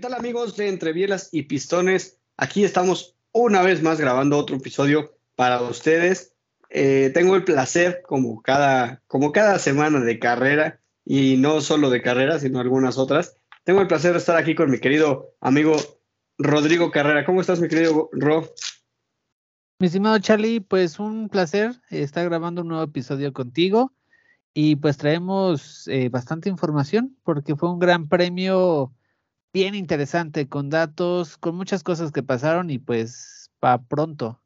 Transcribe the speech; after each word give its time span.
Tal 0.00 0.14
amigos 0.14 0.56
de 0.56 0.68
Entre 0.68 0.92
Bielas 0.94 1.28
y 1.30 1.42
Pistones? 1.42 2.18
Aquí 2.38 2.64
estamos 2.64 3.16
una 3.32 3.60
vez 3.60 3.82
más 3.82 4.00
grabando 4.00 4.38
otro 4.38 4.56
episodio 4.56 5.14
para 5.36 5.60
ustedes. 5.60 6.34
Eh, 6.70 7.10
tengo 7.12 7.36
el 7.36 7.44
placer, 7.44 8.02
como 8.06 8.40
cada, 8.40 9.02
como 9.06 9.30
cada 9.30 9.58
semana 9.58 10.00
de 10.00 10.18
carrera, 10.18 10.80
y 11.04 11.36
no 11.36 11.60
solo 11.60 11.90
de 11.90 12.00
carrera, 12.00 12.38
sino 12.38 12.60
algunas 12.60 12.96
otras, 12.96 13.36
tengo 13.64 13.82
el 13.82 13.88
placer 13.88 14.12
de 14.12 14.18
estar 14.18 14.36
aquí 14.36 14.54
con 14.54 14.70
mi 14.70 14.78
querido 14.78 15.34
amigo 15.40 15.76
Rodrigo 16.38 16.90
Carrera. 16.90 17.26
¿Cómo 17.26 17.42
estás, 17.42 17.60
mi 17.60 17.68
querido 17.68 18.08
Ro? 18.12 18.48
Mi 19.78 19.88
estimado 19.88 20.18
Charlie, 20.18 20.60
pues 20.60 20.98
un 20.98 21.28
placer 21.28 21.72
estar 21.90 22.24
grabando 22.24 22.62
un 22.62 22.68
nuevo 22.68 22.84
episodio 22.84 23.34
contigo 23.34 23.92
y 24.54 24.76
pues 24.76 24.96
traemos 24.96 25.86
eh, 25.88 26.08
bastante 26.08 26.48
información 26.48 27.16
porque 27.22 27.54
fue 27.54 27.70
un 27.70 27.78
gran 27.78 28.08
premio 28.08 28.94
bien 29.52 29.74
interesante, 29.74 30.48
con 30.48 30.70
datos, 30.70 31.36
con 31.36 31.56
muchas 31.56 31.82
cosas 31.82 32.12
que 32.12 32.22
pasaron 32.22 32.70
y 32.70 32.78
pues 32.78 33.50
para 33.58 33.82
pronto. 33.82 34.40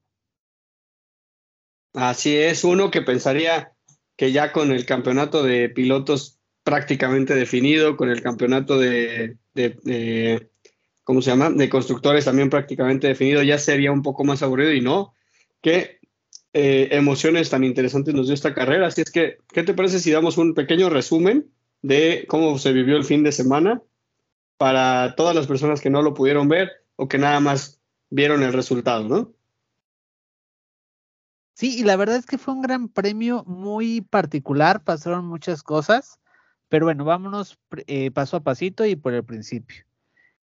Así 1.92 2.36
es, 2.36 2.64
uno 2.64 2.90
que 2.90 3.02
pensaría 3.02 3.72
que 4.16 4.32
ya 4.32 4.52
con 4.52 4.72
el 4.72 4.84
campeonato 4.84 5.42
de 5.42 5.68
pilotos 5.68 6.38
prácticamente 6.64 7.34
definido, 7.34 7.96
con 7.96 8.10
el 8.10 8.22
campeonato 8.22 8.78
de, 8.78 9.36
de, 9.54 10.50
¿cómo 11.04 11.22
se 11.22 11.30
llama? 11.30 11.50
De 11.50 11.68
constructores 11.68 12.24
también 12.24 12.50
prácticamente 12.50 13.06
definido, 13.06 13.42
ya 13.42 13.58
sería 13.58 13.92
un 13.92 14.02
poco 14.02 14.24
más 14.24 14.42
aburrido 14.42 14.72
y 14.72 14.80
no. 14.80 15.14
Qué 15.60 16.00
eh, 16.52 16.88
emociones 16.92 17.50
tan 17.50 17.64
interesantes 17.64 18.14
nos 18.14 18.26
dio 18.26 18.34
esta 18.34 18.54
carrera. 18.54 18.86
Así 18.86 19.02
es 19.02 19.10
que, 19.10 19.38
¿qué 19.52 19.62
te 19.62 19.74
parece 19.74 20.00
si 20.00 20.10
damos 20.10 20.38
un 20.38 20.54
pequeño 20.54 20.88
resumen 20.88 21.50
de 21.82 22.24
cómo 22.28 22.58
se 22.58 22.72
vivió 22.72 22.96
el 22.96 23.04
fin 23.04 23.22
de 23.22 23.32
semana 23.32 23.82
para 24.56 25.14
todas 25.16 25.34
las 25.34 25.46
personas 25.46 25.80
que 25.80 25.90
no 25.90 26.02
lo 26.02 26.14
pudieron 26.14 26.48
ver 26.48 26.70
o 26.96 27.08
que 27.08 27.18
nada 27.18 27.40
más 27.40 27.80
vieron 28.10 28.42
el 28.42 28.52
resultado, 28.52 29.08
¿no? 29.08 29.32
Sí, 31.54 31.78
y 31.78 31.84
la 31.84 31.96
verdad 31.96 32.16
es 32.16 32.26
que 32.26 32.38
fue 32.38 32.54
un 32.54 32.62
gran 32.62 32.88
premio 32.88 33.44
muy 33.44 34.00
particular, 34.00 34.82
pasaron 34.82 35.24
muchas 35.26 35.62
cosas, 35.62 36.18
pero 36.68 36.86
bueno, 36.86 37.04
vámonos 37.04 37.58
eh, 37.86 38.10
paso 38.10 38.36
a 38.36 38.42
pasito 38.42 38.84
y 38.84 38.96
por 38.96 39.14
el 39.14 39.24
principio. 39.24 39.84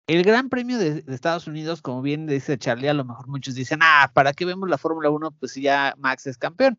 El 0.07 0.23
Gran 0.23 0.51
Premio 0.51 0.79
de, 0.79 1.03
Estados 1.09 1.47
Unidos, 1.47 1.81
como 1.81 2.03
bien 2.03 2.27
dice 2.27 2.59
Charlie, 2.59 2.89
a 2.89 2.95
lo 2.95 3.05
mejor 3.05 3.27
muchos 3.27 3.55
dicen, 3.55 3.81
ah, 3.83 4.11
¿para 4.15 4.35
qué 4.35 4.45
vemos 4.45 4.69
la 4.69 4.77
Fórmula 4.77 5.09
1? 5.11 5.31
Pues 5.33 5.55
ya 5.55 5.95
Max 5.99 6.27
es 6.27 6.37
campeón. 6.37 6.79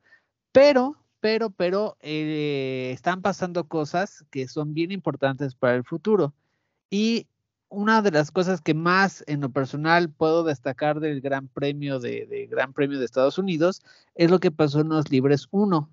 Pero, 0.52 0.96
pero, 1.20 1.50
pero, 1.50 1.98
eh, 2.02 2.92
están 2.94 3.22
pasando 3.24 3.68
cosas 3.68 4.24
que 4.30 4.48
son 4.48 4.74
bien 4.76 4.92
importantes 4.92 5.56
para 5.56 5.76
el 5.76 5.84
futuro. 5.84 6.34
Y 6.98 7.28
una 7.68 8.02
de 8.02 8.10
las 8.10 8.32
cosas 8.32 8.62
que 8.62 8.74
más 8.74 9.22
en 9.28 9.42
lo 9.42 9.50
personal 9.50 10.10
puedo 10.10 10.46
destacar 10.46 11.02
del 11.02 11.20
Gran 11.20 11.50
Premio 11.50 12.00
de, 12.00 12.48
Gran 12.50 12.72
Premio 12.72 13.00
de 13.00 13.04
Estados 13.04 13.38
Unidos 13.38 13.82
es 14.16 14.32
lo 14.32 14.40
que 14.40 14.50
pasó 14.50 14.80
en 14.80 14.88
los 14.88 15.12
Libres 15.12 15.50
1. 15.52 15.90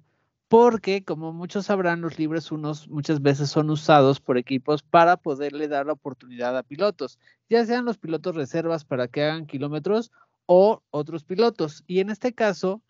Porque, 0.47 1.03
como 1.03 1.33
muchos 1.33 1.67
sabrán, 1.67 2.03
los 2.03 2.21
libres 2.21 2.53
1 2.53 2.73
muchas 2.89 3.21
veces 3.21 3.51
son 3.51 3.71
usados 3.71 4.21
por 4.21 4.39
equipos 4.39 4.85
para 4.85 5.17
poderle 5.17 5.67
dar 5.67 5.87
la 5.87 5.95
oportunidad 5.95 6.57
a 6.57 6.63
pilotos, 6.63 7.19
ya 7.51 7.67
sean 7.67 7.85
los 7.85 7.99
pilotos 7.99 8.37
reservas 8.37 8.85
para 8.85 9.09
que 9.09 9.25
hagan 9.25 9.47
kilómetros 9.47 10.13
o 10.47 10.85
otros 10.91 11.25
pilotos. 11.25 11.83
Y 11.89 11.99
en 11.99 12.11
este 12.11 12.33
caso, 12.33 12.81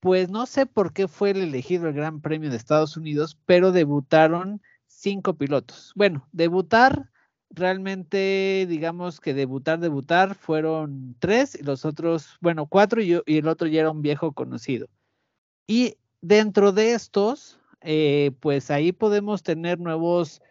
pues 0.00 0.28
no 0.28 0.44
sé 0.44 0.66
por 0.66 0.92
qué 0.92 1.08
fue 1.08 1.30
el 1.30 1.38
elegido 1.38 1.88
el 1.88 1.94
Gran 1.94 2.20
Premio 2.20 2.50
de 2.50 2.58
Estados 2.58 2.98
Unidos, 2.98 3.38
pero 3.46 3.72
debutaron 3.72 4.60
cinco 4.88 5.32
pilotos. 5.32 5.92
Bueno, 5.94 6.28
debutar 6.32 7.09
realmente, 7.50 8.66
digamos 8.68 9.20
que 9.20 9.34
debutar, 9.34 9.80
debutar, 9.80 10.34
fueron 10.34 11.16
tres 11.18 11.54
y 11.54 11.62
los 11.64 11.84
otros, 11.84 12.38
bueno, 12.40 12.66
cuatro 12.66 13.02
y, 13.02 13.20
el 13.26 13.48
otro 13.48 13.66
ya 13.66 13.80
era 13.80 13.90
un 13.90 14.02
viejo 14.02 14.32
conocido. 14.32 14.88
Y 15.66 15.96
dentro 16.20 16.72
de 16.72 16.94
estos, 16.94 17.58
eh, 17.82 18.32
pues 18.40 18.70
ahí 18.70 18.92
podemos 18.92 19.42
tener 19.42 19.78
nuevos, 19.80 20.42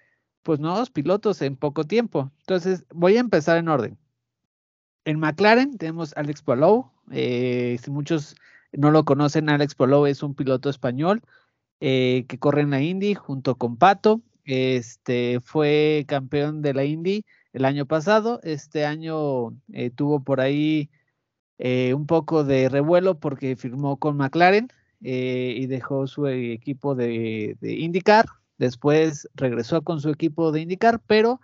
pues 0.44 0.60
nuevos 0.60 0.90
pilotos 0.90 1.42
en 1.42 1.56
poco 1.56 1.86
tiempo. 1.86 2.32
Entonces, 2.42 2.86
voy 2.94 3.18
a 3.18 3.22
empezar 3.22 3.58
en 3.58 3.70
orden. 3.70 3.98
En 5.06 5.20
McLaren 5.20 5.78
tenemos 5.78 6.16
Alex 6.18 6.42
Palou. 6.42 6.92
Eh, 7.12 7.78
si 7.82 7.92
muchos 7.92 8.36
no 8.74 8.92
lo 8.92 9.06
conocen, 9.06 9.50
Alex 9.50 9.76
Palou 9.76 10.06
es 10.06 10.22
un 10.24 10.36
piloto 10.36 10.70
español 10.70 11.22
eh, 11.80 12.26
que 12.28 12.38
corre 12.38 12.62
en 12.62 12.72
la 12.72 12.82
Indy 12.82 13.16
junto 13.16 13.56
con 13.56 13.78
Pato. 13.78 14.22
Este 14.52 15.42
fue 15.42 16.06
campeón 16.08 16.64
de 16.64 16.74
la 16.74 16.84
Indy 16.84 17.24
el 17.54 17.66
año 17.66 17.86
pasado. 17.86 18.40
Este 18.42 18.84
año 18.84 19.50
eh, 19.72 19.92
tuvo 19.92 20.24
por 20.24 20.42
ahí 20.42 20.90
eh, 21.60 21.94
un 21.94 22.08
poco 22.08 22.44
de 22.44 22.68
revuelo 22.68 23.20
porque 23.20 23.56
firmó 23.56 23.98
con 23.98 24.18
McLaren 24.18 24.70
eh, 25.04 25.54
y 25.56 25.68
dejó 25.68 26.08
su 26.08 26.26
equipo 26.26 26.96
de, 26.96 27.58
IndyCar. 27.62 28.26
Después 28.58 29.30
regresó 29.36 29.84
con 29.84 30.02
su 30.02 30.10
equipo 30.10 30.52
de 30.52 30.62
IndyCar, 30.62 31.00
pero 31.06 31.40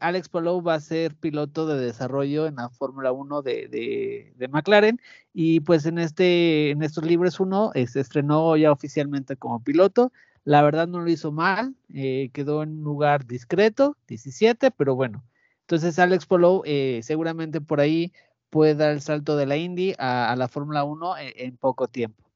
Alex 0.00 0.28
Palou 0.28 0.62
va 0.62 0.74
a 0.74 0.80
ser 0.80 1.14
piloto 1.16 1.66
de 1.66 1.78
desarrollo 1.78 2.46
en 2.46 2.56
la 2.56 2.68
Fórmula 2.68 3.12
1 3.12 3.40
de, 3.40 4.48
McLaren 4.50 5.00
y 5.32 5.60
pues 5.60 5.86
en 5.86 5.98
este 5.98 6.70
en 6.70 6.82
estos 6.82 7.04
libres 7.04 7.40
1 7.40 7.72
se 7.86 8.00
estrenó 8.00 8.56
ya 8.58 8.72
oficialmente 8.72 9.36
como 9.36 9.62
piloto 9.62 10.12
la 10.46 10.62
verdad 10.62 10.86
no 10.86 11.00
lo 11.00 11.10
hizo 11.10 11.32
mal, 11.32 11.74
eh, 11.92 12.30
quedó 12.32 12.62
en 12.62 12.78
un 12.78 12.84
lugar 12.84 13.26
discreto, 13.26 13.96
17, 14.06 14.70
pero 14.70 14.94
bueno. 14.94 15.24
Entonces 15.62 15.98
Alex 15.98 16.24
Polo 16.24 16.62
eh, 16.64 17.00
seguramente 17.02 17.60
por 17.60 17.80
ahí 17.80 18.12
puede 18.48 18.76
dar 18.76 18.92
el 18.92 19.00
salto 19.00 19.36
de 19.36 19.44
la 19.46 19.56
Indy 19.56 19.94
a, 19.98 20.36
la 20.38 20.46
Fórmula 20.46 20.84
1 20.84 21.14
en, 21.18 21.56
poco 21.56 21.88
tiempo. 21.88 22.30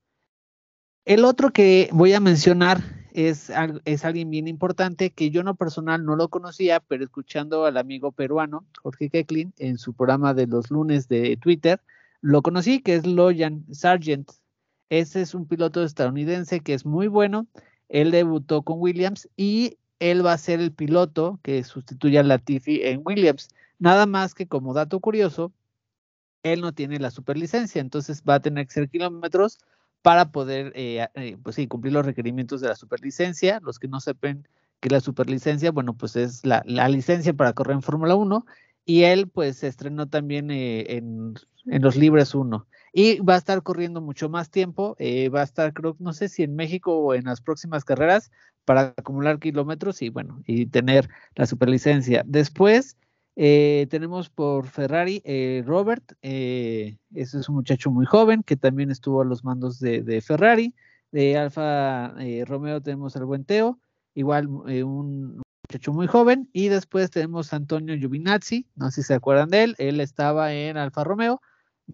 El 1.04 1.24
otro 1.24 1.52
que 1.52 1.88
voy 1.92 2.12
a 2.12 2.18
mencionar 2.18 2.82
es, 3.12 3.52
es 3.84 4.04
alguien 4.04 4.28
bien 4.28 4.48
importante 4.48 5.10
que 5.10 5.30
yo 5.30 5.44
no 5.44 5.54
personal 5.54 6.04
no 6.04 6.16
lo 6.16 6.26
conocía, 6.26 6.80
pero 6.80 7.04
escuchando 7.04 7.64
al 7.64 7.76
amigo 7.76 8.10
peruano 8.10 8.66
Jorge 8.82 9.08
Keklin 9.08 9.54
en 9.56 9.78
su 9.78 9.94
programa 9.94 10.34
de 10.34 10.48
los 10.48 10.72
lunes 10.72 11.06
de 11.06 11.36
Twitter, 11.36 11.80
lo 12.22 12.42
conocí, 12.42 12.80
que 12.80 12.96
es 12.96 13.06
Loyan 13.06 13.66
Sargent. 13.70 14.32
Ese 14.88 15.20
es 15.20 15.32
un 15.32 15.46
piloto 15.46 15.84
estadounidense 15.84 16.58
que 16.58 16.74
es 16.74 16.84
muy 16.84 17.06
bueno 17.06 17.46
él 17.90 18.12
debutó 18.12 18.62
con 18.62 18.80
Williams 18.80 19.28
y 19.36 19.76
él 19.98 20.24
va 20.24 20.32
a 20.32 20.38
ser 20.38 20.60
el 20.60 20.72
piloto 20.72 21.38
que 21.42 21.62
sustituye 21.64 22.18
a 22.18 22.22
Latifi 22.22 22.80
en 22.82 23.02
Williams. 23.04 23.50
Nada 23.78 24.06
más 24.06 24.34
que 24.34 24.46
como 24.46 24.72
dato 24.72 25.00
curioso, 25.00 25.52
él 26.42 26.62
no 26.62 26.72
tiene 26.72 26.98
la 26.98 27.10
superlicencia, 27.10 27.80
entonces 27.80 28.22
va 28.26 28.36
a 28.36 28.40
tener 28.40 28.66
que 28.66 28.72
ser 28.72 28.88
kilómetros 28.88 29.58
para 30.02 30.32
poder 30.32 30.72
eh, 30.74 31.06
eh, 31.14 31.36
pues 31.42 31.56
sí, 31.56 31.66
cumplir 31.66 31.92
los 31.92 32.06
requerimientos 32.06 32.62
de 32.62 32.68
la 32.68 32.76
superlicencia. 32.76 33.60
Los 33.62 33.78
que 33.78 33.88
no 33.88 34.00
sepan 34.00 34.48
que 34.80 34.88
la 34.88 35.00
superlicencia, 35.00 35.72
bueno, 35.72 35.94
pues 35.94 36.16
es 36.16 36.46
la, 36.46 36.62
licencia 36.88 37.34
para 37.34 37.52
correr 37.52 37.74
en 37.74 37.82
Fórmula 37.82 38.14
1 38.14 38.46
y 38.86 39.02
él 39.02 39.28
pues 39.28 39.58
se 39.58 39.66
estrenó 39.66 40.08
también 40.08 40.50
eh, 40.50 40.96
en, 40.96 41.34
en, 41.66 41.82
los 41.82 41.96
Libres 41.96 42.34
1 42.34 42.66
y 42.92 43.20
va 43.20 43.34
a 43.34 43.38
estar 43.38 43.62
corriendo 43.62 44.00
mucho 44.00 44.28
más 44.28 44.50
tiempo, 44.50 44.96
eh, 44.98 45.28
va 45.28 45.40
a 45.40 45.44
estar 45.44 45.72
creo, 45.72 45.96
no 45.98 46.12
sé 46.12 46.28
si 46.28 46.42
en 46.42 46.56
México 46.56 46.96
o 46.98 47.14
en 47.14 47.24
las 47.24 47.40
próximas 47.40 47.84
carreras 47.84 48.30
para 48.64 48.94
acumular 48.96 49.38
kilómetros 49.38 50.02
y 50.02 50.08
bueno, 50.08 50.42
y 50.46 50.66
tener 50.66 51.08
la 51.34 51.46
superlicencia. 51.46 52.22
Después 52.26 52.96
eh, 53.36 53.86
tenemos 53.90 54.28
por 54.28 54.66
Ferrari 54.66 55.22
eh, 55.24 55.62
Robert, 55.66 56.12
ese 56.20 56.96
es 57.12 57.48
un 57.48 57.54
muchacho 57.54 57.90
muy 57.90 58.06
joven 58.06 58.42
que 58.42 58.56
también 58.56 58.90
estuvo 58.90 59.22
a 59.22 59.24
los 59.24 59.44
mandos 59.44 59.78
de, 59.78 60.20
Ferrari. 60.20 60.74
De 61.12 61.36
Alfa 61.36 62.14
Romeo 62.46 62.80
tenemos 62.80 63.16
al 63.16 63.24
buen 63.24 63.44
Teo, 63.44 63.80
igual 64.14 64.46
un 64.46 65.42
muchacho 65.68 65.92
muy 65.92 66.06
joven. 66.06 66.48
Y 66.52 66.68
después 66.68 67.10
tenemos 67.10 67.52
a 67.52 67.56
Antonio 67.56 67.96
Giovinazzi, 67.96 68.66
no 68.76 68.90
sé 68.90 69.02
si 69.02 69.08
se 69.08 69.14
acuerdan 69.14 69.48
de 69.48 69.64
él, 69.64 69.74
él 69.78 70.00
estaba 70.00 70.52
en 70.52 70.76
Alfa 70.76 71.02
Romeo, 71.02 71.40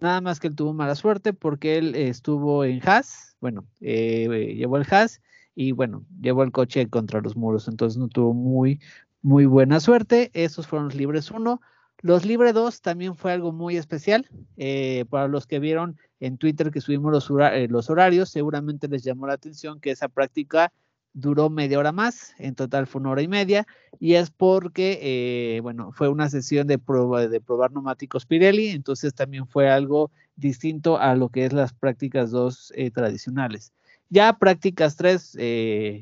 nada 0.01 0.21
más 0.21 0.39
que 0.39 0.47
él 0.47 0.55
tuvo 0.55 0.73
mala 0.73 0.95
suerte 0.95 1.33
porque 1.33 1.77
él 1.77 1.95
estuvo 1.95 2.63
en 2.63 2.81
Haas, 2.87 3.35
bueno, 3.39 3.65
eh, 3.81 4.53
llevó 4.55 4.77
el 4.77 4.85
Haas 4.89 5.21
y 5.55 5.71
bueno, 5.71 6.05
llevó 6.21 6.43
el 6.43 6.51
coche 6.51 6.87
contra 6.87 7.21
los 7.21 7.35
muros, 7.35 7.67
entonces 7.67 7.97
no 7.97 8.07
tuvo 8.07 8.33
muy, 8.33 8.79
muy 9.21 9.45
buena 9.45 9.79
suerte. 9.79 10.29
Esos 10.33 10.67
fueron 10.67 10.89
los 10.89 10.95
libres 10.95 11.31
1. 11.31 11.61
Los 12.01 12.25
Libre 12.25 12.53
2 12.53 12.81
también 12.81 13.15
fue 13.15 13.33
algo 13.33 13.51
muy 13.51 13.75
especial. 13.75 14.29
Eh, 14.55 15.05
para 15.09 15.27
los 15.27 15.47
que 15.47 15.59
vieron 15.59 15.97
en 16.19 16.37
Twitter 16.37 16.69
que 16.69 16.81
subimos 16.81 17.11
los, 17.11 17.31
eh, 17.51 17.67
los, 17.69 17.89
horarios, 17.89 18.29
seguramente 18.29 18.87
les 18.87 19.03
llamó 19.03 19.25
la 19.27 19.33
atención 19.33 19.79
que 19.79 19.91
esa 19.91 20.07
práctica 20.07 20.71
duró 21.13 21.49
media 21.49 21.79
hora 21.79 21.91
más, 21.91 22.33
en 22.37 22.55
total 22.55 22.87
fue 22.87 23.01
una 23.01 23.11
hora 23.11 23.21
y 23.21 23.27
media, 23.27 23.65
y 23.99 24.13
es 24.13 24.29
porque, 24.29 24.99
eh, 25.01 25.59
bueno, 25.61 25.91
fue 25.91 26.09
una 26.09 26.29
sesión 26.29 26.67
de, 26.67 26.77
prueba, 26.77 27.27
de 27.27 27.41
probar 27.41 27.71
neumáticos 27.71 28.25
Pirelli, 28.25 28.69
entonces 28.69 29.13
también 29.13 29.47
fue 29.47 29.69
algo 29.69 30.11
distinto 30.35 30.99
a 30.99 31.15
lo 31.15 31.29
que 31.29 31.45
es 31.45 31.53
las 31.53 31.73
prácticas 31.73 32.31
2 32.31 32.73
tradicionales. 32.93 33.73
Ya 34.09 34.37
prácticas 34.37 34.95
3 34.95 35.37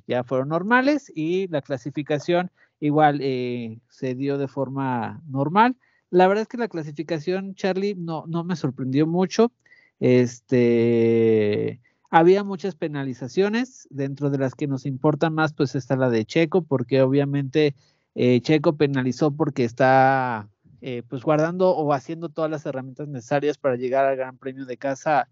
ya 0.05 0.23
fueron 0.25 0.49
normales 0.49 1.11
y 1.15 1.47
la 1.47 1.61
clasificación 1.61 2.51
igual 2.79 3.19
se 3.19 4.15
dio 4.15 4.37
de 4.37 4.47
forma 4.47 5.21
normal. 5.27 5.75
La 6.09 6.27
verdad 6.27 6.43
es 6.43 6.47
que 6.47 6.57
la 6.57 6.67
clasificación, 6.67 7.55
Charlie, 7.55 7.95
no, 7.95 8.25
no 8.27 8.43
me 8.43 8.55
sorprendió 8.55 9.07
mucho. 9.07 9.51
Este, 9.99 11.81
había 12.15 12.45
muchas 12.45 12.75
penalizaciones, 12.75 13.89
dentro 13.91 14.29
de 14.29 14.37
las 14.37 14.55
que 14.55 14.67
nos 14.67 14.85
importa 14.85 15.29
más, 15.29 15.51
pues 15.51 15.75
está 15.75 15.97
la 15.97 16.09
de 16.09 16.23
Checo, 16.23 16.61
porque 16.61 17.01
obviamente 17.01 17.75
eh, 18.15 18.39
Checo 18.39 18.77
penalizó 18.77 19.31
porque 19.31 19.65
está 19.65 20.47
eh, 20.79 21.03
pues 21.09 21.23
guardando 21.23 21.71
o 21.71 21.91
haciendo 21.91 22.29
todas 22.29 22.49
las 22.49 22.65
herramientas 22.65 23.09
necesarias 23.09 23.57
para 23.57 23.75
llegar 23.75 24.05
al 24.05 24.15
Gran 24.15 24.37
Premio 24.37 24.65
de 24.65 24.77
casa, 24.77 25.27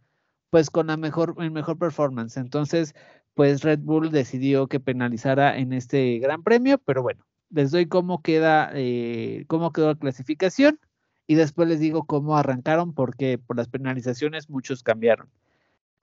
pues 0.50 0.70
con 0.70 0.88
la 0.88 0.98
mejor, 0.98 1.36
el 1.40 1.52
mejor 1.52 1.78
performance. 1.78 2.36
Entonces, 2.36 2.94
pues 3.34 3.64
Red 3.64 3.80
Bull 3.80 4.12
decidió 4.12 4.68
que 4.68 4.82
penalizara 4.82 5.58
en 5.58 5.72
este 5.72 6.20
Gran 6.20 6.44
Premio, 6.44 6.80
pero 6.80 7.02
bueno, 7.02 7.26
les 7.50 7.72
doy 7.72 7.86
cómo 7.86 8.22
queda, 8.22 8.72
eh, 8.74 9.46
cómo 9.48 9.72
quedó 9.72 9.88
la 9.88 9.96
clasificación 9.96 10.82
y 11.28 11.36
después 11.36 11.70
les 11.70 11.80
digo 11.80 12.04
cómo 12.04 12.36
arrancaron 12.38 12.94
porque 12.94 13.38
por 13.38 13.56
las 13.56 13.70
penalizaciones 13.70 14.50
muchos 14.50 14.84
cambiaron. 14.84 15.30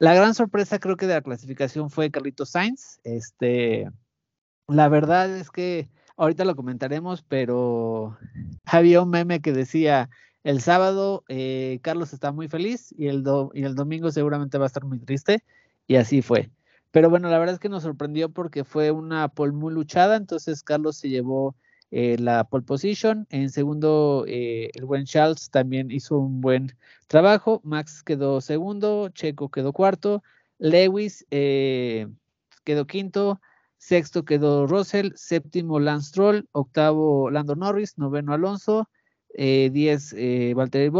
La 0.01 0.15
gran 0.15 0.33
sorpresa 0.33 0.79
creo 0.79 0.97
que 0.97 1.07
de 1.07 1.13
la 1.13 1.21
clasificación 1.21 1.91
fue 1.91 2.11
Carlitos 2.11 2.49
Sainz. 2.49 2.99
Este, 3.05 3.87
la 4.67 4.89
verdad 4.89 5.37
es 5.37 5.51
que 5.51 5.91
ahorita 6.17 6.47
lo 6.47 6.57
comentaremos, 6.57 7.23
pero 7.23 8.17
había 8.65 9.03
un 9.03 9.11
meme 9.11 9.43
que 9.43 9.53
decía 9.53 10.09
el 10.43 10.63
sábado 10.63 11.23
eh, 11.29 11.81
Carlos 11.83 12.15
está 12.15 12.33
muy 12.33 12.49
feliz 12.49 12.95
y 12.97 13.09
el, 13.09 13.23
y 13.53 13.65
el 13.65 13.75
domingo 13.75 14.11
seguramente 14.11 14.57
va 14.57 14.65
a 14.65 14.69
estar 14.69 14.87
muy 14.87 15.01
triste 15.01 15.45
y 15.87 15.97
así 15.97 16.23
fue. 16.23 16.51
Pero 16.93 17.11
bueno, 17.11 17.29
la 17.29 17.39
verdad 17.39 17.57
es 17.57 17.61
que 17.61 17.69
nos 17.69 17.83
sorprendió 17.83 18.31
porque 18.31 18.65
fue 18.65 18.91
una 18.93 19.29
pole 19.29 19.53
muy 19.53 19.75
luchada, 19.75 20.17
entonces 20.17 20.63
Carlos 20.63 20.97
se 20.97 21.11
llevó 21.11 21.57
eh, 21.91 22.17
la 22.19 22.45
pole 22.45 22.65
position. 22.65 23.27
En 23.31 23.51
segundo, 23.51 24.25
eh, 24.29 24.71
el 24.75 24.85
buen 24.85 25.05
Charles 25.05 25.51
también 25.51 25.91
hizo 25.91 26.19
un 26.19 26.41
buen 26.41 26.77
trabajo. 27.07 27.61
Max 27.65 28.03
quedó 28.03 28.41
segundo, 28.41 29.09
Checo 29.11 29.51
quedó 29.51 29.73
cuarto, 29.73 30.23
Lewis 30.59 31.27
eh, 31.31 32.07
quedó 32.65 32.87
quinto, 32.87 33.41
sexto 33.79 34.25
quedó 34.25 34.67
Russell, 34.67 35.13
séptimo 35.17 35.81
Lance 35.81 36.11
Stroll, 36.11 36.49
octavo 36.53 37.31
Lando 37.31 37.57
Norris, 37.57 37.99
noveno 37.99 38.33
Alonso, 38.35 38.89
diez 39.37 40.15
Valtteri, 40.55 40.91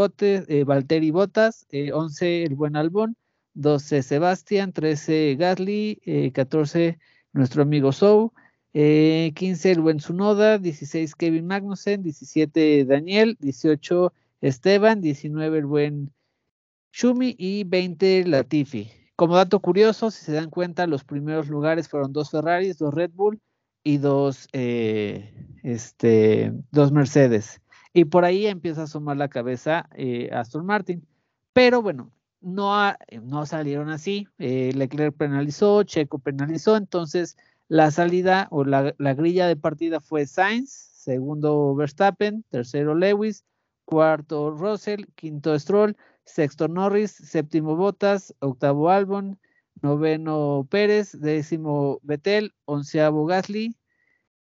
Bottas, 1.11 1.67
once 1.93 2.43
el 2.43 2.55
buen 2.55 2.75
Albón, 2.75 3.15
12 3.53 4.03
Sebastián, 4.03 4.73
13 4.73 5.35
Gasly, 5.37 6.31
14 6.33 6.87
eh, 6.87 6.99
nuestro 7.33 7.63
amigo 7.63 7.91
Sou, 7.91 8.31
15 8.31 8.40
eh, 8.73 9.33
el 9.37 9.81
buen 9.81 9.99
Sunoda, 9.99 10.57
16 10.57 11.15
Kevin 11.15 11.47
Magnussen, 11.47 12.03
17 12.03 12.85
Daniel, 12.85 13.37
18 13.39 14.13
Esteban, 14.41 15.01
19 15.01 15.57
el 15.57 15.65
buen 15.65 16.13
Shumi 16.91 17.35
y 17.37 17.63
20 17.63 18.25
Latifi. 18.27 18.91
Como 19.15 19.35
dato 19.35 19.59
curioso, 19.59 20.09
si 20.11 20.25
se 20.25 20.33
dan 20.33 20.49
cuenta, 20.49 20.87
los 20.87 21.03
primeros 21.03 21.47
lugares 21.47 21.87
fueron 21.89 22.13
dos 22.13 22.31
Ferraris, 22.31 22.77
dos 22.77 22.93
Red 22.93 23.11
Bull 23.13 23.39
y 23.83 23.97
dos, 23.97 24.47
eh, 24.53 25.33
este, 25.63 26.53
dos 26.71 26.91
Mercedes. 26.91 27.61
Y 27.93 28.05
por 28.05 28.25
ahí 28.25 28.47
empieza 28.47 28.83
a 28.83 28.87
sumar 28.87 29.17
la 29.17 29.27
cabeza 29.27 29.89
Aston 30.31 30.65
Martin. 30.65 31.05
Pero 31.53 31.81
bueno, 31.81 32.11
no, 32.41 32.89
eh, 32.89 32.95
no 33.21 33.45
salieron 33.45 33.89
así. 33.89 34.27
Eh, 34.39 34.71
Leclerc 34.75 35.15
penalizó, 35.15 35.83
Checo 35.83 36.19
penalizó, 36.19 36.75
entonces 36.75 37.37
la 37.71 37.89
salida 37.89 38.49
o 38.51 38.65
la, 38.65 38.93
grilla 39.13 39.47
de 39.47 39.55
partida 39.55 40.01
fue 40.01 40.25
Sainz, 40.25 40.91
segundo 40.91 41.73
Verstappen, 41.73 42.43
tercero 42.49 42.95
Lewis, 42.95 43.45
cuarto 43.85 44.51
Russell, 44.51 45.05
quinto 45.15 45.57
Stroll, 45.57 45.95
sexto 46.25 46.67
Norris, 46.67 47.11
séptimo 47.11 47.77
Bottas, 47.77 48.35
octavo 48.39 48.89
Albon, 48.89 49.39
noveno 49.81 50.67
Pérez, 50.69 51.17
décimo 51.17 52.01
Vettel, 52.03 52.53
onceavo 52.65 53.25
Gasly, 53.25 53.77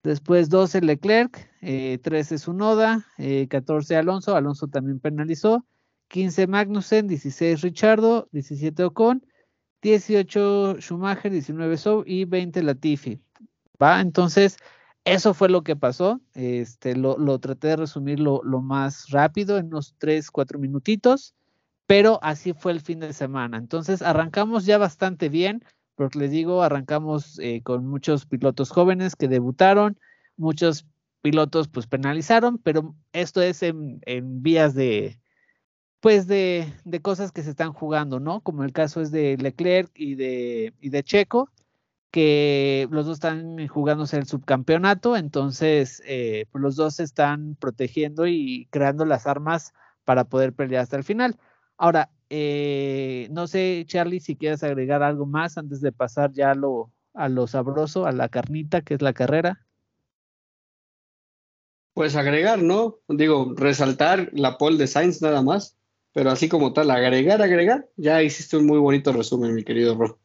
después 0.02 0.48
12 0.48 0.80
Leclerc, 0.80 1.48
eh, 1.60 1.98
13 2.02 2.36
Sunoda, 2.36 3.06
eh, 3.16 3.46
14 3.46 3.94
Alonso, 3.94 4.34
Alonso 4.34 4.66
también 4.66 4.98
penalizó, 4.98 5.64
15 6.08 6.48
Magnussen, 6.48 7.06
16 7.06 7.60
Richardo, 7.60 8.28
17 8.32 8.82
Ocon, 8.82 9.24
18 9.82 10.76
Schumacher, 10.80 11.30
19 11.30 11.76
Sou 11.76 12.04
y 12.06 12.24
20 12.24 12.62
Latifi. 12.62 13.20
¿Va? 13.82 14.00
Entonces, 14.00 14.56
eso 15.04 15.34
fue 15.34 15.48
lo 15.48 15.62
que 15.62 15.76
pasó. 15.76 16.20
Este, 16.34 16.96
lo, 16.96 17.38
traté 17.38 17.68
de 17.68 17.76
resumir 17.76 18.20
lo, 18.20 18.42
más 18.60 19.08
rápido 19.10 19.58
en 19.58 19.66
unos 19.66 19.94
3, 19.98 20.30
4 20.30 20.58
minutitos, 20.58 21.34
pero 21.86 22.18
así 22.22 22.52
fue 22.52 22.72
el 22.72 22.80
fin 22.80 23.00
de 23.00 23.12
semana. 23.12 23.56
Entonces, 23.56 24.02
arrancamos 24.02 24.66
ya 24.66 24.78
bastante 24.78 25.28
bien, 25.28 25.64
porque 25.94 26.18
les 26.18 26.30
digo, 26.30 26.62
arrancamos 26.62 27.38
eh, 27.40 27.62
con 27.62 27.86
muchos 27.86 28.26
pilotos 28.26 28.70
jóvenes 28.70 29.16
que 29.16 29.28
debutaron, 29.28 29.98
muchos 30.36 30.86
pilotos 31.22 31.68
pues 31.68 31.86
penalizaron, 31.86 32.58
pero 32.58 32.94
esto 33.12 33.42
es 33.42 33.62
en 33.62 34.00
vías 34.42 34.74
de, 34.74 35.18
pues 36.00 36.26
de, 36.26 36.72
de, 36.84 37.00
cosas 37.00 37.30
que 37.32 37.42
se 37.42 37.50
están 37.50 37.72
jugando, 37.72 38.20
¿no? 38.20 38.40
Como 38.40 38.64
el 38.64 38.72
caso 38.72 39.00
es 39.00 39.10
de 39.10 39.36
Leclerc 39.36 39.90
y 39.94 40.14
de, 40.14 40.74
y 40.80 40.88
de 40.88 41.02
Checo, 41.02 41.50
que 42.10 42.88
los 42.90 43.06
dos 43.06 43.14
están 43.14 43.68
jugándose 43.68 44.16
el 44.16 44.26
subcampeonato, 44.26 45.16
entonces 45.16 46.02
eh, 46.06 46.46
pues 46.50 46.62
los 46.62 46.76
dos 46.76 46.96
se 46.96 47.04
están 47.04 47.54
protegiendo 47.54 48.26
y 48.26 48.66
creando 48.70 49.04
las 49.04 49.26
armas 49.26 49.72
para 50.04 50.24
poder 50.24 50.52
pelear 50.52 50.82
hasta 50.82 50.96
el 50.96 51.04
final. 51.04 51.36
Ahora, 51.76 52.10
eh, 52.30 53.28
no 53.30 53.46
sé, 53.46 53.84
Charlie, 53.86 54.20
si 54.20 54.36
quieres 54.36 54.62
agregar 54.62 55.02
algo 55.02 55.26
más 55.26 55.56
antes 55.58 55.80
de 55.80 55.92
pasar 55.92 56.32
ya 56.32 56.52
a 56.52 56.54
lo, 56.54 56.90
a 57.14 57.28
lo 57.28 57.46
sabroso, 57.46 58.06
a 58.06 58.12
la 58.12 58.28
carnita, 58.28 58.80
que 58.82 58.94
es 58.94 59.02
la 59.02 59.12
carrera. 59.12 59.66
Pues 61.94 62.16
agregar, 62.16 62.62
¿no? 62.62 62.98
Digo, 63.08 63.54
resaltar 63.56 64.30
la 64.32 64.58
pole 64.58 64.78
de 64.78 64.86
Sainz 64.86 65.20
nada 65.22 65.42
más. 65.42 65.76
Pero 66.12 66.30
así 66.30 66.48
como 66.48 66.72
tal, 66.72 66.90
agregar, 66.90 67.40
agregar, 67.40 67.88
ya 67.96 68.22
hiciste 68.22 68.56
un 68.56 68.66
muy 68.66 68.78
bonito 68.78 69.12
resumen, 69.12 69.54
mi 69.54 69.64
querido 69.64 69.94
Ro. 69.94 70.18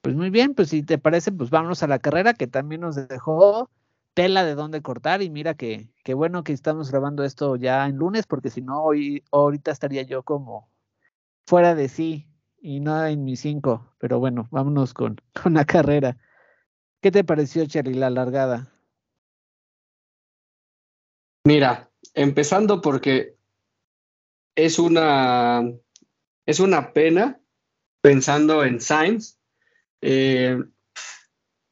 Pues 0.00 0.14
muy 0.14 0.30
bien, 0.30 0.54
pues 0.54 0.70
si 0.70 0.82
te 0.82 0.98
parece, 0.98 1.32
pues 1.32 1.50
vámonos 1.50 1.82
a 1.82 1.88
la 1.88 1.98
carrera 1.98 2.32
que 2.32 2.46
también 2.46 2.80
nos 2.80 2.94
dejó 2.94 3.68
tela 4.14 4.44
de 4.44 4.54
dónde 4.54 4.80
cortar 4.80 5.20
y 5.20 5.28
mira 5.28 5.54
que, 5.54 5.90
bueno 6.14 6.42
que 6.42 6.54
estamos 6.54 6.90
grabando 6.90 7.22
esto 7.22 7.56
ya 7.56 7.86
en 7.86 7.96
lunes 7.96 8.26
porque 8.26 8.48
si 8.48 8.62
no, 8.62 8.82
hoy, 8.82 9.22
ahorita 9.30 9.72
estaría 9.72 10.02
yo 10.02 10.22
como 10.22 10.70
fuera 11.46 11.74
de 11.74 11.88
sí 11.88 12.26
y 12.58 12.80
no 12.80 13.04
en 13.04 13.24
mis 13.24 13.40
cinco, 13.40 13.92
pero 13.98 14.18
bueno, 14.18 14.48
vámonos 14.50 14.94
con, 14.94 15.20
con 15.42 15.54
la 15.54 15.66
carrera. 15.66 16.16
¿Qué 17.02 17.10
te 17.10 17.24
pareció, 17.24 17.66
Charlie, 17.66 17.94
la 17.94 18.08
largada? 18.08 18.72
Mira, 21.44 21.90
empezando 22.14 22.80
porque 22.80 23.35
es 24.56 24.78
una, 24.78 25.70
es 26.46 26.60
una 26.60 26.92
pena 26.92 27.40
pensando 28.00 28.64
en 28.64 28.80
Sainz. 28.80 29.38
Eh, 30.00 30.58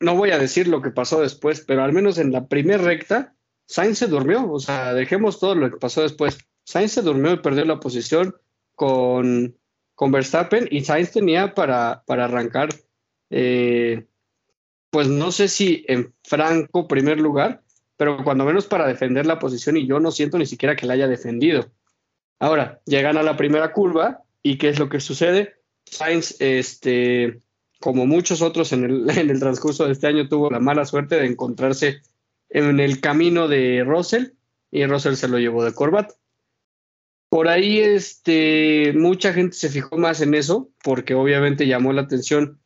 no 0.01 0.17
voy 0.17 0.31
a 0.31 0.39
decir 0.39 0.69
lo 0.69 0.83
que 0.83 0.91
pasó 0.91 1.21
después, 1.21 1.63
pero 1.63 1.83
al 1.83 1.93
menos 1.93 2.19
en 2.19 2.31
la 2.31 2.47
primera 2.47 2.83
recta, 2.83 3.35
Sainz 3.67 3.99
se 3.99 4.07
durmió. 4.07 4.51
O 4.51 4.61
sea, 4.61 4.95
dejemos 4.95 5.41
todo 5.41 5.55
lo 5.55 5.71
que 5.71 5.79
pasó 5.79 6.03
después. 6.03 6.39
Sainz 6.65 6.93
se 6.93 7.03
durmió 7.03 7.33
y 7.33 7.39
perdió 7.39 7.65
la 7.65 7.81
posición 7.81 8.37
con, 8.75 9.57
con 9.95 10.13
Verstappen 10.13 10.69
y 10.71 10.85
Sainz 10.85 11.13
tenía 11.13 11.55
para, 11.55 12.03
para 12.07 12.27
arrancar, 12.27 12.71
eh, 13.31 14.07
pues 14.91 15.09
no 15.09 15.33
sé 15.33 15.49
si 15.49 15.85
en 15.89 16.15
franco 16.23 16.87
primer 16.87 17.19
lugar, 17.21 17.63
pero 17.97 18.23
cuando 18.25 18.45
menos 18.45 18.67
para 18.67 18.87
defender 18.87 19.27
la 19.27 19.39
posición 19.39 19.77
y 19.77 19.87
yo 19.87 20.01
no 20.01 20.11
siento 20.11 20.39
ni 20.39 20.47
siquiera 20.47 20.77
que 20.77 20.87
la 20.87 20.95
haya 20.95 21.09
defendido. 21.09 21.71
Ahora, 22.39 22.81
llegan 22.85 23.17
a 23.17 23.23
la 23.23 23.37
primera 23.37 23.73
curva 23.73 24.23
y 24.43 24.59
¿qué 24.59 24.69
es 24.69 24.79
lo 24.79 24.89
que 24.89 25.01
sucede? 25.01 25.55
Sainz, 25.85 26.37
este, 26.41 27.41
como 27.81 28.07
muchos 28.07 28.43
otros 28.43 28.73
en 28.75 28.85
el, 29.11 29.41
transcurso 29.41 29.87
de 29.87 29.93
este 29.93 30.07
año, 30.07 30.29
tuvo 30.29 30.51
la 30.51 30.61
mala 30.61 30.85
suerte 30.85 31.17
de 31.17 31.27
encontrarse 31.27 32.03
en 32.51 32.81
el 32.81 33.01
camino 33.01 33.49
de 33.49 33.85
Russell 33.85 34.33
y 34.71 34.87
Russell 34.87 35.15
se 35.15 35.29
lo 35.29 35.39
llevó 35.39 35.65
de 35.65 35.75
corbata. 35.75 36.15
Por 37.29 37.49
ahí, 37.49 37.81
este, 37.81 38.93
mucha 38.95 39.33
gente 39.33 39.57
se 39.57 39.69
fijó 39.69 39.99
más 39.99 40.21
en 40.21 40.35
eso, 40.35 40.71
porque 40.83 41.15
obviamente 41.15 41.67
llamó 41.67 41.93
la 41.93 42.03
atención 42.03 42.61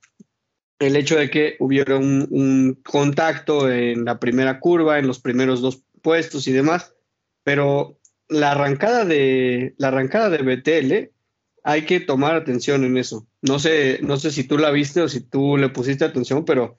el 0.78 0.96
hecho 0.96 1.16
de 1.16 1.30
que 1.30 1.56
hubiera 1.58 1.96
un, 1.96 2.80
contacto 2.84 3.70
en 3.70 4.04
la 4.04 4.20
primera 4.20 4.60
curva, 4.60 4.98
en 4.98 5.06
los 5.06 5.20
primeros 5.20 5.60
dos 5.60 5.82
puestos 6.02 6.46
y 6.46 6.52
demás, 6.52 6.94
pero 7.42 7.97
la 8.28 8.52
arrancada 8.52 9.04
de 9.04 9.74
la 9.78 9.88
arrancada 9.88 10.30
de 10.30 10.38
BTL 10.38 11.12
hay 11.64 11.82
que 11.84 12.00
tomar 12.00 12.34
atención 12.34 12.84
en 12.84 12.96
eso. 12.96 13.26
No 13.42 13.58
sé, 13.58 14.00
no 14.02 14.16
sé 14.16 14.30
si 14.30 14.44
tú 14.44 14.58
la 14.58 14.70
viste 14.70 15.02
o 15.02 15.08
si 15.08 15.20
tú 15.20 15.56
le 15.56 15.68
pusiste 15.68 16.04
atención, 16.04 16.44
pero 16.44 16.78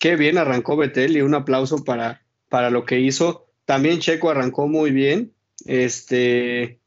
qué 0.00 0.16
bien 0.16 0.38
arrancó 0.38 0.76
BTL 0.76 1.16
y 1.16 1.22
un 1.22 1.34
aplauso 1.34 1.84
para, 1.84 2.22
para 2.48 2.70
lo 2.70 2.84
que 2.84 3.00
hizo. 3.00 3.46
También 3.64 4.00
Checo 4.00 4.30
arrancó 4.30 4.68
muy 4.68 4.90
bien. 4.90 5.32
Este, 5.64 6.80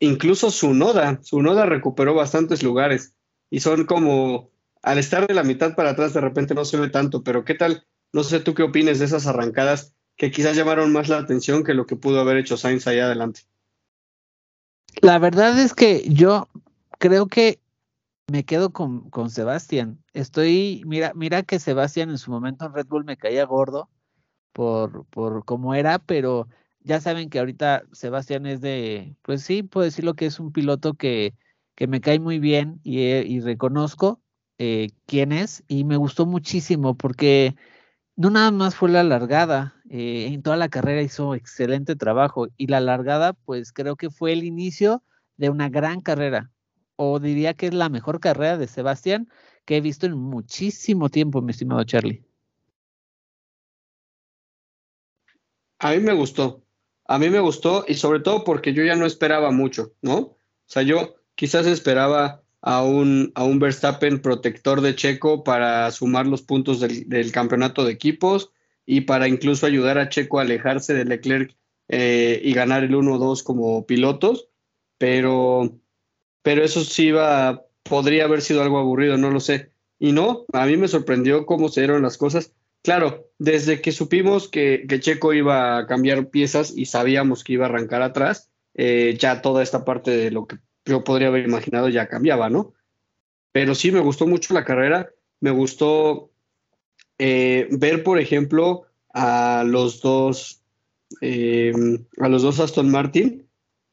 incluso 0.00 0.50
su 0.50 0.74
noda, 0.74 1.20
su 1.22 1.42
noda 1.42 1.66
recuperó 1.66 2.14
bastantes 2.14 2.62
lugares 2.62 3.14
y 3.50 3.60
son 3.60 3.84
como 3.84 4.50
al 4.82 4.98
estar 4.98 5.26
de 5.26 5.34
la 5.34 5.42
mitad 5.42 5.74
para 5.74 5.90
atrás 5.90 6.12
de 6.12 6.20
repente 6.20 6.54
no 6.54 6.64
se 6.64 6.76
ve 6.76 6.88
tanto, 6.88 7.22
pero 7.22 7.44
¿qué 7.44 7.54
tal? 7.54 7.86
No 8.12 8.24
sé 8.24 8.40
tú 8.40 8.54
qué 8.54 8.62
opines 8.62 8.98
de 8.98 9.04
esas 9.04 9.26
arrancadas 9.26 9.94
que 10.16 10.30
quizás 10.30 10.56
llamaron 10.56 10.92
más 10.92 11.08
la 11.08 11.18
atención 11.18 11.64
que 11.64 11.74
lo 11.74 11.86
que 11.86 11.96
pudo 11.96 12.20
haber 12.20 12.38
hecho 12.38 12.56
Sainz 12.56 12.86
allá 12.86 13.06
adelante. 13.06 13.42
La 15.02 15.18
verdad 15.18 15.58
es 15.58 15.74
que 15.74 16.04
yo 16.08 16.48
creo 16.98 17.26
que 17.26 17.60
me 18.28 18.44
quedo 18.44 18.70
con, 18.72 19.10
con 19.10 19.30
Sebastián. 19.30 20.02
Estoy, 20.12 20.82
mira, 20.86 21.12
mira 21.14 21.42
que 21.42 21.58
Sebastián 21.58 22.10
en 22.10 22.18
su 22.18 22.30
momento 22.30 22.66
en 22.66 22.74
Red 22.74 22.86
Bull 22.86 23.04
me 23.04 23.16
caía 23.16 23.44
gordo 23.44 23.88
por, 24.52 25.06
por 25.06 25.44
cómo 25.44 25.74
era, 25.74 25.98
pero 25.98 26.48
ya 26.80 27.00
saben 27.00 27.30
que 27.30 27.38
ahorita 27.38 27.84
Sebastián 27.92 28.46
es 28.46 28.60
de, 28.60 29.16
pues 29.22 29.42
sí, 29.42 29.62
puedo 29.62 29.84
decirlo 29.84 30.14
que 30.14 30.26
es 30.26 30.40
un 30.40 30.52
piloto 30.52 30.94
que, 30.94 31.34
que 31.74 31.86
me 31.86 32.00
cae 32.00 32.20
muy 32.20 32.38
bien 32.38 32.80
y, 32.82 33.00
y 33.00 33.40
reconozco, 33.40 34.20
eh, 34.58 34.90
quién 35.06 35.32
es 35.32 35.62
y 35.68 35.84
me 35.84 35.98
gustó 35.98 36.26
muchísimo 36.26 36.96
porque 36.96 37.54
no 38.16 38.30
nada 38.30 38.50
más 38.52 38.74
fue 38.76 38.90
la 38.90 39.04
largada, 39.04 39.75
eh, 39.90 40.26
en 40.32 40.42
toda 40.42 40.56
la 40.56 40.68
carrera 40.68 41.02
hizo 41.02 41.34
excelente 41.34 41.96
trabajo 41.96 42.48
y 42.56 42.66
la 42.66 42.80
largada 42.80 43.32
pues 43.32 43.72
creo 43.72 43.96
que 43.96 44.10
fue 44.10 44.32
el 44.32 44.44
inicio 44.44 45.02
de 45.36 45.50
una 45.50 45.68
gran 45.68 46.00
carrera 46.00 46.50
o 46.96 47.20
diría 47.20 47.54
que 47.54 47.66
es 47.66 47.74
la 47.74 47.88
mejor 47.88 48.20
carrera 48.20 48.56
de 48.56 48.66
Sebastián 48.66 49.28
que 49.64 49.76
he 49.76 49.80
visto 49.80 50.06
en 50.06 50.14
muchísimo 50.14 51.08
tiempo, 51.08 51.42
mi 51.42 51.50
estimado 51.50 51.84
Charlie. 51.84 52.24
A 55.78 55.90
mí 55.90 55.98
me 55.98 56.14
gustó, 56.14 56.64
a 57.04 57.18
mí 57.18 57.28
me 57.28 57.40
gustó 57.40 57.84
y 57.86 57.94
sobre 57.94 58.20
todo 58.20 58.44
porque 58.44 58.72
yo 58.72 58.82
ya 58.82 58.96
no 58.96 59.04
esperaba 59.04 59.50
mucho, 59.50 59.92
¿no? 60.00 60.16
O 60.16 60.38
sea, 60.66 60.82
yo 60.82 61.16
quizás 61.34 61.66
esperaba 61.66 62.42
a 62.62 62.82
un, 62.82 63.30
a 63.34 63.44
un 63.44 63.58
Verstappen 63.58 64.20
protector 64.20 64.80
de 64.80 64.96
Checo 64.96 65.44
para 65.44 65.90
sumar 65.92 66.26
los 66.26 66.42
puntos 66.42 66.80
del, 66.80 67.30
campeonato 67.30 67.84
de 67.84 67.92
equipos 67.92 68.50
y 68.86 69.02
para 69.02 69.28
incluso 69.28 69.66
ayudar 69.66 69.98
a 69.98 70.08
Checo 70.08 70.38
a 70.38 70.42
alejarse 70.42 70.94
de 70.94 71.04
Leclerc 71.04 71.54
eh, 71.88 72.40
y 72.42 72.52
ganar 72.54 72.84
el 72.84 72.94
1-2 72.94 73.42
como 73.42 73.84
pilotos, 73.84 74.48
pero, 74.96 75.78
pero 76.42 76.64
eso 76.64 76.84
sí 76.84 77.10
va, 77.10 77.66
podría 77.82 78.24
haber 78.24 78.40
sido 78.40 78.62
algo 78.62 78.78
aburrido, 78.78 79.18
no 79.18 79.30
lo 79.30 79.40
sé. 79.40 79.72
Y 79.98 80.12
no, 80.12 80.44
a 80.52 80.66
mí 80.66 80.76
me 80.76 80.88
sorprendió 80.88 81.46
cómo 81.46 81.68
se 81.68 81.80
dieron 81.80 82.02
las 82.02 82.16
cosas. 82.16 82.52
Claro, 82.82 83.30
desde 83.38 83.80
que 83.80 83.90
supimos 83.90 84.48
que, 84.48 84.86
que 84.88 85.00
Checo 85.00 85.34
iba 85.34 85.78
a 85.78 85.86
cambiar 85.86 86.30
piezas 86.30 86.72
y 86.76 86.86
sabíamos 86.86 87.42
que 87.42 87.54
iba 87.54 87.66
a 87.66 87.68
arrancar 87.68 88.02
atrás, 88.02 88.50
eh, 88.74 89.16
ya 89.18 89.42
toda 89.42 89.62
esta 89.62 89.84
parte 89.84 90.10
de 90.12 90.30
lo 90.30 90.46
que 90.46 90.58
yo 90.84 91.02
podría 91.02 91.28
haber 91.28 91.44
imaginado 91.44 91.88
ya 91.88 92.06
cambiaba, 92.06 92.48
¿no? 92.48 92.74
Pero 93.52 93.74
sí, 93.74 93.90
me 93.90 94.00
gustó 94.00 94.26
mucho 94.26 94.54
la 94.54 94.64
carrera, 94.64 95.10
me 95.40 95.50
gustó 95.50 96.30
eh, 97.18 97.68
ver, 97.70 98.02
por 98.02 98.18
ejemplo, 98.18 98.86
a 99.12 99.64
los 99.66 100.00
dos, 100.00 100.62
eh, 101.20 101.72
a 102.18 102.28
los 102.28 102.42
dos 102.42 102.60
Aston 102.60 102.90
Martin, 102.90 103.48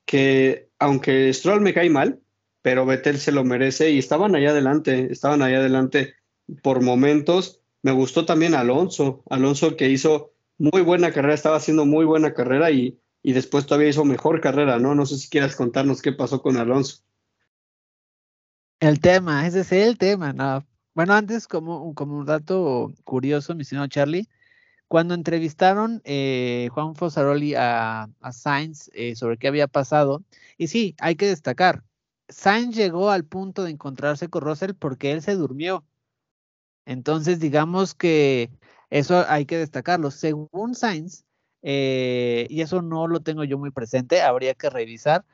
que 0.06 0.70
aunque 0.80 1.34
Stroll 1.34 1.62
me 1.62 1.74
cae 1.74 1.90
mal, 1.90 2.20
pero 2.62 2.86
Vettel 2.86 3.18
se 3.18 3.32
lo 3.32 3.44
merece 3.44 3.92
y 3.92 4.00
estaban 4.00 4.36
allá 4.36 4.52
adelante, 4.52 5.12
estaban 5.12 5.42
allá 5.42 5.58
adelante 5.58 6.16
por 6.62 6.82
momentos. 6.82 7.62
Me 7.82 7.92
gustó 7.92 8.26
también 8.26 8.56
Alonso, 8.56 9.24
Alonso 9.30 9.76
que 9.76 9.90
hizo 9.90 10.34
muy 10.58 10.82
buena 10.82 11.12
carrera, 11.12 11.34
estaba 11.34 11.58
haciendo 11.58 11.86
muy 11.86 12.06
buena 12.06 12.34
carrera 12.34 12.72
y 12.72 13.00
y 13.24 13.32
después 13.32 13.66
todavía 13.66 13.90
hizo 13.90 14.04
mejor 14.04 14.42
carrera, 14.42 14.78
¿no? 14.78 14.94
No 14.94 15.06
sé 15.06 15.18
si 15.18 15.30
quieras 15.30 15.56
contarnos 15.56 16.02
qué 16.02 16.12
pasó 16.12 16.42
con 16.42 16.58
Alonso. 16.58 16.98
El 18.82 19.00
tema, 19.00 19.48
ese 19.48 19.62
es 19.62 19.72
el 19.72 19.98
tema, 19.98 20.34
¿no? 20.34 20.68
Bueno, 20.96 21.14
antes, 21.14 21.48
como, 21.48 21.96
como 21.96 22.18
un 22.20 22.26
dato 22.26 22.92
curioso, 23.04 23.56
mi 23.56 23.64
señor 23.64 23.90
Charlie, 23.90 24.30
cuando 24.88 25.16
entrevistaron 25.16 26.02
eh, 26.06 26.70
Juan 26.74 26.96
Fosaroli 26.96 27.56
a, 27.56 28.10
a 28.22 28.32
Sainz 28.34 28.92
eh, 28.94 29.16
sobre 29.16 29.38
qué 29.38 29.48
había 29.48 29.68
pasado, 29.68 30.24
y 30.58 30.68
sí, 30.68 30.96
hay 31.00 31.16
que 31.16 31.28
destacar, 31.28 31.84
Sainz 32.30 32.76
llegó 32.76 33.12
al 33.12 33.26
punto 33.26 33.64
de 33.64 33.72
encontrarse 33.72 34.30
con 34.30 34.44
Russell 34.44 34.74
porque 34.76 35.12
él 35.12 35.22
se 35.24 35.36
durmió. 35.36 35.86
Entonces, 36.86 37.40
digamos 37.40 37.96
que 37.96 38.52
eso 38.90 39.26
hay 39.28 39.46
que 39.46 39.58
destacarlo. 39.58 40.12
Según 40.12 40.76
Sainz, 40.76 41.26
eh, 41.62 42.48
y 42.50 42.62
eso 42.62 42.82
no 42.82 43.08
lo 43.08 43.22
tengo 43.22 43.44
yo 43.44 43.58
muy 43.58 43.72
presente, 43.72 44.22
habría 44.22 44.54
que 44.56 44.70
revisar 44.70 45.26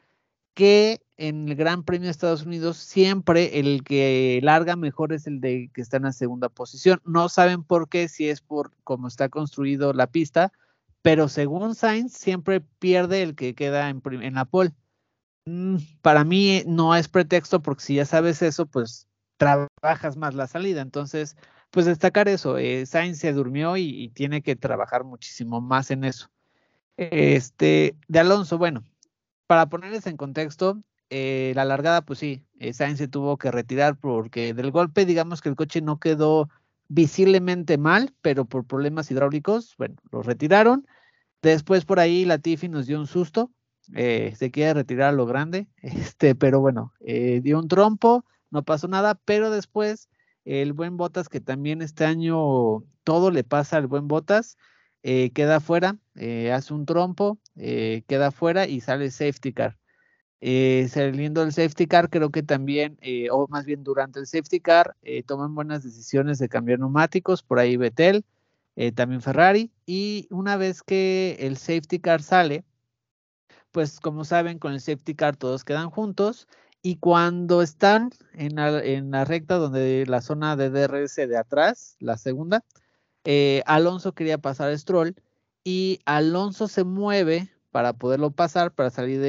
que 0.54 1.02
en 1.20 1.50
el 1.50 1.56
Gran 1.56 1.84
Premio 1.84 2.06
de 2.06 2.12
Estados 2.12 2.46
Unidos 2.46 2.78
siempre 2.78 3.60
el 3.60 3.84
que 3.84 4.40
larga 4.42 4.78
mejor 4.78 5.12
es 5.12 5.28
el 5.28 5.42
de 5.42 5.70
que 5.74 5.82
está 5.82 5.98
en 5.98 6.04
la 6.04 6.14
segunda 6.14 6.48
posición. 6.48 7.02
No 7.04 7.28
saben 7.28 7.64
por 7.64 7.90
qué, 7.90 8.08
si 8.08 8.30
es 8.30 8.40
por 8.40 8.72
cómo 8.86 9.08
está 9.10 9.28
construido 9.28 9.92
la 9.92 10.08
pista, 10.08 10.54
pero 11.02 11.28
según 11.28 11.76
Sainz 11.76 12.14
siempre 12.14 12.62
pierde 12.62 13.22
el 13.22 13.36
que 13.36 13.54
queda 13.54 13.90
en, 13.90 14.02
la 14.34 14.46
pole. 14.46 14.72
Mm, 15.46 15.78
para 16.02 16.24
mí 16.24 16.64
no 16.66 16.96
es 16.96 17.10
pretexto 17.10 17.62
porque 17.62 17.84
si 17.84 17.96
ya 17.96 18.06
sabes 18.06 18.42
eso, 18.42 18.66
pues 18.66 19.08
trabajas 19.38 20.16
más 20.16 20.36
la 20.36 20.48
salida. 20.48 20.82
Entonces, 20.82 21.36
pues 21.70 21.86
destacar 21.86 22.30
eso, 22.30 22.58
eh, 22.58 22.86
Sainz 22.86 23.20
se 23.20 23.34
durmió 23.34 23.76
y, 23.76 24.10
tiene 24.16 24.42
que 24.42 24.56
trabajar 24.56 25.04
muchísimo 25.04 25.60
más 25.60 25.92
en 25.92 26.06
eso. 26.06 26.30
Este, 26.96 27.96
de 28.08 28.20
Alonso, 28.20 28.58
bueno, 28.58 28.84
para 29.48 29.68
ponerles 29.70 30.08
en 30.08 30.18
contexto, 30.18 30.82
eh, 31.10 31.54
la 31.56 31.66
largada, 31.66 32.02
pues 32.04 32.20
sí, 32.20 32.46
eh, 32.60 32.74
Sainz 32.74 33.00
se 33.00 33.08
tuvo 33.08 33.38
que 33.38 33.52
retirar 33.52 33.98
porque 33.98 34.54
del 34.54 34.72
golpe, 34.72 35.06
digamos 35.06 35.42
que 35.42 35.50
el 35.50 35.56
coche 35.56 35.82
no 35.82 36.00
quedó 36.00 36.50
visiblemente 36.88 37.78
mal, 37.78 38.14
pero 38.22 38.46
por 38.46 38.66
problemas 38.66 39.10
hidráulicos, 39.10 39.76
bueno, 39.78 39.96
lo 40.12 40.22
retiraron. 40.22 40.88
Después 41.42 41.86
por 41.86 42.00
ahí 42.00 42.26
la 42.26 42.38
Tiffy 42.38 42.70
nos 42.70 42.86
dio 42.86 43.00
un 43.00 43.08
susto, 43.08 43.52
eh, 43.96 44.34
se 44.38 44.52
quiere 44.52 44.76
retirar 44.76 45.10
a 45.10 45.12
lo 45.14 45.26
grande, 45.26 45.68
este, 45.82 46.36
pero 46.36 46.60
bueno, 46.62 46.94
dio 47.00 47.60
un 47.60 47.68
trompo, 47.68 48.26
no 48.52 48.64
pasó 48.64 48.88
nada, 48.88 49.16
pero 49.26 49.50
después 49.50 50.10
el 50.46 50.74
buen 50.74 50.98
Botas, 50.98 51.30
que 51.30 51.42
también 51.42 51.82
este 51.82 52.06
año 52.06 52.84
todo 53.04 53.32
le 53.32 53.44
pasa 53.44 53.78
al 53.78 53.88
buen 53.88 54.08
Botas, 54.08 54.58
queda 55.02 55.60
fuera, 55.60 55.98
hace 56.54 56.74
un 56.74 56.86
trompo, 56.86 57.40
queda 57.56 58.32
fuera 58.32 58.68
y 58.68 58.82
sale 58.82 59.10
safety 59.12 59.54
car. 59.54 59.79
Saliendo 60.42 61.44
el 61.44 61.52
safety 61.52 61.88
car, 61.88 62.10
creo 62.10 62.30
que 62.30 62.44
también, 62.44 62.98
o 63.32 63.48
más 63.50 63.66
bien 63.66 63.84
durante 63.84 64.20
el 64.20 64.28
safety 64.28 64.60
car, 64.60 64.96
toman 65.26 65.56
buenas 65.56 65.84
decisiones 65.84 66.40
de 66.40 66.50
cambiar 66.50 66.80
neumáticos, 66.80 67.44
por 67.44 67.60
ahí 67.60 67.78
Betel, 67.78 68.26
también 68.96 69.22
Ferrari, 69.22 69.72
y 69.86 70.28
una 70.32 70.56
vez 70.56 70.82
que 70.84 71.38
el 71.40 71.58
safety 71.58 72.00
car 72.00 72.22
sale, 72.22 72.64
pues 73.72 74.00
como 74.00 74.26
saben, 74.26 74.60
con 74.60 74.74
el 74.74 74.82
safety 74.82 75.16
car 75.16 75.36
todos 75.36 75.64
quedan 75.64 75.90
juntos 75.90 76.48
y 76.82 76.96
cuando 76.98 77.62
están 77.62 78.12
en 78.34 78.56
la, 78.56 79.26
recta 79.26 79.56
donde 79.56 80.06
la 80.08 80.22
zona 80.22 80.56
de 80.56 80.70
DRS 80.70 81.16
de 81.16 81.38
atrás, 81.38 81.96
la 82.00 82.18
segunda, 82.18 82.64
eh, 83.26 83.64
Alonso 83.66 84.14
quería 84.14 84.38
pasar 84.38 84.70
a 84.70 84.78
Stroll 84.78 85.16
y 85.64 86.00
Alonso 86.06 86.68
se 86.68 86.86
mueve 86.86 87.52
para 87.72 87.94
poderlo 87.94 88.32
pasar, 88.32 88.74
para 88.74 88.90
salir 88.90 89.20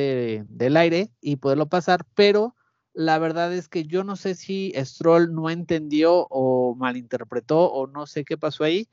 del 0.48 0.76
aire 0.76 1.10
y 1.20 1.36
poderlo 1.36 1.68
pasar, 1.68 2.06
pero 2.14 2.54
la 2.92 3.18
verdad 3.18 3.52
es 3.52 3.68
que 3.68 3.84
yo 3.84 4.04
no 4.04 4.16
sé 4.16 4.34
si 4.34 4.72
Stroll 4.76 5.32
no 5.34 5.50
entendió 5.50 6.26
o 6.30 6.74
malinterpretó 6.74 7.70
o 7.70 7.86
no 7.86 8.06
sé 8.06 8.24
qué 8.24 8.36
pasó 8.36 8.64
ahí, 8.64 8.88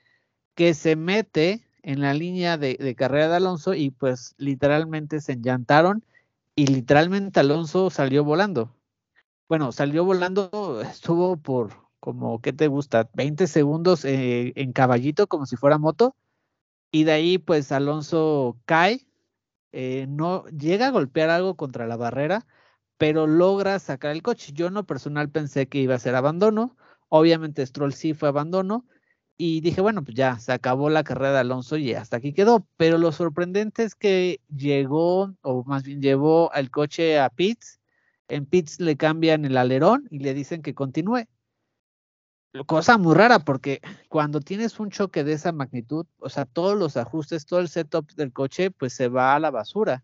que 0.56 0.74
se 0.74 0.96
mete 0.96 1.68
en 1.82 2.02
la 2.02 2.14
línea 2.14 2.58
de, 2.58 2.96
carrera 2.98 3.30
de 3.30 3.36
Alonso 3.38 3.74
y 3.74 3.92
pues 3.92 4.36
literalmente 4.38 5.22
se 5.22 5.34
enllantaron 5.34 6.04
y 6.56 6.68
literalmente 6.68 7.40
Alonso 7.40 7.90
salió 7.90 8.24
volando. 8.24 8.76
Bueno, 9.48 9.72
salió 9.72 10.04
volando, 10.04 10.82
estuvo 10.82 11.38
por 11.38 11.88
como, 12.00 12.42
¿qué 12.42 12.54
te 12.54 12.68
gusta? 12.68 13.10
20 13.14 13.48
segundos 13.48 14.06
eh, 14.06 14.54
en 14.56 14.74
caballito 14.74 15.28
como 15.28 15.46
si 15.46 15.56
fuera 15.56 15.78
moto 15.78 16.16
y 16.92 17.04
de 17.04 17.12
ahí 17.14 17.38
pues 17.38 17.72
Alonso 17.72 18.58
cae, 18.66 19.07
eh, 19.80 20.08
no 20.10 20.44
llega 20.48 20.88
a 20.88 20.90
golpear 20.90 21.30
algo 21.30 21.56
contra 21.56 21.86
la 21.86 21.98
barrera, 21.98 22.48
pero 22.98 23.28
logra 23.28 23.78
sacar 23.78 24.12
el 24.12 24.24
coche. 24.24 24.52
Yo 24.54 24.72
no 24.72 24.88
personal 24.88 25.30
pensé 25.30 25.68
que 25.68 25.78
iba 25.78 25.94
a 25.94 26.00
ser 26.00 26.16
abandono, 26.16 26.76
obviamente 27.10 27.64
Stroll 27.64 27.94
sí 27.94 28.16
fue 28.16 28.30
abandono 28.30 28.88
y 29.38 29.62
dije, 29.62 29.82
bueno, 29.82 30.04
pues 30.04 30.16
ya 30.18 30.40
se 30.40 30.52
acabó 30.52 30.90
la 30.90 31.04
carrera 31.04 31.34
de 31.34 31.40
Alonso 31.42 31.78
y 31.78 31.94
hasta 31.94 32.18
aquí 32.18 32.34
quedó, 32.34 32.68
pero 32.78 32.98
lo 32.98 33.12
sorprendente 33.12 33.84
es 33.84 33.94
que 33.94 34.42
llegó, 34.50 35.36
o 35.44 35.64
más 35.66 35.84
bien 35.84 36.02
llevó 36.02 36.52
al 36.54 36.72
coche 36.72 37.20
a 37.20 37.30
Pitts, 37.30 37.80
en 38.30 38.48
Pitts 38.48 38.80
le 38.80 38.98
cambian 38.98 39.46
el 39.46 39.58
alerón 39.58 40.08
y 40.10 40.20
le 40.20 40.34
dicen 40.34 40.64
que 40.64 40.74
continúe 40.74 41.28
cosa 42.66 42.98
muy 42.98 43.16
rara 43.16 43.40
porque 43.40 43.82
cuando 44.10 44.42
tienes 44.42 44.80
un 44.80 44.90
choque 44.90 45.24
de 45.24 45.34
esa 45.34 45.52
magnitud, 45.52 46.06
o 46.20 46.30
sea, 46.30 46.46
todos 46.46 46.78
los 46.78 46.98
ajustes, 46.98 47.46
todo 47.46 47.60
el 47.60 47.70
setup 47.70 48.12
del 48.14 48.34
coche, 48.34 48.72
pues 48.72 48.94
se 48.94 49.10
va 49.10 49.36
a 49.36 49.40
la 49.40 49.52
basura. 49.52 50.04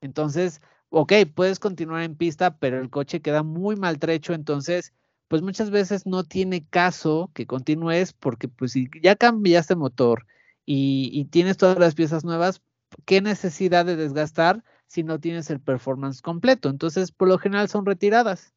Entonces, 0.00 0.60
ok, 0.90 1.12
puedes 1.34 1.58
continuar 1.58 2.02
en 2.02 2.16
pista, 2.16 2.58
pero 2.58 2.80
el 2.80 2.90
coche 2.90 3.22
queda 3.22 3.42
muy 3.42 3.76
maltrecho, 3.76 4.34
entonces, 4.34 4.92
pues 5.28 5.42
muchas 5.42 5.70
veces 5.70 6.06
no 6.06 6.24
tiene 6.24 6.66
caso 6.68 7.30
que 7.34 7.46
continúes 7.46 8.12
porque 8.12 8.48
pues 8.48 8.72
si 8.72 8.88
ya 9.02 9.16
cambiaste 9.16 9.76
motor 9.76 10.26
y, 10.66 11.10
y 11.12 11.24
tienes 11.26 11.56
todas 11.56 11.78
las 11.78 11.94
piezas 11.94 12.24
nuevas, 12.24 12.62
¿qué 13.06 13.20
necesidad 13.22 13.86
de 13.86 13.96
desgastar 13.96 14.62
si 14.86 15.02
no 15.04 15.20
tienes 15.20 15.50
el 15.50 15.60
performance 15.60 16.20
completo? 16.22 16.68
Entonces, 16.68 17.12
por 17.12 17.28
lo 17.28 17.38
general 17.38 17.68
son 17.68 17.86
retiradas. 17.86 18.52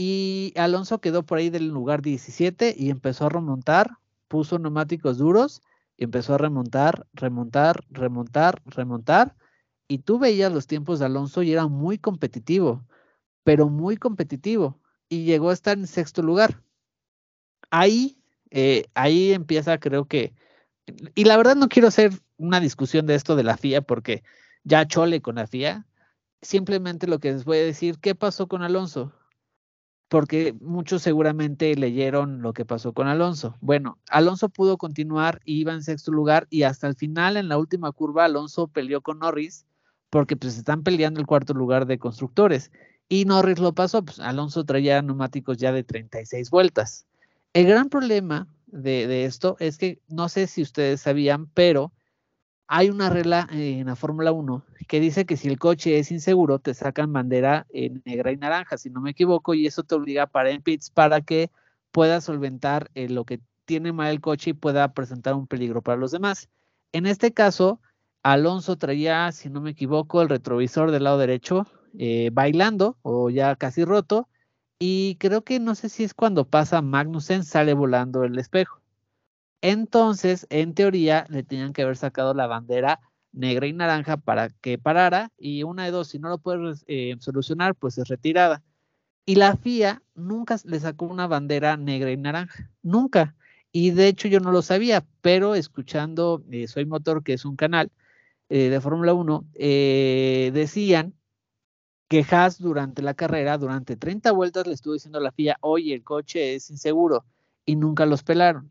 Y 0.00 0.52
Alonso 0.56 1.00
quedó 1.00 1.24
por 1.24 1.38
ahí 1.38 1.50
del 1.50 1.66
lugar 1.68 2.02
17 2.02 2.72
y 2.78 2.90
empezó 2.90 3.26
a 3.26 3.30
remontar, 3.30 3.98
puso 4.28 4.56
neumáticos 4.60 5.18
duros 5.18 5.60
y 5.96 6.04
empezó 6.04 6.34
a 6.34 6.38
remontar, 6.38 7.08
remontar, 7.14 7.84
remontar, 7.90 8.62
remontar. 8.64 9.34
Y 9.88 9.98
tú 9.98 10.20
veías 10.20 10.52
los 10.52 10.68
tiempos 10.68 11.00
de 11.00 11.06
Alonso 11.06 11.42
y 11.42 11.50
era 11.52 11.66
muy 11.66 11.98
competitivo, 11.98 12.86
pero 13.42 13.68
muy 13.68 13.96
competitivo. 13.96 14.80
Y 15.08 15.24
llegó 15.24 15.50
a 15.50 15.54
estar 15.54 15.76
en 15.76 15.88
sexto 15.88 16.22
lugar. 16.22 16.62
Ahí, 17.70 18.22
eh, 18.50 18.84
ahí 18.94 19.32
empieza, 19.32 19.78
creo 19.78 20.04
que. 20.04 20.32
Y 21.16 21.24
la 21.24 21.36
verdad 21.36 21.56
no 21.56 21.68
quiero 21.68 21.88
hacer 21.88 22.12
una 22.36 22.60
discusión 22.60 23.06
de 23.06 23.16
esto 23.16 23.34
de 23.34 23.42
la 23.42 23.56
FIA 23.56 23.82
porque 23.82 24.22
ya 24.62 24.86
chole 24.86 25.20
con 25.22 25.34
la 25.34 25.48
FIA. 25.48 25.88
Simplemente 26.40 27.08
lo 27.08 27.18
que 27.18 27.32
les 27.32 27.44
voy 27.44 27.58
a 27.58 27.64
decir, 27.64 27.98
¿qué 27.98 28.14
pasó 28.14 28.46
con 28.46 28.62
Alonso? 28.62 29.12
Porque 30.08 30.54
muchos 30.60 31.02
seguramente 31.02 31.74
leyeron 31.74 32.40
lo 32.40 32.52
que 32.52 32.64
pasó 32.64 32.92
con 32.92 33.08
Alonso. 33.08 33.56
Bueno, 33.60 33.98
Alonso 34.08 34.48
pudo 34.48 34.78
continuar, 34.78 35.40
iba 35.44 35.72
en 35.72 35.82
sexto 35.82 36.12
lugar 36.12 36.46
y 36.50 36.62
hasta 36.62 36.88
el 36.88 36.96
final, 36.96 37.36
en 37.36 37.48
la 37.48 37.58
última 37.58 37.92
curva, 37.92 38.24
Alonso 38.24 38.68
peleó 38.68 39.02
con 39.02 39.18
Norris 39.18 39.66
porque 40.10 40.36
pues 40.36 40.56
están 40.56 40.82
peleando 40.82 41.20
el 41.20 41.26
cuarto 41.26 41.52
lugar 41.52 41.86
de 41.86 41.98
constructores. 41.98 42.70
Y 43.10 43.26
Norris 43.26 43.58
lo 43.58 43.74
pasó, 43.74 44.02
pues 44.02 44.20
Alonso 44.20 44.64
traía 44.64 45.02
neumáticos 45.02 45.58
ya 45.58 45.72
de 45.72 45.84
36 45.84 46.50
vueltas. 46.50 47.06
El 47.52 47.66
gran 47.66 47.88
problema 47.88 48.48
de 48.66 49.24
esto 49.24 49.56
es 49.60 49.78
que 49.78 50.00
no 50.08 50.28
sé 50.28 50.46
si 50.46 50.62
ustedes 50.62 51.02
sabían, 51.02 51.46
pero 51.52 51.92
hay 52.68 52.90
una 52.90 53.08
regla 53.08 53.48
en 53.50 53.86
la 53.86 53.96
Fórmula 53.96 54.30
1 54.30 54.62
que 54.86 55.00
dice 55.00 55.24
que 55.26 55.36
si 55.36 55.48
el 55.48 55.58
coche 55.58 55.98
es 55.98 56.10
inseguro, 56.10 56.58
te 56.58 56.74
sacan 56.74 57.12
bandera 57.12 57.66
en 57.70 58.02
negra 58.04 58.30
y 58.30 58.36
naranja, 58.36 58.78
si 58.78 58.90
no 58.90 59.00
me 59.00 59.10
equivoco, 59.10 59.54
y 59.54 59.66
eso 59.66 59.82
te 59.82 59.94
obliga 59.94 60.24
a 60.24 60.26
parar 60.26 60.52
en 60.52 60.62
pits 60.62 60.90
para 60.90 61.20
que 61.22 61.50
puedas 61.90 62.24
solventar 62.24 62.90
eh, 62.94 63.08
lo 63.08 63.24
que 63.24 63.40
tiene 63.64 63.92
mal 63.92 64.10
el 64.10 64.20
coche 64.20 64.50
y 64.50 64.54
pueda 64.54 64.92
presentar 64.92 65.34
un 65.34 65.46
peligro 65.46 65.82
para 65.82 65.98
los 65.98 66.10
demás. 66.10 66.48
En 66.92 67.06
este 67.06 67.32
caso, 67.32 67.80
Alonso 68.22 68.76
traía, 68.76 69.32
si 69.32 69.50
no 69.50 69.60
me 69.60 69.70
equivoco, 69.70 70.22
el 70.22 70.28
retrovisor 70.28 70.90
del 70.90 71.04
lado 71.04 71.18
derecho 71.18 71.66
eh, 71.98 72.30
bailando 72.32 72.96
o 73.02 73.30
ya 73.30 73.56
casi 73.56 73.84
roto, 73.84 74.28
y 74.78 75.16
creo 75.16 75.42
que 75.42 75.58
no 75.58 75.74
sé 75.74 75.88
si 75.88 76.04
es 76.04 76.14
cuando 76.14 76.44
pasa 76.46 76.82
Magnussen, 76.82 77.44
sale 77.44 77.74
volando 77.74 78.24
el 78.24 78.38
espejo. 78.38 78.77
Entonces, 79.60 80.46
en 80.50 80.74
teoría, 80.74 81.26
le 81.28 81.42
tenían 81.42 81.72
que 81.72 81.82
haber 81.82 81.96
sacado 81.96 82.32
la 82.34 82.46
bandera 82.46 83.00
negra 83.32 83.66
y 83.66 83.72
naranja 83.72 84.16
para 84.16 84.50
que 84.50 84.78
parara 84.78 85.32
y 85.36 85.62
una 85.64 85.84
de 85.84 85.90
dos, 85.90 86.08
si 86.08 86.18
no 86.18 86.28
lo 86.28 86.38
puedes 86.38 86.84
eh, 86.86 87.16
solucionar, 87.20 87.74
pues 87.74 87.98
es 87.98 88.08
retirada. 88.08 88.62
Y 89.26 89.34
la 89.36 89.56
FIA 89.56 90.02
nunca 90.14 90.56
le 90.64 90.80
sacó 90.80 91.06
una 91.06 91.26
bandera 91.26 91.76
negra 91.76 92.10
y 92.12 92.16
naranja, 92.16 92.70
nunca. 92.82 93.36
Y 93.72 93.90
de 93.90 94.08
hecho 94.08 94.28
yo 94.28 94.40
no 94.40 94.52
lo 94.52 94.62
sabía, 94.62 95.04
pero 95.20 95.54
escuchando 95.54 96.42
eh, 96.50 96.68
Soy 96.68 96.86
Motor, 96.86 97.22
que 97.22 97.34
es 97.34 97.44
un 97.44 97.56
canal 97.56 97.90
eh, 98.48 98.70
de 98.70 98.80
Fórmula 98.80 99.12
1, 99.14 99.44
decían 99.54 101.14
que 102.08 102.24
Haas 102.30 102.58
durante 102.58 103.02
la 103.02 103.14
carrera, 103.14 103.58
durante 103.58 103.96
30 103.96 104.32
vueltas, 104.32 104.66
le 104.66 104.74
estuvo 104.74 104.94
diciendo 104.94 105.18
a 105.18 105.22
la 105.22 105.32
FIA, 105.32 105.58
oye, 105.60 105.94
el 105.94 106.04
coche 106.04 106.54
es 106.54 106.70
inseguro, 106.70 107.24
y 107.66 107.76
nunca 107.76 108.06
los 108.06 108.22
pelaron 108.22 108.70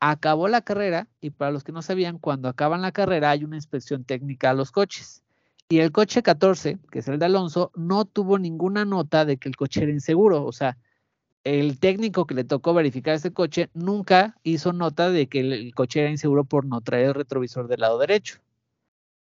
acabó 0.00 0.48
la 0.48 0.62
carrera 0.62 1.06
y 1.20 1.30
para 1.30 1.52
los 1.52 1.62
que 1.62 1.72
no 1.72 1.82
sabían, 1.82 2.18
cuando 2.18 2.48
acaban 2.48 2.82
la 2.82 2.92
carrera 2.92 3.30
hay 3.30 3.44
una 3.44 3.56
inspección 3.56 4.04
técnica 4.04 4.50
a 4.50 4.54
los 4.54 4.72
coches. 4.72 5.22
Y 5.68 5.78
el 5.78 5.92
coche 5.92 6.22
14, 6.22 6.78
que 6.90 6.98
es 6.98 7.08
el 7.08 7.18
de 7.20 7.26
Alonso, 7.26 7.70
no 7.76 8.04
tuvo 8.04 8.38
ninguna 8.38 8.84
nota 8.84 9.24
de 9.24 9.36
que 9.36 9.48
el 9.48 9.56
coche 9.56 9.82
era 9.84 9.92
inseguro. 9.92 10.44
O 10.44 10.50
sea, 10.50 10.78
el 11.44 11.78
técnico 11.78 12.26
que 12.26 12.34
le 12.34 12.44
tocó 12.44 12.74
verificar 12.74 13.14
ese 13.14 13.32
coche 13.32 13.70
nunca 13.72 14.36
hizo 14.42 14.72
nota 14.72 15.10
de 15.10 15.28
que 15.28 15.40
el, 15.40 15.74
coche 15.74 16.00
era 16.00 16.10
inseguro 16.10 16.44
por 16.44 16.64
no 16.64 16.80
traer 16.80 17.08
el 17.08 17.14
retrovisor 17.14 17.68
del 17.68 17.80
lado 17.80 17.98
derecho. 17.98 18.40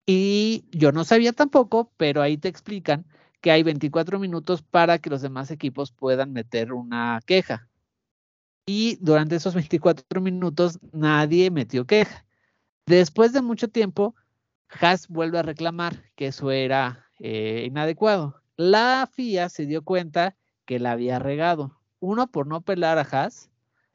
Y 0.05 0.65
yo 0.71 0.91
no 0.91 1.05
sabía 1.05 1.31
tampoco, 1.31 1.91
pero 1.95 2.21
ahí 2.21 2.37
te 2.37 2.49
explican 2.49 3.05
que 3.39 3.51
hay 3.51 3.63
24 3.63 4.19
minutos 4.19 4.61
para 4.61 4.97
que 4.97 5.09
los 5.09 5.21
demás 5.21 5.51
equipos 5.51 5.91
puedan 5.91 6.33
meter 6.33 6.73
una 6.73 7.21
queja 7.25 7.69
y 8.65 8.97
durante 9.01 9.35
esos 9.35 9.53
24 9.53 10.21
minutos 10.21 10.79
nadie 10.91 11.51
metió 11.51 11.85
queja. 11.85 12.25
Después 12.85 13.33
de 13.33 13.41
mucho 13.41 13.67
tiempo, 13.67 14.15
Haas 14.69 15.07
vuelve 15.07 15.39
a 15.39 15.43
reclamar 15.43 16.03
que 16.15 16.27
eso 16.27 16.51
era 16.51 17.07
eh, 17.19 17.63
inadecuado. 17.67 18.41
La 18.57 19.09
FIA 19.11 19.49
se 19.49 19.65
dio 19.65 19.83
cuenta 19.83 20.35
que 20.65 20.79
la 20.79 20.91
había 20.91 21.19
regado. 21.19 21.79
Uno, 21.99 22.27
por 22.27 22.47
no 22.47 22.61
pelar 22.61 22.97
a 22.97 23.01
Haas. 23.01 23.49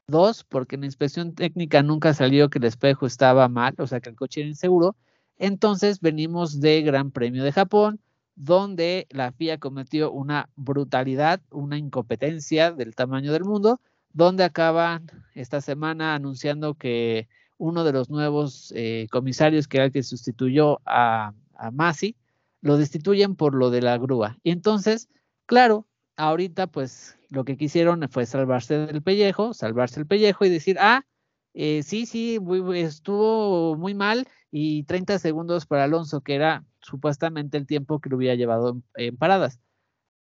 Dos, 0.06 0.42
porque 0.44 0.74
en 0.74 0.80
la 0.80 0.86
inspección 0.88 1.34
técnica 1.34 1.82
nunca 1.84 2.14
salió 2.14 2.50
que 2.50 2.58
el 2.58 2.64
espejo 2.64 3.06
estaba 3.06 3.48
mal, 3.48 3.74
o 3.78 3.86
sea 3.86 4.00
que 4.00 4.10
el 4.10 4.16
coche 4.16 4.40
era 4.40 4.48
inseguro. 4.48 4.96
Entonces 5.38 6.00
venimos 6.00 6.60
de 6.60 6.82
Gran 6.82 7.12
Premio 7.12 7.44
de 7.44 7.52
Japón, 7.52 8.00
donde 8.34 9.06
la 9.10 9.30
FIA 9.30 9.58
cometió 9.58 10.10
una 10.10 10.48
brutalidad, 10.56 11.40
una 11.50 11.78
incompetencia 11.78 12.72
del 12.72 12.96
tamaño 12.96 13.32
del 13.32 13.44
mundo, 13.44 13.80
donde 14.12 14.44
acaban 14.44 15.06
esta 15.34 15.60
semana 15.60 16.14
anunciando 16.14 16.74
que 16.74 17.28
uno 17.58 17.84
de 17.84 17.92
los 17.92 18.10
nuevos 18.10 18.72
eh, 18.74 19.06
comisarios, 19.10 19.68
que 19.68 19.76
era 19.76 19.86
el 19.86 19.92
que 19.92 20.02
sustituyó 20.02 20.80
a, 20.86 21.34
Masi, 21.72 22.16
lo 22.62 22.78
destituyen 22.78 23.36
por 23.36 23.54
lo 23.54 23.68
de 23.68 23.82
la 23.82 23.98
grúa. 23.98 24.38
Y 24.42 24.50
entonces, 24.50 25.10
claro, 25.44 25.86
ahorita 26.16 26.68
pues 26.68 27.18
lo 27.28 27.44
que 27.44 27.58
quisieron 27.58 28.08
fue 28.08 28.24
salvarse 28.24 28.78
del 28.78 29.02
pellejo, 29.02 29.52
salvarse 29.52 30.00
el 30.00 30.06
pellejo 30.06 30.46
y 30.46 30.48
decir, 30.48 30.78
ah, 30.80 31.04
eh, 31.52 31.82
sí, 31.82 32.06
sí, 32.06 32.38
estuvo 32.74 33.76
muy 33.76 33.92
mal 33.92 34.26
y 34.50 34.84
30 34.84 35.18
segundos 35.18 35.66
para 35.66 35.84
Alonso, 35.84 36.22
que 36.22 36.34
era 36.34 36.64
supuestamente 36.80 37.58
el 37.58 37.66
tiempo 37.66 38.00
que 38.00 38.08
lo 38.08 38.16
hubiera 38.16 38.36
llevado 38.36 38.80
en 38.94 39.16
paradas. 39.18 39.60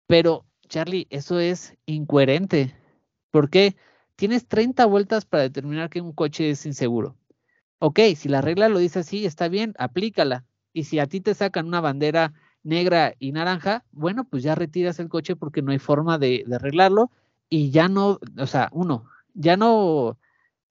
Pero, 0.05 0.45
Charlie, 0.69 1.07
eso 1.09 1.39
es 1.39 1.75
incoherente. 1.87 2.75
¿Por 3.33 3.49
qué? 3.49 3.75
Tienes 4.15 4.47
30 4.47 4.85
vueltas 4.85 5.25
para 5.25 5.41
determinar 5.41 5.89
que 5.89 6.01
un 6.01 6.13
coche 6.13 6.51
es 6.51 6.67
inseguro. 6.67 7.17
Ok, 7.79 7.99
si 8.15 8.29
la 8.29 8.41
regla 8.41 8.69
lo 8.69 8.77
dice 8.77 8.99
así, 8.99 9.25
está 9.25 9.47
bien, 9.47 9.73
aplícala. 9.79 10.45
Y 10.71 10.83
si 10.83 10.99
a 10.99 11.07
ti 11.07 11.19
te 11.19 11.33
sacan 11.33 11.65
una 11.65 11.81
bandera 11.81 12.33
negra 12.61 13.15
y 13.17 13.31
naranja, 13.31 13.85
bueno, 13.91 14.25
pues 14.29 14.43
ya 14.43 14.53
retiras 14.53 14.99
el 14.99 15.09
coche 15.09 15.35
porque 15.35 15.63
no 15.63 15.71
hay 15.71 15.79
forma 15.79 16.19
de, 16.19 16.45
arreglarlo 16.53 17.09
y 17.49 17.71
ya 17.71 17.89
no, 17.89 18.19
o 18.37 18.45
sea, 18.45 18.69
uno, 18.71 19.09
ya 19.33 19.57
no, 19.57 20.19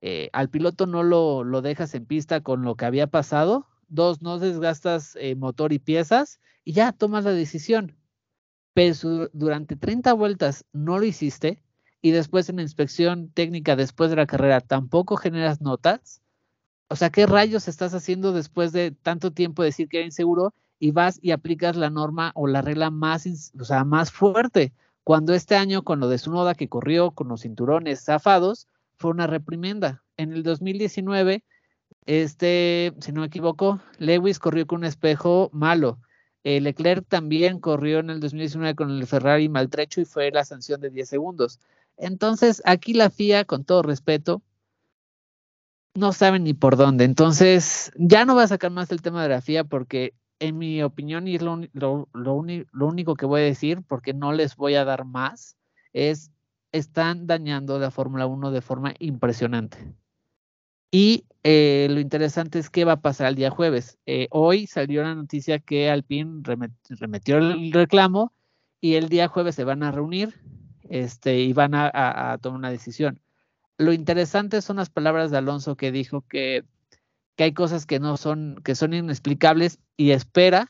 eh, 0.00 0.30
al 0.32 0.48
piloto 0.48 0.86
no 0.86 1.02
lo, 1.02 1.42
lo, 1.42 1.62
dejas 1.62 1.96
en 1.96 2.06
pista 2.06 2.42
con 2.42 2.62
lo 2.62 2.76
que 2.76 2.84
había 2.84 3.08
pasado. 3.08 3.66
Dos, 3.88 4.22
no 4.22 4.38
desgastas 4.38 5.16
eh, 5.16 5.34
motor 5.34 5.72
y 5.72 5.80
piezas 5.80 6.38
y 6.64 6.74
ya 6.74 6.92
tomas 6.92 7.24
la 7.24 7.32
decisión. 7.32 7.96
Pero 8.72 9.28
durante 9.32 9.74
30 9.74 10.12
vueltas 10.12 10.64
no 10.72 11.00
lo 11.00 11.04
hiciste, 11.06 11.60
y 12.02 12.10
después 12.10 12.48
en 12.48 12.56
la 12.56 12.62
inspección 12.62 13.30
técnica 13.30 13.76
después 13.76 14.10
de 14.10 14.16
la 14.16 14.26
carrera 14.26 14.60
tampoco 14.60 15.16
generas 15.16 15.60
notas, 15.62 16.20
O 16.88 16.96
sea, 16.96 17.10
¿qué 17.10 17.26
rayos 17.26 17.68
estás 17.68 17.94
haciendo 17.94 18.32
después 18.32 18.72
de 18.72 18.90
tanto 18.90 19.30
tiempo 19.30 19.62
decir 19.62 19.88
que 19.88 19.98
era 19.98 20.06
inseguro 20.06 20.52
y 20.78 20.90
vas 20.90 21.18
y 21.22 21.30
aplicas 21.30 21.76
la 21.76 21.88
norma 21.88 22.32
o 22.34 22.46
la 22.46 22.60
regla 22.60 22.90
más, 22.90 23.26
o 23.58 23.64
sea, 23.64 23.84
más 23.84 24.10
fuerte? 24.12 24.74
Cuando 25.04 25.34
este 25.34 25.56
año, 25.56 25.84
con 25.84 26.00
lo 26.00 26.08
de 26.08 26.18
su 26.18 26.30
noda 26.30 26.54
que 26.54 26.68
corrió 26.68 27.12
con 27.12 27.28
los 27.28 27.42
cinturones 27.42 28.04
zafados, 28.04 28.68
fue 28.96 29.10
una 29.10 29.26
reprimenda. 29.26 30.02
En 30.16 30.32
el 30.32 30.42
2019, 30.42 31.44
este, 32.06 32.92
si 33.00 33.12
no 33.12 33.22
me 33.22 33.28
equivoco, 33.28 33.80
Lewis 33.98 34.38
corrió 34.38 34.66
con 34.66 34.80
un 34.80 34.84
espejo 34.84 35.50
malo. 35.52 35.98
Eh, 36.44 36.60
Leclerc 36.60 37.06
también 37.08 37.58
corrió 37.60 38.00
en 38.00 38.10
el 38.10 38.20
2019 38.20 38.74
con 38.74 38.90
el 38.90 39.06
Ferrari 39.06 39.48
maltrecho 39.48 40.00
y 40.00 40.04
fue 40.04 40.30
la 40.30 40.44
sanción 40.44 40.80
de 40.80 40.90
10 40.90 41.08
segundos. 41.08 41.60
Entonces, 41.96 42.62
aquí 42.64 42.94
la 42.94 43.10
FIA, 43.10 43.44
con 43.44 43.64
todo 43.64 43.82
respeto, 43.82 44.42
no 45.94 46.12
sabe 46.12 46.38
ni 46.38 46.54
por 46.54 46.76
dónde. 46.76 47.04
Entonces, 47.04 47.92
ya 47.96 48.24
no 48.24 48.34
va 48.34 48.44
a 48.44 48.48
sacar 48.48 48.70
más 48.70 48.90
el 48.90 49.02
tema 49.02 49.22
de 49.22 49.28
la 49.28 49.42
FIA 49.42 49.64
porque, 49.64 50.14
en 50.38 50.58
mi 50.58 50.82
opinión, 50.82 51.28
y 51.28 51.36
es 51.36 51.42
lo, 51.42 51.58
lo 52.12 52.86
único 52.86 53.14
que 53.14 53.26
voy 53.26 53.42
a 53.42 53.44
decir, 53.44 53.82
porque 53.86 54.14
no 54.14 54.32
les 54.32 54.56
voy 54.56 54.74
a 54.74 54.84
dar 54.84 55.04
más, 55.04 55.56
es 55.92 56.32
están 56.72 57.26
dañando 57.26 57.78
la 57.78 57.90
Fórmula 57.90 58.26
1 58.26 58.50
de 58.50 58.62
forma 58.62 58.94
impresionante. 58.98 59.94
Y 60.90 61.26
eh, 61.42 61.86
lo 61.90 62.00
interesante 62.00 62.58
es 62.58 62.70
qué 62.70 62.84
va 62.84 62.92
a 62.92 63.00
pasar 63.00 63.28
el 63.28 63.34
día 63.34 63.50
jueves. 63.50 63.98
Eh, 64.06 64.28
hoy 64.30 64.66
salió 64.66 65.02
la 65.02 65.14
noticia 65.14 65.58
que 65.58 65.90
Alpine 65.90 66.42
remetió 66.88 67.38
el 67.38 67.72
reclamo 67.72 68.32
y 68.80 68.94
el 68.94 69.08
día 69.08 69.28
jueves 69.28 69.54
se 69.54 69.64
van 69.64 69.82
a 69.82 69.92
reunir 69.92 70.40
este, 70.88 71.40
y 71.40 71.52
van 71.52 71.74
a, 71.74 72.38
tomar 72.40 72.58
una 72.58 72.70
decisión. 72.70 73.20
Lo 73.78 73.92
interesante 73.92 74.62
son 74.62 74.76
las 74.76 74.90
palabras 74.90 75.30
de 75.30 75.38
Alonso 75.38 75.76
que 75.76 75.92
dijo 75.92 76.22
que, 76.28 76.64
hay 77.38 77.54
cosas 77.54 77.86
que 77.86 77.98
no 77.98 78.16
son, 78.16 78.60
que 78.62 78.76
son 78.76 78.94
inexplicables 78.94 79.80
y 79.96 80.12
espera 80.12 80.68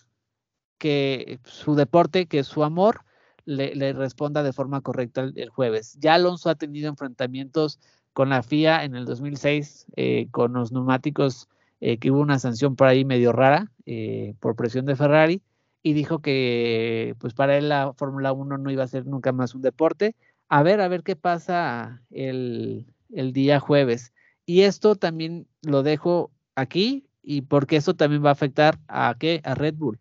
que 0.78 1.38
su 1.44 1.74
deporte, 1.74 2.26
que 2.26 2.44
su 2.44 2.64
amor, 2.64 3.04
le, 3.44 3.92
responda 3.92 4.42
de 4.42 4.52
forma 4.52 4.80
correcta 4.80 5.30
el, 5.34 5.50
jueves. 5.50 5.98
Ya 6.00 6.14
Alonso 6.14 6.48
ha 6.48 6.54
tenido 6.54 6.88
enfrentamientos 6.88 7.78
con 8.12 8.30
la 8.30 8.42
FIA 8.42 8.84
en 8.84 8.94
el 8.94 9.04
2006 9.04 9.86
eh, 9.96 10.28
con 10.30 10.52
los 10.54 10.72
neumáticos 10.72 11.48
eh, 11.80 11.98
que 11.98 12.10
hubo 12.10 12.20
una 12.20 12.38
sanción 12.38 12.76
por 12.76 12.86
ahí 12.86 13.04
medio 13.04 13.32
rara 13.32 13.70
eh, 13.86 14.34
por 14.40 14.54
presión 14.54 14.86
de 14.86 14.96
Ferrari 14.96 15.42
y 15.82 15.94
dijo 15.94 16.20
que 16.20 17.14
pues 17.18 17.34
para 17.34 17.56
él 17.58 17.68
la 17.68 17.92
Fórmula 17.94 18.32
1 18.32 18.58
no 18.58 18.70
iba 18.70 18.84
a 18.84 18.88
ser 18.88 19.06
nunca 19.06 19.32
más 19.32 19.54
un 19.54 19.62
deporte. 19.62 20.16
A 20.48 20.62
ver, 20.62 20.80
a 20.80 20.88
ver 20.88 21.02
qué 21.02 21.16
pasa 21.16 22.02
el, 22.10 22.86
el 23.10 23.32
día 23.32 23.60
jueves. 23.60 24.12
Y 24.46 24.62
esto 24.62 24.96
también 24.96 25.46
lo 25.62 25.82
dejo 25.82 26.30
aquí 26.54 27.06
y 27.22 27.42
porque 27.42 27.76
eso 27.76 27.94
también 27.94 28.24
va 28.24 28.30
a 28.30 28.32
afectar 28.32 28.78
a 28.88 29.14
qué? 29.18 29.40
A 29.44 29.54
Red 29.54 29.74
Bull 29.74 29.98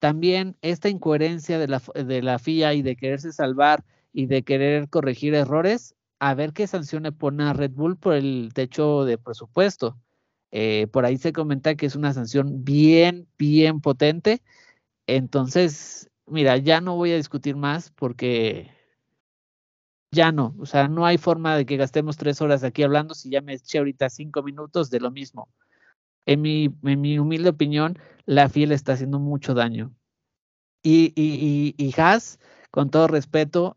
también 0.00 0.56
esta 0.62 0.88
incoherencia 0.88 1.58
de 1.58 1.68
la, 1.68 1.80
de 1.94 2.22
la 2.22 2.38
FIA 2.40 2.74
y 2.74 2.82
de 2.82 2.96
quererse 2.96 3.32
salvar 3.32 3.84
y 4.12 4.26
de 4.26 4.42
querer 4.42 4.88
corregir 4.88 5.34
errores, 5.34 5.94
a 6.18 6.34
ver 6.34 6.52
qué 6.52 6.66
sanción 6.66 7.04
le 7.04 7.12
pone 7.12 7.44
a 7.44 7.52
Red 7.52 7.72
Bull 7.72 7.96
por 7.96 8.14
el 8.14 8.50
techo 8.52 9.04
de 9.04 9.18
presupuesto. 9.18 9.96
Eh, 10.50 10.88
por 10.90 11.04
ahí 11.04 11.16
se 11.16 11.32
comenta 11.32 11.76
que 11.76 11.86
es 11.86 11.94
una 11.94 12.12
sanción 12.12 12.64
bien, 12.64 13.28
bien 13.38 13.80
potente. 13.80 14.42
Entonces, 15.16 16.10
mira, 16.26 16.56
ya 16.58 16.80
no 16.80 16.96
voy 16.96 17.12
a 17.12 17.16
discutir 17.16 17.56
más 17.56 17.90
porque 17.90 18.70
ya 20.12 20.32
no, 20.32 20.54
o 20.58 20.66
sea, 20.66 20.88
no 20.88 21.06
hay 21.06 21.18
forma 21.18 21.56
de 21.56 21.66
que 21.66 21.76
gastemos 21.76 22.16
tres 22.16 22.40
horas 22.40 22.64
aquí 22.64 22.82
hablando 22.82 23.14
si 23.14 23.30
ya 23.30 23.40
me 23.40 23.54
eché 23.54 23.78
ahorita 23.78 24.10
cinco 24.10 24.42
minutos 24.42 24.90
de 24.90 25.00
lo 25.00 25.10
mismo 25.10 25.48
en 26.26 26.42
mi, 26.42 26.74
en 26.84 27.00
mi 27.00 27.18
humilde 27.18 27.50
opinión, 27.50 27.98
la 28.26 28.48
FIA 28.48 28.74
está 28.74 28.92
haciendo 28.92 29.18
mucho 29.18 29.54
daño. 29.54 29.92
Y, 30.82 31.12
y, 31.16 31.74
y, 31.76 32.00
Haas, 32.00 32.38
con 32.70 32.90
todo 32.90 33.06
respeto, 33.06 33.76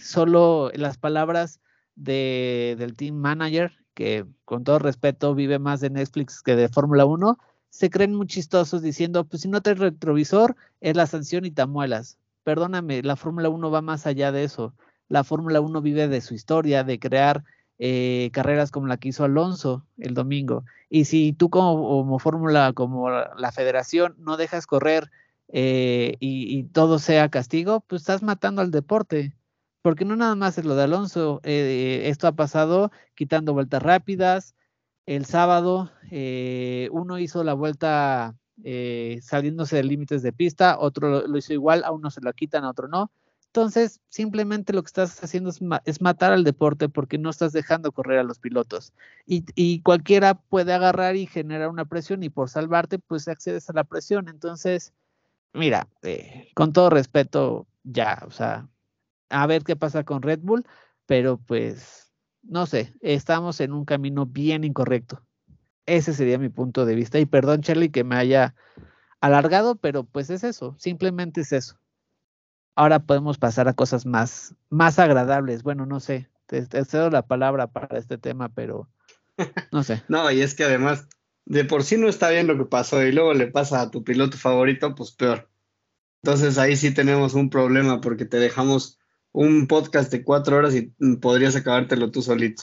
solo 0.00 0.70
las 0.74 0.98
palabras 0.98 1.60
de, 1.96 2.76
del 2.78 2.94
team 2.94 3.16
manager, 3.16 3.72
que 3.94 4.26
con 4.44 4.64
todo 4.64 4.78
respeto 4.78 5.34
vive 5.34 5.58
más 5.58 5.80
de 5.80 5.90
Netflix 5.90 6.42
que 6.42 6.56
de 6.56 6.68
Fórmula 6.68 7.06
1, 7.06 7.38
se 7.74 7.90
creen 7.90 8.14
muy 8.14 8.28
chistosos 8.28 8.82
diciendo, 8.82 9.24
pues 9.24 9.42
si 9.42 9.48
no 9.48 9.60
te 9.60 9.74
retrovisor, 9.74 10.54
es 10.80 10.94
la 10.94 11.08
sanción 11.08 11.44
y 11.44 11.50
te 11.50 11.62
amuelas. 11.62 12.18
Perdóname, 12.44 13.02
la 13.02 13.16
Fórmula 13.16 13.48
1 13.48 13.68
va 13.68 13.82
más 13.82 14.06
allá 14.06 14.30
de 14.30 14.44
eso. 14.44 14.74
La 15.08 15.24
Fórmula 15.24 15.60
1 15.60 15.82
vive 15.82 16.06
de 16.06 16.20
su 16.20 16.34
historia, 16.34 16.84
de 16.84 17.00
crear 17.00 17.42
eh, 17.80 18.30
carreras 18.32 18.70
como 18.70 18.86
la 18.86 18.96
que 18.96 19.08
hizo 19.08 19.24
Alonso 19.24 19.84
el 19.98 20.14
domingo. 20.14 20.64
Y 20.88 21.06
si 21.06 21.32
tú 21.32 21.50
como, 21.50 22.16
fórmula, 22.20 22.72
como 22.74 23.10
la, 23.10 23.50
federación, 23.52 24.14
no 24.18 24.36
dejas 24.36 24.66
correr 24.68 25.10
eh, 25.48 26.14
y, 26.20 26.62
todo 26.68 27.00
sea 27.00 27.28
castigo, 27.28 27.80
pues 27.80 28.02
estás 28.02 28.22
matando 28.22 28.62
al 28.62 28.70
deporte. 28.70 29.34
Porque 29.82 30.04
no 30.04 30.14
nada 30.14 30.36
más 30.36 30.58
es 30.58 30.64
lo 30.64 30.76
de 30.76 30.84
Alonso, 30.84 31.40
eh, 31.42 32.02
esto 32.04 32.28
ha 32.28 32.32
pasado 32.36 32.92
quitando 33.16 33.52
vueltas 33.52 33.82
rápidas. 33.82 34.54
El 35.06 35.26
sábado 35.26 35.90
uno 36.90 37.18
hizo 37.18 37.44
la 37.44 37.54
vuelta 37.54 38.34
saliéndose 39.22 39.76
de 39.76 39.84
límites 39.84 40.22
de 40.22 40.32
pista, 40.32 40.78
otro 40.78 41.26
lo 41.26 41.38
hizo 41.38 41.52
igual, 41.52 41.84
a 41.84 41.92
uno 41.92 42.10
se 42.10 42.20
lo 42.20 42.32
quitan, 42.32 42.64
a 42.64 42.70
otro 42.70 42.88
no. 42.88 43.10
Entonces, 43.54 44.00
simplemente 44.08 44.72
lo 44.72 44.82
que 44.82 44.88
estás 44.88 45.22
haciendo 45.22 45.48
es, 45.84 46.00
matar 46.00 46.32
al 46.32 46.42
deporte 46.42 46.88
porque 46.88 47.18
no 47.18 47.30
estás 47.30 47.52
dejando 47.52 47.92
correr 47.92 48.18
a 48.18 48.24
los 48.24 48.40
pilotos. 48.40 48.92
Y, 49.26 49.80
cualquiera 49.82 50.34
puede 50.34 50.72
agarrar 50.72 51.14
y 51.14 51.26
generar 51.26 51.68
una 51.68 51.84
presión 51.84 52.24
y 52.24 52.30
por 52.30 52.50
salvarte, 52.50 52.98
pues 52.98 53.28
accedes 53.28 53.70
a 53.70 53.72
la 53.72 53.84
presión. 53.84 54.28
Entonces, 54.28 54.92
mira, 55.52 55.86
eh, 56.02 56.48
con 56.54 56.72
todo 56.72 56.90
respeto, 56.90 57.68
ya, 57.84 58.24
o 58.26 58.32
sea, 58.32 58.68
a 59.28 59.46
ver 59.46 59.62
qué 59.62 59.76
pasa 59.76 60.02
con 60.02 60.22
Red 60.22 60.40
Bull, 60.42 60.66
pero 61.06 61.36
pues, 61.36 62.03
no 62.44 62.66
sé, 62.66 62.94
estamos 63.00 63.60
en 63.60 63.72
un 63.72 63.84
camino 63.84 64.26
bien 64.26 64.64
incorrecto. 64.64 65.22
Ese 65.86 66.14
sería 66.14 66.38
mi 66.38 66.48
punto 66.48 66.86
de 66.86 66.94
vista. 66.94 67.18
Y 67.18 67.26
perdón, 67.26 67.60
Charlie, 67.60 67.90
que 67.90 68.04
me 68.04 68.16
haya 68.16 68.54
alargado, 69.20 69.76
pero 69.76 70.04
pues 70.04 70.30
es 70.30 70.44
eso, 70.44 70.74
simplemente 70.78 71.42
es 71.42 71.52
eso 71.52 71.78
ahora 72.74 73.00
podemos 73.00 73.38
pasar 73.38 73.68
a 73.68 73.74
cosas 73.74 74.06
más, 74.06 74.54
más 74.70 74.98
agradables. 74.98 75.62
Bueno, 75.62 75.86
no 75.86 76.00
sé, 76.00 76.28
te, 76.46 76.66
cedo 76.84 77.10
la 77.10 77.26
palabra 77.26 77.68
para 77.68 77.98
este 77.98 78.18
tema, 78.18 78.48
pero 78.48 78.88
no 79.72 79.82
sé. 79.82 80.02
no, 80.08 80.30
y 80.30 80.40
es 80.40 80.54
que 80.54 80.64
además, 80.64 81.08
de 81.44 81.64
por 81.64 81.84
sí 81.84 81.96
no 81.96 82.08
está 82.08 82.30
bien 82.30 82.46
lo 82.46 82.56
que 82.56 82.64
pasó 82.64 83.02
y 83.02 83.12
luego 83.12 83.34
le 83.34 83.46
pasa 83.48 83.80
a 83.80 83.90
tu 83.90 84.04
piloto 84.04 84.36
favorito, 84.36 84.94
pues 84.94 85.12
peor. 85.12 85.50
Entonces 86.22 86.56
ahí 86.58 86.76
sí 86.76 86.92
tenemos 86.94 87.34
un 87.34 87.50
problema 87.50 88.00
porque 88.00 88.24
te 88.24 88.38
dejamos 88.38 88.98
un 89.34 89.66
podcast 89.66 90.12
de 90.12 90.22
cuatro 90.22 90.56
horas 90.56 90.74
y 90.76 90.92
podrías 91.16 91.56
acabártelo 91.56 92.10
tú 92.10 92.22
solito. 92.22 92.62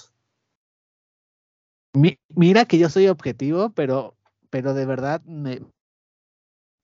mira 2.29 2.65
que 2.65 2.77
yo 2.77 2.89
soy 2.89 3.07
objetivo, 3.07 3.71
pero, 3.71 4.15
pero 4.49 4.73
de 4.73 4.85
verdad 4.85 5.21
me, 5.25 5.61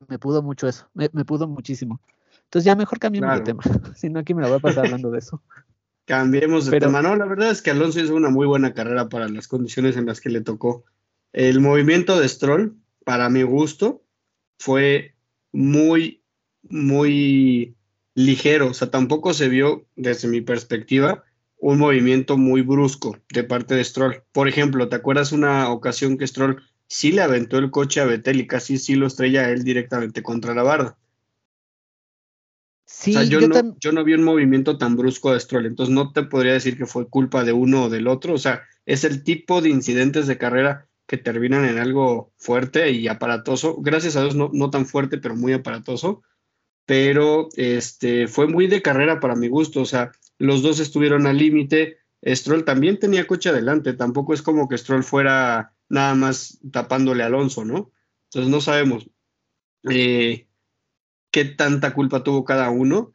me 0.07 0.19
pudo 0.19 0.43
mucho 0.43 0.67
eso, 0.67 0.89
me, 0.93 1.09
me 1.13 1.23
pudo 1.23 1.47
muchísimo. 1.47 2.01
Entonces 2.43 2.65
ya 2.65 2.75
mejor 2.75 2.99
cambiemos 2.99 3.33
de 3.37 3.45
tema, 3.45 3.63
si 3.95 4.09
no 4.09 4.19
aquí 4.19 4.33
me 4.33 4.41
la 4.41 4.49
voy 4.49 4.57
a 4.57 4.61
pasar 4.61 4.85
hablando 4.85 5.09
de 5.09 5.19
eso. 5.19 5.41
Cambiemos 6.05 6.65
de 6.65 6.79
tema. 6.79 7.01
No, 7.01 7.17
la 7.17 7.25
verdad 7.25 7.51
es 7.51 7.61
que 7.61 7.71
Alonso 7.71 7.99
hizo 7.99 8.15
una 8.15 8.29
muy 8.29 8.47
buena 8.47 8.73
carrera 8.73 9.09
para 9.09 9.27
las 9.27 9.49
condiciones 9.49 9.97
en 9.97 10.05
las 10.05 10.21
que 10.21 10.29
le 10.29 10.39
tocó. 10.39 10.85
El 11.33 11.59
movimiento 11.59 12.17
de 12.17 12.29
Stroll, 12.29 12.77
para 13.03 13.27
mi 13.27 13.43
gusto, 13.43 14.01
fue 14.57 15.15
muy, 15.51 16.23
muy 16.63 17.76
ligero. 18.17 18.69
O 18.69 18.73
sea, 18.73 18.89
tampoco 18.89 19.33
se 19.33 19.47
vio, 19.47 19.85
desde 19.95 20.27
mi 20.27 20.41
perspectiva, 20.41 21.23
un 21.59 21.77
movimiento 21.77 22.37
muy 22.37 22.61
brusco 22.61 23.17
de 23.29 23.43
parte 23.43 23.75
de 23.75 23.83
Stroll. 23.83 24.23
Por 24.31 24.47
ejemplo, 24.47 24.89
¿te 24.89 24.95
acuerdas 24.95 25.31
una 25.31 25.69
ocasión 25.69 26.17
que 26.17 26.27
Stroll 26.27 26.61
sí 26.87 27.11
le 27.11 27.21
aventó 27.21 27.59
el 27.59 27.71
coche 27.71 28.01
a 28.01 28.05
Betel 28.05 28.41
y 28.41 28.47
casi 28.47 28.79
sí 28.79 28.95
lo 28.95 29.07
estrella 29.07 29.41
a 29.41 29.51
él 29.51 29.63
directamente 29.63 30.23
contra 30.23 30.55
la 30.55 30.63
barda? 30.63 30.97
Sí, 32.85 33.13
yo, 33.27 33.41
no, 33.91 34.03
vi 34.03 34.13
un 34.13 34.23
movimiento 34.23 34.77
tan 34.77 34.95
brusco 34.95 35.33
de 35.33 35.39
Stroll, 35.39 35.65
entonces 35.65 35.93
no 35.93 36.13
te 36.13 36.23
podría 36.23 36.53
decir 36.53 36.77
que 36.77 36.85
fue 36.85 37.09
culpa 37.09 37.43
de 37.43 37.51
uno 37.51 37.83
o 37.83 37.89
del 37.89 38.07
otro, 38.07 38.33
o 38.33 38.37
sea, 38.37 38.63
es 38.85 39.03
el 39.03 39.23
tipo 39.23 39.61
de 39.61 39.69
incidentes 39.69 40.25
de 40.25 40.37
carrera 40.37 40.87
que 41.05 41.17
terminan 41.17 41.65
en 41.65 41.79
algo 41.79 42.31
fuerte 42.37 42.89
y 42.91 43.09
aparatoso, 43.09 43.75
gracias 43.81 44.15
a 44.15 44.21
Dios 44.21 44.35
no, 44.35 44.49
no 44.53 44.69
tan 44.69 44.85
fuerte, 44.85 45.17
pero 45.17 45.35
muy 45.35 45.51
aparatoso, 45.51 46.23
pero 46.87 47.49
este, 47.57 48.27
fue 48.27 48.47
muy 48.47 48.65
de 48.65 48.81
carrera 48.81 49.19
para 49.19 49.35
mi 49.35 49.49
gusto, 49.49 49.81
o 49.81 49.85
sea, 49.85 50.13
los 50.39 50.63
dos 50.63 50.79
estuvieron 50.79 51.27
al 51.27 51.37
límite, 51.37 51.97
Stroll 52.25 52.63
también 52.63 52.97
tenía 52.97 53.27
coche 53.27 53.49
adelante, 53.49 53.93
tampoco 53.93 54.33
es 54.33 54.41
como 54.41 54.69
que 54.69 54.77
Stroll 54.77 55.03
fuera 55.03 55.75
nada 55.89 56.15
más 56.15 56.59
tapándole 56.71 57.23
a 57.23 57.27
Alonso, 57.27 57.65
¿no? 57.65 57.91
Entonces 58.29 58.49
no 58.49 58.61
sabemos. 58.61 59.09
Eh, 59.89 60.47
qué 61.29 61.45
tanta 61.45 61.93
culpa 61.93 62.23
tuvo 62.23 62.45
cada 62.45 62.69
uno, 62.69 63.11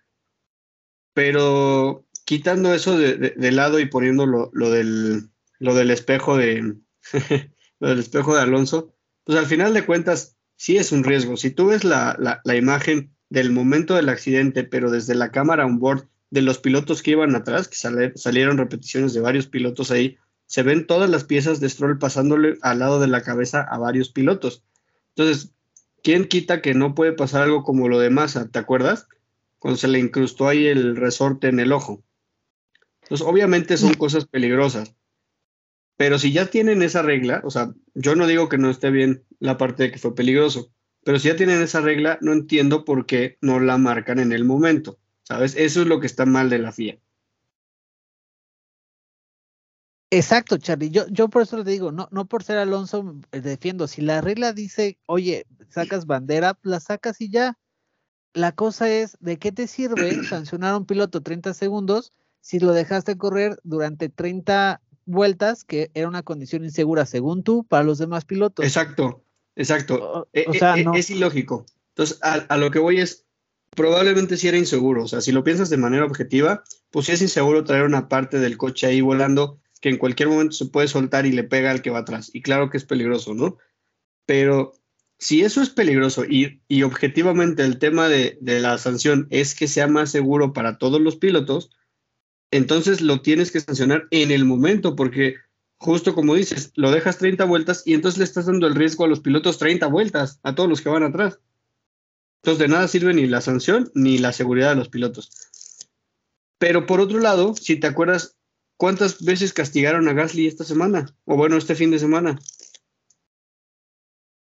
pero 1.15 2.07
quitando 2.27 2.75
eso 2.75 2.99
de, 2.99 3.53
lado 3.53 3.81
y 3.81 3.87
poniendo 3.87 4.27
lo, 4.27 4.51
del, 4.71 5.31
lo 5.59 5.75
del 5.75 5.91
espejo 5.91 6.37
de, 6.37 6.77
del 7.81 7.99
espejo 7.99 8.35
de 8.35 8.43
Alonso, 8.43 8.95
pues 9.25 9.39
al 9.39 9.47
final 9.47 9.73
de 9.73 9.87
cuentas 9.87 10.37
sí 10.57 10.77
es 10.77 10.93
un 10.93 11.05
riesgo. 11.05 11.39
Si 11.39 11.51
tú 11.51 11.69
ves 11.69 11.85
la, 11.85 12.17
la, 12.45 12.57
imagen 12.57 13.17
del 13.33 13.51
momento 13.51 13.95
del 13.95 14.11
accidente, 14.11 14.63
pero 14.63 14.91
desde 14.91 15.15
la 15.15 15.31
cámara 15.31 15.65
on 15.65 15.79
board 15.79 16.07
de 16.29 16.43
los 16.43 16.59
pilotos 16.59 17.03
que 17.03 17.13
iban 17.13 17.35
atrás, 17.35 17.67
que 17.67 17.77
salieron 17.77 18.59
repeticiones 18.59 19.15
de 19.15 19.21
varios 19.21 19.47
pilotos 19.47 19.91
ahí, 19.91 20.19
se 20.45 20.63
ven 20.63 20.87
todas 20.87 21.09
las 21.09 21.25
piezas 21.25 21.59
de 21.59 21.71
Stroll 21.71 21.99
pasándole 21.99 22.59
al 22.61 22.81
lado 22.81 23.01
de 23.01 23.07
la 23.07 23.23
cabeza 23.23 23.63
a 23.63 23.79
varios 23.79 24.11
pilotos. 24.11 24.65
Entonces, 25.17 25.51
¿quién 26.03 26.27
quita 26.29 26.61
que 26.61 26.75
no 26.75 26.95
puede 26.95 27.15
pasar 27.15 27.45
algo 27.45 27.65
como 27.65 27.89
lo 27.89 27.99
de 28.01 28.11
Massa? 28.11 28.49
¿Te 28.49 28.59
acuerdas? 28.59 29.09
Cuando 29.59 29.79
se 29.79 29.89
le 29.89 29.99
incrustó 29.99 30.47
ahí 30.47 30.67
el 30.67 30.95
resorte 30.95 31.49
en 31.49 31.59
el 31.59 31.73
ojo. 31.73 32.05
Entonces, 33.05 33.27
obviamente 33.27 33.79
son 33.79 33.95
cosas 33.95 34.27
peligrosas. 34.27 34.95
Pero 35.97 36.19
si 36.19 36.33
ya 36.33 36.51
tienen 36.51 36.83
esa 36.83 37.01
regla, 37.01 37.41
o 37.45 37.51
sea, 37.51 37.73
yo 37.95 38.15
no 38.15 38.27
digo 38.27 38.51
que 38.51 38.59
no 38.59 38.69
esté 38.69 38.91
bien 38.91 39.25
la 39.39 39.57
parte 39.57 39.85
de 39.85 39.91
que 39.91 39.99
fue 39.99 40.15
peligroso, 40.15 40.71
pero 41.05 41.19
si 41.19 41.29
ya 41.29 41.37
tienen 41.37 41.63
esa 41.63 41.81
regla, 41.81 42.19
no 42.21 42.33
entiendo 42.33 42.85
por 42.85 43.07
qué 43.07 43.39
no 43.41 43.61
la 43.61 43.79
marcan 43.79 44.19
en 44.19 44.33
el 44.33 44.45
momento. 44.45 44.99
¿Sabes? 45.23 45.55
Eso 45.57 45.83
es 45.83 45.87
lo 45.87 46.01
que 46.01 46.07
está 46.07 46.27
mal 46.27 46.51
de 46.51 46.59
la 46.59 46.73
FIA. 46.73 46.99
Exacto, 50.11 50.59
Charlie. 50.59 50.91
Yo, 50.91 51.07
yo 51.09 51.29
por 51.29 51.43
eso 51.43 51.57
le 51.57 51.65
digo, 51.65 51.91
no, 51.91 52.07
no 52.11 52.27
por 52.27 52.43
ser 52.43 52.59
Alonso 52.59 53.17
eh, 53.33 53.41
defiendo. 53.41 53.89
Si 53.89 54.03
la 54.03 54.21
regla 54.21 54.53
dice, 54.53 54.99
oye, 55.07 55.47
sacas 55.71 56.07
bandera, 56.07 56.59
la 56.63 56.81
sacas 56.81 57.21
y 57.21 57.31
ya. 57.31 57.59
La 58.35 58.53
cosa 58.53 58.91
es, 58.91 59.17
¿de 59.21 59.39
qué 59.39 59.53
te 59.53 59.67
sirve 59.67 60.13
sancionar 60.29 60.75
a 60.75 60.77
un 60.77 60.87
piloto 60.87 61.23
30 61.23 61.55
segundos 61.55 62.13
si 62.41 62.59
lo 62.59 62.73
dejaste 62.73 63.17
correr 63.17 63.59
durante 63.63 64.09
30 64.09 64.83
vueltas, 65.07 65.65
que 65.65 65.91
era 65.95 66.09
una 66.09 66.23
condición 66.23 66.65
insegura, 66.65 67.07
según 67.07 67.43
tú, 67.43 67.65
para 67.65 67.85
los 67.85 67.99
demás 67.99 68.25
pilotos? 68.25 68.67
Exacto, 68.67 69.25
exacto. 69.57 69.95
O, 69.95 70.29
eh, 70.33 70.47
sea, 70.59 70.77
eh, 70.77 70.85
Es 70.95 71.11
ilógico. 71.11 71.67
Entonces, 71.91 72.19
a, 72.23 72.35
a, 72.35 72.57
lo 72.57 72.71
que 72.71 72.79
voy 72.79 73.01
es, 73.01 73.27
probablemente 73.75 74.37
sí 74.37 74.49
era 74.49 74.59
inseguro. 74.59 75.05
O 75.05 75.09
sea, 75.09 75.21
si 75.21 75.33
lo 75.33 75.45
piensas 75.45 75.71
de 75.71 75.77
manera 75.77 76.05
objetiva, 76.05 76.65
pues 76.91 77.07
sí 77.07 77.13
es 77.13 77.23
inseguro 77.23 77.65
traer 77.65 77.85
una 77.85 78.09
parte 78.09 78.39
del 78.39 78.57
coche 78.57 78.87
ahí 78.87 79.01
volando 79.01 79.61
que 79.83 79.89
en 79.89 79.99
cualquier 79.99 80.29
momento 80.29 80.53
se 80.53 80.67
puede 80.67 80.89
soltar 80.89 81.27
y 81.27 81.33
le 81.33 81.45
pega 81.45 81.71
al 81.71 81.83
que 81.83 81.91
va 81.91 81.99
atrás. 81.99 82.31
Y 82.33 82.41
claro 82.41 82.71
que 82.71 82.77
es 82.77 82.85
peligroso, 82.85 83.35
¿no? 83.35 83.59
Pero 84.27 84.75
si 85.19 85.43
eso 85.43 85.61
es 85.61 85.71
peligroso 85.71 86.25
y, 86.25 86.63
y 86.69 86.85
objetivamente 86.85 87.65
el 87.65 87.79
tema 87.79 88.09
de, 88.09 88.39
de, 88.41 88.61
la 88.61 88.79
sanción 88.79 89.27
es 89.31 89.55
que 89.55 89.67
sea 89.67 89.89
más 89.89 90.11
seguro 90.11 90.53
para 90.53 90.79
todos 90.79 91.01
los 91.01 91.17
pilotos, 91.17 91.71
entonces 92.53 93.01
lo 93.01 93.23
tienes 93.23 93.51
que 93.51 93.61
sancionar 93.61 94.07
en 94.11 94.31
el 94.31 94.45
momento, 94.45 94.95
porque 94.95 95.37
justo 95.83 96.15
como 96.15 96.35
dices, 96.35 96.73
lo 96.77 96.91
dejas 96.91 97.19
30 97.19 97.45
vueltas 97.45 97.83
y 97.85 97.95
entonces 97.95 98.19
le 98.19 98.25
estás 98.25 98.47
dando 98.47 98.67
el 98.67 98.75
riesgo 98.75 99.05
a 99.05 99.09
los 99.09 99.21
pilotos 99.21 99.59
30 99.59 99.87
vueltas, 99.89 100.41
a 100.43 100.55
todos 100.55 100.69
los 100.69 100.81
que 100.81 100.89
van 100.89 101.03
atrás. 101.03 101.39
Entonces 102.43 102.59
de 102.59 102.69
nada 102.69 102.89
sirve 102.89 103.15
ni 103.15 103.27
la 103.27 103.41
sanción 103.41 103.91
ni 103.95 104.19
la 104.19 104.33
seguridad 104.33 104.71
de 104.71 104.77
los 104.77 104.89
pilotos. 104.89 105.31
Pero 106.59 106.87
por 106.87 107.01
otro 107.01 107.19
lado, 107.19 107.55
si 107.55 107.77
te 107.77 107.87
acuerdas, 107.87 108.37
¿Cuántas 108.83 109.25
veces 109.25 109.53
castigaron 109.53 110.09
a 110.09 110.13
Gasly 110.13 110.49
esta 110.49 110.65
semana? 110.65 111.15
O 111.25 111.37
bueno, 111.37 111.57
este 111.57 111.77
fin 111.77 111.93
de 111.93 112.01
semana. 112.01 112.33
O 112.33 112.37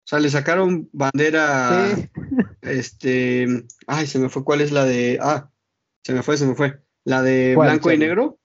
sea, 0.05 0.19
le 0.19 0.29
sacaron 0.31 0.91
bandera. 0.93 1.97
Este. 2.61 3.47
Ay, 3.87 4.09
se 4.09 4.19
me 4.19 4.29
fue. 4.29 4.43
¿Cuál 4.43 4.63
es 4.63 4.73
la 4.73 4.85
de.? 4.85 5.21
Ah, 5.23 5.49
se 6.03 6.13
me 6.13 6.25
fue, 6.25 6.37
se 6.37 6.47
me 6.47 6.57
fue. 6.57 6.83
La 7.05 7.23
de 7.23 7.55
blanco 7.57 7.93
y 7.93 7.99
negro. 7.99 8.41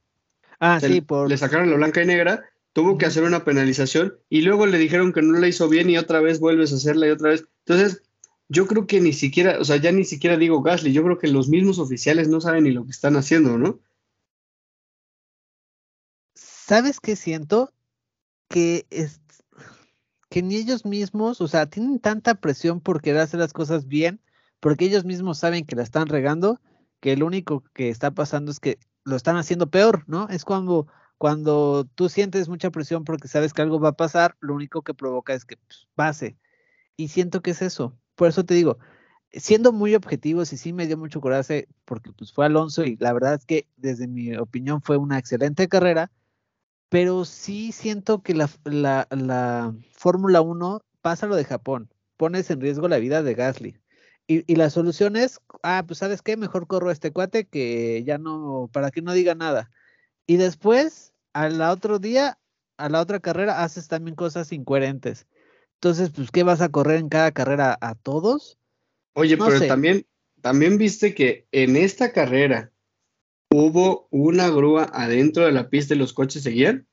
Ah, 0.60 0.80
sí, 0.80 1.02
por. 1.02 1.30
Le 1.30 1.36
sacaron 1.36 1.72
la 1.72 1.78
blanca 1.78 2.04
y 2.04 2.06
negra. 2.06 2.46
Tuvo 2.78 3.00
que 3.00 3.08
hacer 3.08 3.24
una 3.24 3.44
penalización 3.44 4.20
y 4.30 4.42
luego 4.44 4.68
le 4.68 4.78
dijeron 4.78 5.12
que 5.12 5.24
no 5.24 5.40
la 5.40 5.48
hizo 5.48 5.68
bien 5.68 5.90
y 5.90 5.98
otra 5.98 6.22
vez 6.22 6.40
vuelves 6.40 6.72
a 6.72 6.76
hacerla 6.76 7.08
y 7.08 7.10
otra 7.10 7.32
vez. 7.32 7.48
Entonces, 7.66 8.04
yo 8.50 8.68
creo 8.68 8.86
que 8.86 9.02
ni 9.02 9.14
siquiera, 9.14 9.58
o 9.60 9.66
sea, 9.66 9.78
ya 9.78 9.92
ni 9.92 10.04
siquiera 10.04 10.38
digo 10.38 10.62
Gasly, 10.62 10.94
yo 10.94 11.04
creo 11.04 11.18
que 11.18 11.28
los 11.28 11.50
mismos 11.50 11.80
oficiales 11.80 12.28
no 12.28 12.40
saben 12.40 12.66
ni 12.66 12.70
lo 12.70 12.86
que 12.86 12.92
están 12.92 13.16
haciendo, 13.16 13.58
¿no? 13.58 13.80
¿Sabes 16.36 17.00
qué 17.00 17.16
siento? 17.16 17.74
Que, 18.48 18.86
es, 18.92 19.22
que 20.30 20.44
ni 20.44 20.58
ellos 20.58 20.86
mismos, 20.86 21.42
o 21.42 21.48
sea, 21.48 21.66
tienen 21.66 21.98
tanta 21.98 22.36
presión 22.36 22.80
por 22.80 23.02
querer 23.02 23.22
hacer 23.22 23.40
las 23.40 23.54
cosas 23.54 23.88
bien, 23.88 24.22
porque 24.60 24.86
ellos 24.86 25.04
mismos 25.04 25.40
saben 25.40 25.66
que 25.66 25.76
la 25.76 25.82
están 25.82 26.06
regando, 26.06 26.62
que 27.00 27.18
lo 27.18 27.26
único 27.26 27.64
que 27.74 27.90
está 27.90 28.12
pasando 28.12 28.52
es 28.52 28.60
que 28.60 28.78
lo 29.04 29.16
están 29.16 29.36
haciendo 29.36 29.72
peor, 29.72 30.04
¿no? 30.06 30.30
Es 30.30 30.46
cuando, 30.46 30.86
cuando 31.18 31.86
tú 31.96 32.10
sientes 32.10 32.50
mucha 32.50 32.72
presión 32.72 33.04
porque 33.04 33.28
sabes 33.28 33.54
que 33.54 33.62
algo 33.62 33.80
va 33.80 33.90
a 33.90 33.98
pasar, 33.98 34.36
lo 34.40 34.54
único 34.54 34.84
que 34.84 34.94
provoca 34.94 35.34
es 35.34 35.46
que 35.46 35.58
pues, 35.58 35.88
pase. 35.96 36.38
Y 36.96 37.10
siento 37.10 37.42
que 37.42 37.52
es 37.52 37.62
eso. 37.62 37.98
Por 38.16 38.30
eso 38.30 38.46
te 38.46 38.54
digo, 38.54 38.80
siendo 39.32 39.72
muy 39.74 39.96
objetivos 39.96 40.54
y 40.54 40.58
sí 40.58 40.74
me 40.74 40.88
dio 40.88 40.98
mucho 40.98 41.22
coraje 41.22 41.68
porque 41.86 42.12
pues 42.14 42.32
fue 42.34 42.46
Alonso 42.46 42.84
y 42.84 42.98
la 42.98 43.14
verdad 43.14 43.36
es 43.36 43.46
que 43.46 43.68
desde 43.78 44.08
mi 44.08 44.36
opinión 44.38 44.82
fue 44.82 44.98
una 44.98 45.18
excelente 45.18 45.68
carrera, 45.68 46.12
pero 46.90 47.26
sí 47.26 47.72
siento 47.72 48.22
que 48.24 48.34
la, 48.34 48.50
la, 48.66 49.08
la 49.12 49.76
Fórmula 49.94 50.42
1 50.42 50.82
pasa 51.02 51.28
lo 51.28 51.36
de 51.36 51.46
Japón, 51.46 51.90
pones 52.18 52.50
en 52.50 52.62
riesgo 52.62 52.88
la 52.88 52.98
vida 53.00 53.24
de 53.24 53.34
Gasly. 53.36 53.80
Y, 54.30 54.52
y, 54.52 54.58
la 54.58 54.70
solución 54.70 55.16
es, 55.16 55.40
ah, 55.64 55.86
pues 55.88 56.00
sabes 56.00 56.22
qué, 56.22 56.36
mejor 56.36 56.68
corro 56.68 56.90
a 56.90 56.94
este 56.94 57.14
cuate 57.14 57.46
que 57.48 58.04
ya 58.06 58.18
no, 58.18 58.70
para 58.74 58.92
que 58.92 59.02
no 59.02 59.14
diga 59.14 59.36
nada. 59.36 59.72
Y 60.28 60.36
después, 60.38 61.14
al 61.34 61.62
otro 61.62 62.00
día, 62.00 62.38
a 62.78 62.90
la 62.90 63.02
otra 63.02 63.20
carrera, 63.20 63.64
haces 63.64 63.88
también 63.88 64.16
cosas 64.16 64.52
incoherentes. 64.52 65.26
Entonces, 65.76 66.12
pues, 66.12 66.32
¿qué 66.32 66.44
vas 66.44 66.62
a 66.62 66.70
correr 66.70 67.00
en 67.00 67.10
cada 67.10 67.32
carrera 67.32 67.78
a 67.80 67.96
todos? 67.96 68.58
Oye, 69.14 69.38
pero 69.38 69.66
también, 69.68 70.06
también 70.42 70.78
viste 70.78 71.16
que 71.16 71.48
en 71.52 71.76
esta 71.76 72.12
carrera 72.12 72.72
hubo 73.50 74.08
una 74.12 74.50
grúa 74.50 74.90
adentro 74.94 75.46
de 75.46 75.52
la 75.52 75.70
pista 75.70 75.96
y 75.96 75.98
los 75.98 76.14
coches 76.14 76.44
seguían. 76.44 76.88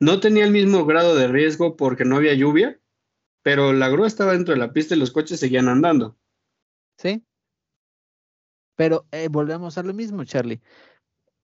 No 0.00 0.20
tenía 0.20 0.44
el 0.44 0.52
mismo 0.52 0.84
grado 0.84 1.16
de 1.16 1.28
riesgo 1.28 1.76
porque 1.76 2.04
no 2.04 2.16
había 2.16 2.34
lluvia, 2.34 2.80
pero 3.42 3.72
la 3.72 3.88
grúa 3.88 4.06
estaba 4.06 4.32
dentro 4.32 4.54
de 4.54 4.60
la 4.60 4.72
pista 4.72 4.94
y 4.94 4.98
los 4.98 5.10
coches 5.10 5.40
seguían 5.40 5.68
andando. 5.68 6.16
Sí. 6.98 7.24
Pero 8.76 9.06
eh, 9.12 9.28
volvemos 9.28 9.78
a 9.78 9.82
lo 9.82 9.92
mismo, 9.92 10.24
Charlie. 10.24 10.60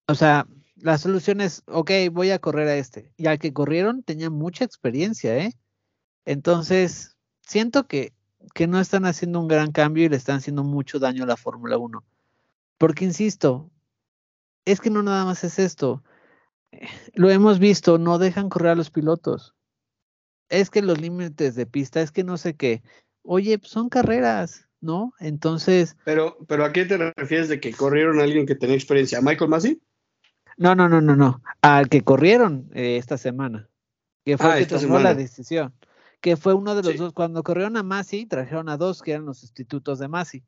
O 0.07 0.15
sea, 0.15 0.47
la 0.81 0.99
solución 0.99 1.41
es, 1.41 1.63
ok, 1.67 1.91
voy 2.13 2.31
a 2.31 2.39
correr 2.39 2.69
a 2.69 2.77
este. 2.77 3.13
Y 3.17 3.27
al 3.27 3.39
que 3.39 3.53
corrieron 3.53 4.03
tenía 4.03 4.31
mucha 4.31 4.65
experiencia, 4.65 5.37
¿eh? 5.37 5.53
Entonces, 6.25 7.17
siento 7.43 7.87
que, 7.87 8.13
que 8.55 8.67
no 8.67 8.81
están 8.81 9.05
haciendo 9.05 9.41
un 9.41 9.49
gran 9.49 9.73
cambio 9.73 10.05
y 10.05 10.09
le 10.09 10.17
están 10.17 10.37
haciendo 10.37 10.65
mucho 10.65 10.99
daño 10.99 11.25
a 11.25 11.27
la 11.27 11.37
Fórmula 11.37 11.79
1. 11.79 12.05
Porque, 12.79 13.05
insisto, 13.05 13.71
es 14.65 14.81
que 14.81 14.91
no 14.91 15.03
nada 15.03 15.25
más 15.25 15.45
es 15.45 15.59
esto. 15.59 16.03
Lo 17.15 17.31
hemos 17.31 17.59
visto, 17.59 17.99
no 17.99 18.19
dejan 18.19 18.49
correr 18.49 18.73
a 18.73 18.77
los 18.77 18.91
pilotos. 18.91 19.55
Es 20.49 20.71
que 20.71 20.83
los 20.83 21.01
límites 21.01 21.55
de 21.55 21.67
pista, 21.67 22.01
es 22.01 22.13
que 22.13 22.25
no 22.25 22.37
sé 22.37 22.55
qué. 22.55 22.83
Oye, 23.23 23.59
pues, 23.59 23.71
son 23.71 23.89
carreras, 23.89 24.69
¿no? 24.81 25.13
Entonces. 25.19 25.97
Pero, 26.05 26.39
pero 26.47 26.65
¿a 26.65 26.73
qué 26.73 26.85
te 26.85 26.97
refieres 26.97 27.49
de 27.49 27.61
que 27.61 27.73
corrieron 27.73 28.21
a 28.21 28.23
alguien 28.23 28.47
que 28.47 28.55
tenía 28.55 28.77
experiencia? 28.77 29.19
¿A 29.19 29.23
Michael 29.23 29.51
Massey? 29.51 29.81
No, 30.59 30.75
no, 30.75 30.89
no, 30.89 31.01
no, 31.01 31.17
no. 31.17 31.41
Al 31.63 31.89
que 31.89 32.03
corrieron 32.03 32.69
eh, 32.75 32.97
esta 32.97 33.17
semana. 33.17 33.69
Que 34.25 34.37
fue 34.37 34.53
ah, 34.53 34.59
el 34.59 34.67
que 34.67 34.77
tomó 34.77 34.99
la 34.99 35.15
decisión. 35.15 35.73
Que 36.21 36.37
fue 36.37 36.53
uno 36.53 36.75
de 36.75 36.83
los 36.83 36.97
dos. 36.97 37.13
Cuando 37.13 37.45
corrieron 37.45 37.77
a 37.77 37.85
Massey, 37.85 38.27
trajeron 38.27 38.69
a 38.69 38.77
dos 38.77 39.01
que 39.01 39.13
eran 39.13 39.25
los 39.25 39.39
sustitutos 39.39 40.01
de 40.01 40.09
Massey. 40.09 40.43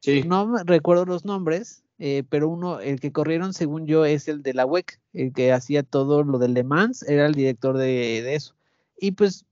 Sí. 0.00 0.22
No 0.22 0.56
recuerdo 0.64 1.04
los 1.04 1.24
nombres, 1.24 1.82
eh, 1.98 2.22
pero 2.28 2.48
uno, 2.48 2.78
el 2.78 3.00
que 3.00 3.10
corrieron, 3.10 3.52
según 3.52 3.86
yo, 3.86 4.04
es 4.04 4.28
el 4.28 4.42
de 4.42 4.54
la 4.54 4.64
WEC, 4.64 5.00
el 5.12 5.32
que 5.32 5.52
hacía 5.52 5.82
todo 5.82 6.22
lo 6.22 6.38
de 6.38 6.48
Le 6.48 6.62
Mans, 6.62 7.02
era 7.02 7.26
el 7.26 7.34
director 7.34 7.76
de, 7.76 8.34
eso. 8.34 8.54
Y 8.96 9.10
pues, 9.10 9.44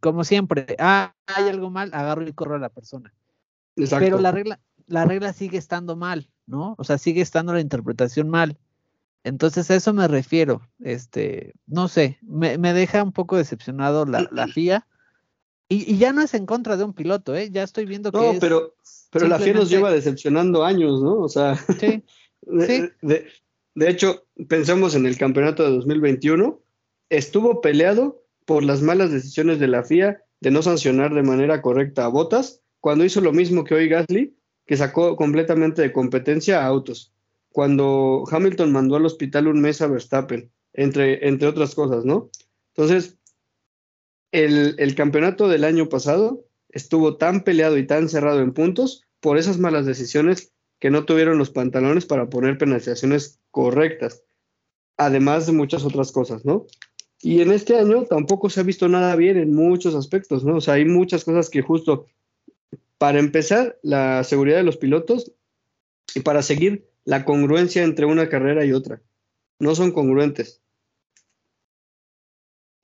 como 0.00 0.24
siempre, 0.24 0.74
ah, 0.80 1.14
hay 1.26 1.48
algo 1.48 1.70
mal, 1.70 1.90
agarro 1.94 2.26
y 2.26 2.32
corro 2.32 2.56
a 2.56 2.58
la 2.58 2.68
persona. 2.68 3.14
Pero 3.76 4.18
la 4.18 4.32
regla, 4.32 4.58
la 4.88 5.04
regla 5.04 5.32
sigue 5.32 5.58
estando 5.58 5.94
mal, 5.94 6.28
¿no? 6.46 6.74
O 6.78 6.84
sea, 6.84 6.98
sigue 6.98 7.20
estando 7.20 7.52
la 7.52 7.60
interpretación 7.60 8.28
mal. 8.28 8.58
Entonces 9.24 9.70
a 9.70 9.76
eso 9.76 9.92
me 9.92 10.08
refiero. 10.08 10.62
Este, 10.80 11.54
no 11.66 11.88
sé, 11.88 12.18
me, 12.22 12.56
deja 12.58 13.02
un 13.02 13.12
poco 13.12 13.36
decepcionado 13.36 14.04
la, 14.06 14.28
la 14.32 14.48
FIA. 14.48 14.86
Y, 15.68 15.96
ya 15.96 16.12
no 16.12 16.22
es 16.22 16.32
en 16.34 16.46
contra 16.46 16.76
de 16.76 16.84
un 16.84 16.94
piloto, 16.94 17.34
¿eh? 17.34 17.50
Ya 17.50 17.64
estoy 17.64 17.86
viendo 17.86 18.12
que. 18.12 18.18
No, 18.18 18.34
pero, 18.38 18.76
pero 19.10 19.26
la 19.26 19.38
FIA 19.38 19.54
nos 19.54 19.68
lleva 19.68 19.90
decepcionando 19.90 20.64
años, 20.64 21.02
¿no? 21.02 21.18
O 21.18 21.28
sea. 21.28 21.58
Sí. 22.48 22.84
De, 23.02 23.26
de, 23.74 23.90
hecho, 23.90 24.24
pensemos 24.46 24.94
en 24.94 25.04
el 25.04 25.18
campeonato 25.18 25.64
de 25.64 25.70
2021. 25.70 26.60
Estuvo 27.08 27.60
peleado 27.60 28.22
por 28.44 28.62
las 28.62 28.82
malas 28.82 29.10
decisiones 29.10 29.58
de 29.58 29.66
la 29.66 29.82
FIA 29.82 30.22
de 30.40 30.50
no 30.50 30.62
sancionar 30.62 31.12
de 31.12 31.24
manera 31.24 31.60
correcta 31.60 32.04
a 32.04 32.08
Botas, 32.08 32.62
cuando 32.80 33.04
hizo 33.04 33.20
lo 33.20 33.32
mismo 33.32 33.64
que 33.64 33.74
hoy 33.74 33.88
Gasly, 33.88 34.36
que 34.66 34.76
sacó 34.76 35.16
completamente 35.16 35.82
de 35.82 35.92
competencia 35.92 36.62
a 36.62 36.66
autos. 36.66 37.12
Cuando 37.56 38.24
Hamilton 38.30 38.70
mandó 38.70 38.96
al 38.96 39.06
hospital 39.06 39.48
un 39.48 39.62
mes 39.62 39.80
a 39.80 39.86
Verstappen, 39.86 40.52
entre, 40.74 41.26
entre 41.26 41.48
otras 41.48 41.74
cosas, 41.74 42.04
¿no? 42.04 42.28
Entonces, 42.74 43.16
el, 44.30 44.74
el 44.76 44.94
campeonato 44.94 45.48
del 45.48 45.64
año 45.64 45.88
pasado 45.88 46.44
estuvo 46.68 47.16
tan 47.16 47.44
peleado 47.44 47.78
y 47.78 47.86
tan 47.86 48.10
cerrado 48.10 48.42
en 48.42 48.52
puntos 48.52 49.04
por 49.20 49.38
esas 49.38 49.56
malas 49.56 49.86
decisiones 49.86 50.52
que 50.80 50.90
no 50.90 51.06
tuvieron 51.06 51.38
los 51.38 51.48
pantalones 51.48 52.04
para 52.04 52.28
poner 52.28 52.58
penalizaciones 52.58 53.40
correctas, 53.50 54.22
además 54.98 55.46
de 55.46 55.52
muchas 55.52 55.82
otras 55.82 56.12
cosas, 56.12 56.44
¿no? 56.44 56.66
Y 57.22 57.40
en 57.40 57.52
este 57.52 57.78
año 57.78 58.04
tampoco 58.04 58.50
se 58.50 58.60
ha 58.60 58.64
visto 58.64 58.86
nada 58.86 59.16
bien 59.16 59.38
en 59.38 59.54
muchos 59.54 59.94
aspectos, 59.94 60.44
¿no? 60.44 60.56
O 60.56 60.60
sea, 60.60 60.74
hay 60.74 60.84
muchas 60.84 61.24
cosas 61.24 61.48
que 61.48 61.62
justo, 61.62 62.04
para 62.98 63.18
empezar, 63.18 63.78
la 63.82 64.24
seguridad 64.24 64.58
de 64.58 64.64
los 64.64 64.76
pilotos 64.76 65.32
y 66.14 66.20
para 66.20 66.42
seguir 66.42 66.86
la 67.06 67.24
congruencia 67.24 67.84
entre 67.84 68.04
una 68.04 68.28
carrera 68.28 68.66
y 68.66 68.72
otra. 68.72 69.00
No 69.58 69.74
son 69.74 69.92
congruentes. 69.92 70.60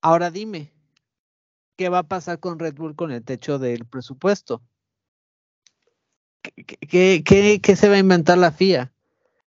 Ahora 0.00 0.30
dime, 0.30 0.72
¿qué 1.76 1.88
va 1.88 1.98
a 1.98 2.08
pasar 2.08 2.38
con 2.38 2.58
Red 2.58 2.74
Bull 2.74 2.96
con 2.96 3.12
el 3.12 3.22
techo 3.22 3.58
del 3.58 3.84
presupuesto? 3.84 4.62
¿Qué, 6.40 7.22
qué, 7.24 7.76
se 7.76 7.88
va 7.88 7.96
a 7.96 7.98
inventar 7.98 8.38
la 8.38 8.52
FIA? 8.52 8.92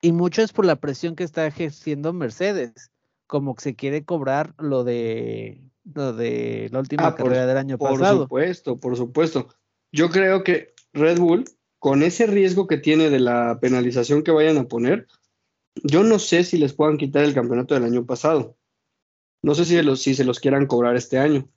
Y 0.01 0.13
mucho 0.13 0.41
es 0.43 0.53
por 0.53 0.65
la 0.65 0.77
presión 0.77 1.15
que 1.15 1.25
está 1.25 1.47
ejerciendo 1.47 2.13
Mercedes, 2.13 2.91
como 3.27 3.55
que 3.55 3.63
se 3.63 3.75
quiere 3.77 4.05
cobrar 4.05 4.55
lo 4.59 4.83
de 4.83 5.61
lo 5.85 6.13
de 6.13 6.69
la 6.73 6.79
última 6.79 7.09
ah, 7.09 7.15
carrera 7.15 7.47
del 7.47 7.59
año 7.59 7.79
pasado. 7.79 7.99
Por 7.99 8.25
supuesto, 8.25 8.79
por 8.79 8.97
supuesto. 8.97 9.49
Yo 9.93 10.11
creo 10.11 10.45
que 10.45 10.75
Red 10.93 11.19
Bull, 11.19 11.45
con 11.81 12.03
ese 12.03 12.27
riesgo 12.27 12.67
que 12.67 12.77
tiene 12.77 13.09
de 13.09 13.19
la 13.19 13.59
penalización 13.59 14.23
que 14.23 14.31
vayan 14.31 14.59
a 14.59 14.69
poner, 14.69 15.09
yo 15.83 16.05
no 16.05 16.19
sé 16.19 16.45
si 16.45 16.59
les 16.59 16.75
puedan 16.75 16.99
quitar 16.99 17.25
el 17.25 17.35
campeonato 17.35 17.75
del 17.75 17.85
año 17.85 18.05
pasado. 18.05 18.57
No 19.43 19.55
sé 19.55 19.65
si, 19.65 20.15
se 20.15 20.25
los 20.25 20.41
quieran 20.41 20.67
cobrar 20.67 20.95
este 20.95 21.19
año. 21.19 21.49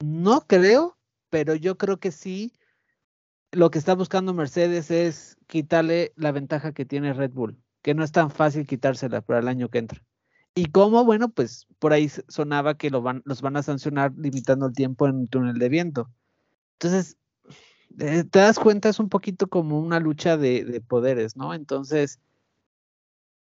No 0.00 0.46
creo, 0.46 0.96
pero 1.30 1.56
yo 1.56 1.76
creo 1.76 1.98
que 1.98 2.12
sí. 2.12 2.52
Lo 3.50 3.70
que 3.70 3.78
está 3.78 3.96
buscando 3.96 4.32
Mercedes 4.32 4.92
es 4.92 5.36
quitarle 5.48 6.12
la 6.14 6.30
ventaja 6.30 6.72
que 6.72 6.84
tiene 6.84 7.12
Red 7.12 7.32
Bull, 7.32 7.60
que 7.82 7.94
no 7.94 8.04
es 8.04 8.12
tan 8.12 8.30
fácil 8.30 8.68
quitársela 8.68 9.20
para 9.20 9.40
el 9.40 9.48
año 9.48 9.68
que 9.68 9.78
entra. 9.78 10.00
¿Y 10.54 10.66
cómo? 10.66 11.04
Bueno, 11.04 11.28
pues 11.28 11.66
por 11.80 11.92
ahí 11.92 12.08
sonaba 12.28 12.78
que 12.78 12.90
los 12.90 13.02
van 13.42 13.56
a 13.56 13.62
sancionar 13.64 14.12
limitando 14.16 14.66
el 14.66 14.74
tiempo 14.74 15.08
en 15.08 15.16
un 15.16 15.26
túnel 15.26 15.58
de 15.58 15.68
viento. 15.68 16.08
Entonces, 16.74 17.16
eh, 17.98 18.24
te 18.24 18.38
das 18.38 18.58
cuenta, 18.58 18.88
es 18.88 18.98
un 18.98 19.08
poquito 19.08 19.48
como 19.48 19.80
una 19.80 20.00
lucha 20.00 20.36
de, 20.36 20.64
de, 20.64 20.80
poderes, 20.80 21.36
¿no? 21.36 21.54
Entonces, 21.54 22.20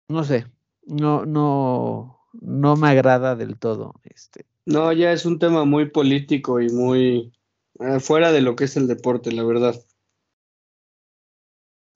no 0.07 0.23
sé, 0.23 0.45
no, 0.85 1.25
no, 1.25 2.19
no 2.33 2.75
me 2.75 2.89
agrada 2.89 3.35
del 3.35 3.57
todo. 3.57 3.95
Este. 4.03 4.45
No, 4.65 4.91
ya 4.93 5.11
es 5.11 5.25
un 5.25 5.39
tema 5.39 5.65
muy 5.65 5.89
político 5.89 6.61
y 6.61 6.69
muy 6.69 7.33
eh, 7.79 7.99
fuera 7.99 8.31
de 8.31 8.41
lo 8.41 8.55
que 8.55 8.65
es 8.65 8.77
el 8.77 8.87
deporte, 8.87 9.31
la 9.31 9.43
verdad. 9.43 9.75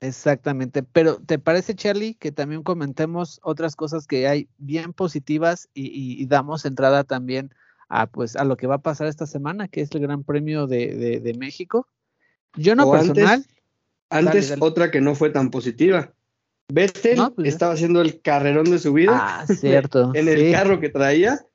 Exactamente, 0.03 0.83
pero 0.83 1.15
¿te 1.15 1.39
parece, 1.39 1.75
Charlie, 1.75 2.15
que 2.15 2.33
también 2.33 2.61
comentemos 2.61 3.39
otras 3.41 3.77
cosas 3.77 4.05
que 4.05 4.27
hay 4.27 4.49
bien 4.57 4.91
positivas 4.91 5.69
y, 5.73 6.25
damos 6.25 6.65
entrada 6.65 7.05
también 7.05 7.53
a, 7.87 8.07
pues, 8.07 8.35
a 8.35 8.43
lo 8.43 8.57
que 8.57 8.67
va 8.67 8.75
a 8.75 8.81
pasar 8.81 9.07
esta 9.07 9.25
semana, 9.27 9.69
que 9.69 9.79
es 9.79 9.91
el 9.91 10.01
Gran 10.01 10.25
Premio 10.25 10.67
de, 10.67 11.21
de, 11.21 11.33
México? 11.35 11.87
Yo 12.55 12.75
no 12.75 12.91
personal. 12.91 13.45
Antes, 14.09 14.53
otra 14.59 14.91
que 14.91 15.01
no 15.01 15.15
fue 15.15 15.31
tan 15.31 15.49
positiva. 15.49 16.13
Vettel 16.71 17.19
pues 17.35 17.47
estaba 17.47 17.73
haciendo 17.73 18.01
el 18.01 18.21
carrerón 18.21 18.65
de 18.65 18.79
su 18.79 18.93
vida. 18.93 19.11
Ah, 19.13 19.45
cierto. 19.47 20.11
en 20.15 20.27
el 20.27 20.51
carro 20.51 20.79
que 20.79 20.89
traía 20.89 21.45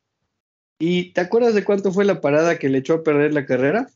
¿Y 0.78 1.12
te 1.12 1.20
acuerdas 1.20 1.54
de 1.54 1.64
cuánto 1.64 1.92
fue 1.92 2.04
la 2.04 2.20
parada 2.20 2.58
que 2.58 2.68
le 2.68 2.78
echó 2.78 2.94
a 2.94 3.02
perder 3.02 3.34
la 3.34 3.46
carrera? 3.46 3.90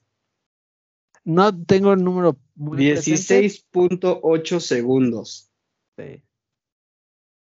No 1.25 1.57
tengo 1.65 1.93
el 1.93 2.03
número. 2.03 2.37
16.8 2.57 4.61
segundos. 4.61 5.49
Sí. 5.97 6.23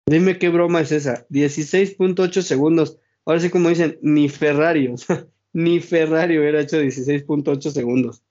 Dime 0.05 0.37
qué 0.37 0.49
broma 0.49 0.81
es 0.81 0.91
esa. 0.91 1.27
16.8 1.29 2.41
segundos. 2.43 2.99
Ahora 3.25 3.39
sí, 3.39 3.49
como 3.49 3.69
dicen, 3.69 3.97
ni 4.01 4.29
Ferrari. 4.29 4.93
ni 5.53 5.79
Ferrari 5.79 6.37
hubiera 6.37 6.61
hecho 6.61 6.79
16.8 6.79 7.71
segundos. 7.71 8.21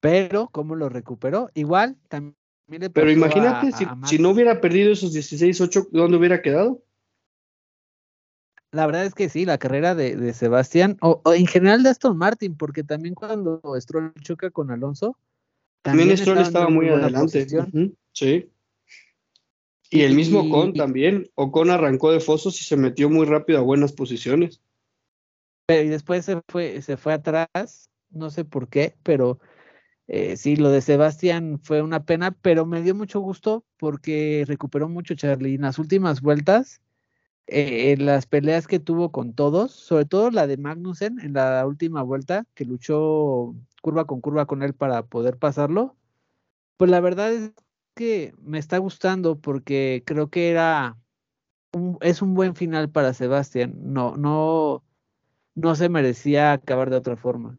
Pero, 0.00 0.48
¿cómo 0.52 0.74
lo 0.74 0.88
recuperó? 0.88 1.50
Igual, 1.54 1.96
también 2.08 2.36
le 2.68 2.90
Pero 2.90 3.10
imagínate, 3.10 3.72
si, 3.72 3.86
si, 4.04 4.18
no 4.18 4.30
hubiera 4.30 4.60
perdido 4.60 4.92
esos 4.92 5.14
16.8, 5.14 5.88
¿dónde 5.90 6.16
hubiera 6.16 6.42
quedado? 6.42 6.82
La 8.70 8.86
verdad 8.86 9.06
es 9.06 9.14
que 9.14 9.28
sí, 9.28 9.46
la 9.46 9.58
carrera 9.58 9.94
de, 9.94 10.32
Sebastián, 10.34 10.98
o, 11.00 11.22
en 11.34 11.46
general 11.46 11.82
de 11.82 11.90
Aston 11.90 12.16
Martin, 12.16 12.56
porque 12.56 12.84
también 12.84 13.14
cuando 13.14 13.60
Stroll 13.80 14.12
choca 14.20 14.50
con 14.50 14.70
Alonso. 14.70 15.16
También, 15.82 16.16
Stroll 16.16 16.38
estaba 16.38 16.68
muy 16.68 16.88
adelante. 16.88 17.46
Sí. 18.12 18.50
Y 19.90 20.02
el 20.02 20.14
mismo 20.14 20.40
Ocon 20.40 20.74
también. 20.74 21.30
Ocon 21.34 21.70
arrancó 21.70 22.12
de 22.12 22.20
fosos 22.20 22.60
y 22.60 22.64
se 22.64 22.76
metió 22.76 23.08
muy 23.08 23.24
rápido 23.24 23.58
a 23.58 23.62
buenas 23.62 23.92
posiciones. 23.92 24.60
Pero 25.66 25.84
y 25.84 25.88
después 25.88 26.26
se 26.26 26.42
fue, 26.48 26.82
se 26.82 26.98
fue 26.98 27.14
atrás, 27.14 27.90
no 28.10 28.28
sé 28.28 28.44
por 28.44 28.68
qué, 28.68 28.94
pero 29.02 29.38
eh, 30.08 30.36
sí, 30.36 30.56
lo 30.56 30.70
de 30.70 30.80
Sebastián 30.80 31.60
fue 31.62 31.82
una 31.82 32.04
pena, 32.04 32.32
pero 32.32 32.66
me 32.66 32.82
dio 32.82 32.94
mucho 32.94 33.20
gusto 33.20 33.64
porque 33.78 34.44
recuperó 34.46 34.88
mucho 34.88 35.14
Charlie. 35.14 35.54
En 35.54 35.62
las 35.62 35.78
últimas 35.78 36.22
vueltas 36.22 36.80
eh, 37.46 37.92
en 37.92 38.06
las 38.06 38.26
peleas 38.26 38.66
que 38.66 38.80
tuvo 38.80 39.12
con 39.12 39.34
todos, 39.34 39.72
sobre 39.72 40.04
todo 40.06 40.30
la 40.30 40.46
de 40.46 40.58
Magnussen 40.58 41.20
en 41.20 41.34
la 41.34 41.66
última 41.66 42.02
vuelta, 42.02 42.46
que 42.54 42.64
luchó 42.66 43.54
curva 43.82 44.06
con 44.06 44.20
curva 44.20 44.46
con 44.46 44.62
él 44.62 44.74
para 44.74 45.04
poder 45.06 45.38
pasarlo, 45.38 45.96
pues 46.78 46.90
la 46.90 47.00
verdad 47.00 47.32
es 47.32 47.52
que 47.94 48.34
me 48.40 48.58
está 48.58 48.78
gustando 48.78 49.40
porque 49.40 50.02
creo 50.06 50.30
que 50.30 50.50
era 50.50 50.98
es 52.00 52.22
un 52.22 52.34
buen 52.34 52.54
final 52.54 52.90
para 52.90 53.14
Sebastián. 53.14 53.74
No, 53.78 54.16
no, 54.16 54.84
no 55.54 55.74
se 55.74 55.88
merecía 55.88 56.52
acabar 56.52 56.90
de 56.90 56.96
otra 56.96 57.16
forma. 57.16 57.58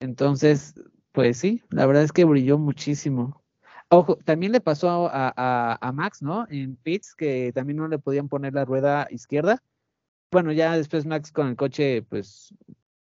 Entonces, 0.00 0.74
pues 1.12 1.38
sí, 1.38 1.62
la 1.70 1.86
verdad 1.86 2.02
es 2.02 2.12
que 2.12 2.24
brilló 2.24 2.58
muchísimo. 2.58 3.42
Ojo, 3.88 4.16
también 4.24 4.52
le 4.52 4.60
pasó 4.60 5.10
a, 5.12 5.92
Max, 5.94 6.22
¿no? 6.22 6.46
En 6.48 6.76
pits, 6.76 7.14
que 7.14 7.52
también 7.54 7.76
no 7.76 7.88
le 7.88 7.98
podían 7.98 8.28
poner 8.28 8.54
la 8.54 8.64
rueda 8.64 9.06
izquierda. 9.10 9.62
Bueno, 10.30 10.50
ya 10.52 10.76
después 10.76 11.04
Max 11.04 11.30
con 11.30 11.48
el 11.48 11.56
coche, 11.56 12.02
pues 12.02 12.54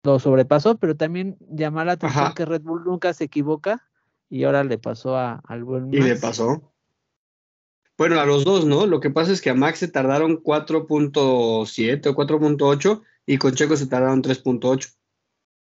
lo 0.02 0.18
sobrepasó, 0.18 0.78
pero 0.78 0.96
también 0.96 1.36
llamó 1.50 1.84
la 1.84 1.92
atención 1.92 2.32
que 2.32 2.46
Red 2.46 2.62
Bull 2.62 2.84
nunca 2.84 3.12
se 3.12 3.24
equivoca 3.24 3.86
y 4.30 4.44
ahora 4.44 4.64
le 4.64 4.78
pasó 4.78 5.16
a, 5.16 5.42
al 5.46 5.64
buen 5.64 5.90
Max. 5.90 5.96
Y 5.98 6.00
le 6.00 6.16
pasó. 6.16 6.72
Bueno, 7.98 8.20
a 8.20 8.24
los 8.24 8.44
dos, 8.44 8.64
¿no? 8.64 8.86
Lo 8.86 9.00
que 9.00 9.10
pasa 9.10 9.32
es 9.32 9.42
que 9.42 9.50
a 9.50 9.54
Max 9.54 9.80
se 9.80 9.88
tardaron 9.88 10.42
4.7 10.42 12.06
o 12.06 12.14
4.8 12.14 13.02
y 13.26 13.38
con 13.38 13.52
Checo 13.52 13.76
se 13.76 13.88
tardaron 13.88 14.22
3.8. 14.22 14.94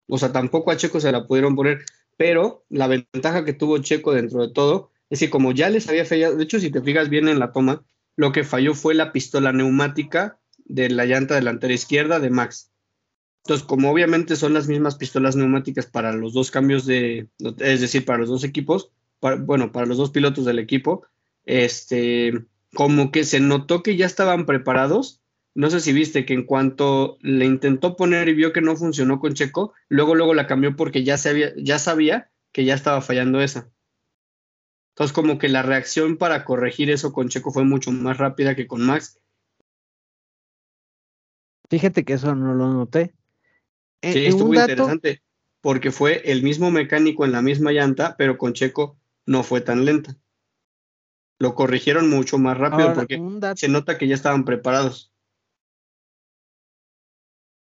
O 0.07 0.19
sea, 0.19 0.33
tampoco 0.33 0.71
a 0.71 0.77
Checo 0.77 1.01
se 1.01 1.11
la 1.11 1.27
pudieron 1.27 1.57
poner, 1.57 1.85
pero 2.17 2.65
la 2.69 2.87
ventaja 2.87 3.45
que 3.45 3.53
tuvo 3.53 3.79
Checo 3.79 4.13
dentro 4.13 4.47
de 4.47 4.53
todo 4.53 4.91
es 5.09 5.21
decir, 5.21 5.31
como 5.31 5.53
ya 5.53 5.71
les 5.71 5.89
había 5.89 6.05
fallado, 6.05 6.37
de 6.37 6.45
hecho, 6.45 6.59
si 6.59 6.71
te 6.71 6.83
fijas 6.83 7.09
bien 7.09 7.29
en 7.29 7.39
la 7.39 7.53
toma, 7.53 7.85
lo 8.17 8.33
que 8.33 8.43
falló 8.43 8.75
fue 8.75 8.95
la 8.95 9.13
pistola 9.13 9.53
neumática 9.53 10.41
de 10.65 10.91
la 10.91 11.05
llanta 11.05 11.37
delantera 11.37 11.75
izquierda 11.75 12.19
de 12.19 12.31
Max. 12.31 12.73
Entonces, 13.45 13.65
como 13.65 13.91
obviamente 13.93 14.35
son 14.35 14.53
las 14.53 14.67
mismas 14.67 14.97
pistolas 14.97 15.37
neumáticas 15.37 15.87
para 15.87 16.13
los 16.13 16.33
dos 16.33 16.51
cambios 16.51 16.87
de, 16.87 17.29
es 17.59 17.81
decir, 17.81 18.05
para 18.05 18.19
los 18.19 18.29
dos 18.29 18.43
equipos, 18.43 18.91
bueno, 19.21 19.71
para 19.71 19.87
los 19.87 19.97
dos 19.97 20.11
pilotos 20.11 20.45
del 20.45 20.59
equipo, 20.59 21.07
este, 21.45 22.45
como 22.75 23.13
que 23.13 23.23
se 23.23 23.39
notó 23.39 23.85
que 23.85 23.97
ya 23.97 24.07
estaban 24.07 24.45
preparados. 24.45 25.23
No 25.57 25.71
sé 25.71 25.81
si 25.81 25.95
viste 25.95 26.27
que 26.27 26.35
en 26.35 26.45
cuanto 26.45 27.17
le 27.23 27.47
intentó 27.47 27.97
poner 27.97 28.29
y 28.29 28.35
vio 28.35 28.53
que 28.53 28.61
no 28.61 28.77
funcionó 28.77 29.19
con 29.21 29.33
Checo, 29.33 29.73
luego, 29.89 30.15
luego 30.15 30.35
la 30.35 30.47
cambió 30.47 30.77
porque 30.77 31.03
ya, 31.03 31.17
sabía, 31.17 31.55
ya 31.57 31.79
sabía 31.79 32.31
que 32.53 32.67
ya 32.67 32.75
estaba 32.75 33.01
fallando 33.01 33.41
esa. 33.41 33.71
Entonces, 34.91 35.15
como 35.15 35.39
que 35.39 35.49
la 35.49 35.63
reacción 35.63 36.19
para 36.19 36.45
corregir 36.45 36.91
eso 36.91 37.11
con 37.15 37.31
Checo 37.31 37.53
fue 37.53 37.65
mucho 37.65 37.91
más 37.91 38.19
rápida 38.19 38.55
que 38.55 38.67
con 38.67 38.85
Max. 38.85 39.19
Fíjate 41.71 42.05
que 42.05 42.13
eso 42.13 42.35
no 42.35 42.53
lo 42.53 42.71
noté. 42.75 43.15
sí, 44.03 44.27
estuvo 44.27 44.53
interesante, 44.53 45.23
porque 45.63 45.91
fue 45.91 46.21
el 46.31 46.43
mismo 46.43 46.71
mecánico 46.71 47.25
en 47.25 47.33
la 47.33 47.41
misma 47.41 47.73
llanta, 47.73 48.15
pero 48.19 48.37
con 48.37 48.53
Checo 48.53 48.99
no 49.25 49.43
fue 49.43 49.63
tan 49.63 49.87
lenta. 49.87 50.19
Lo 51.39 51.55
corrigieron 51.55 52.11
mucho 52.11 52.37
más 52.37 52.59
rápido 52.59 52.93
porque 52.93 53.19
se 53.57 53.69
nota 53.69 53.97
que 53.97 54.07
ya 54.07 54.15
estaban 54.15 54.45
preparados. 54.45 55.15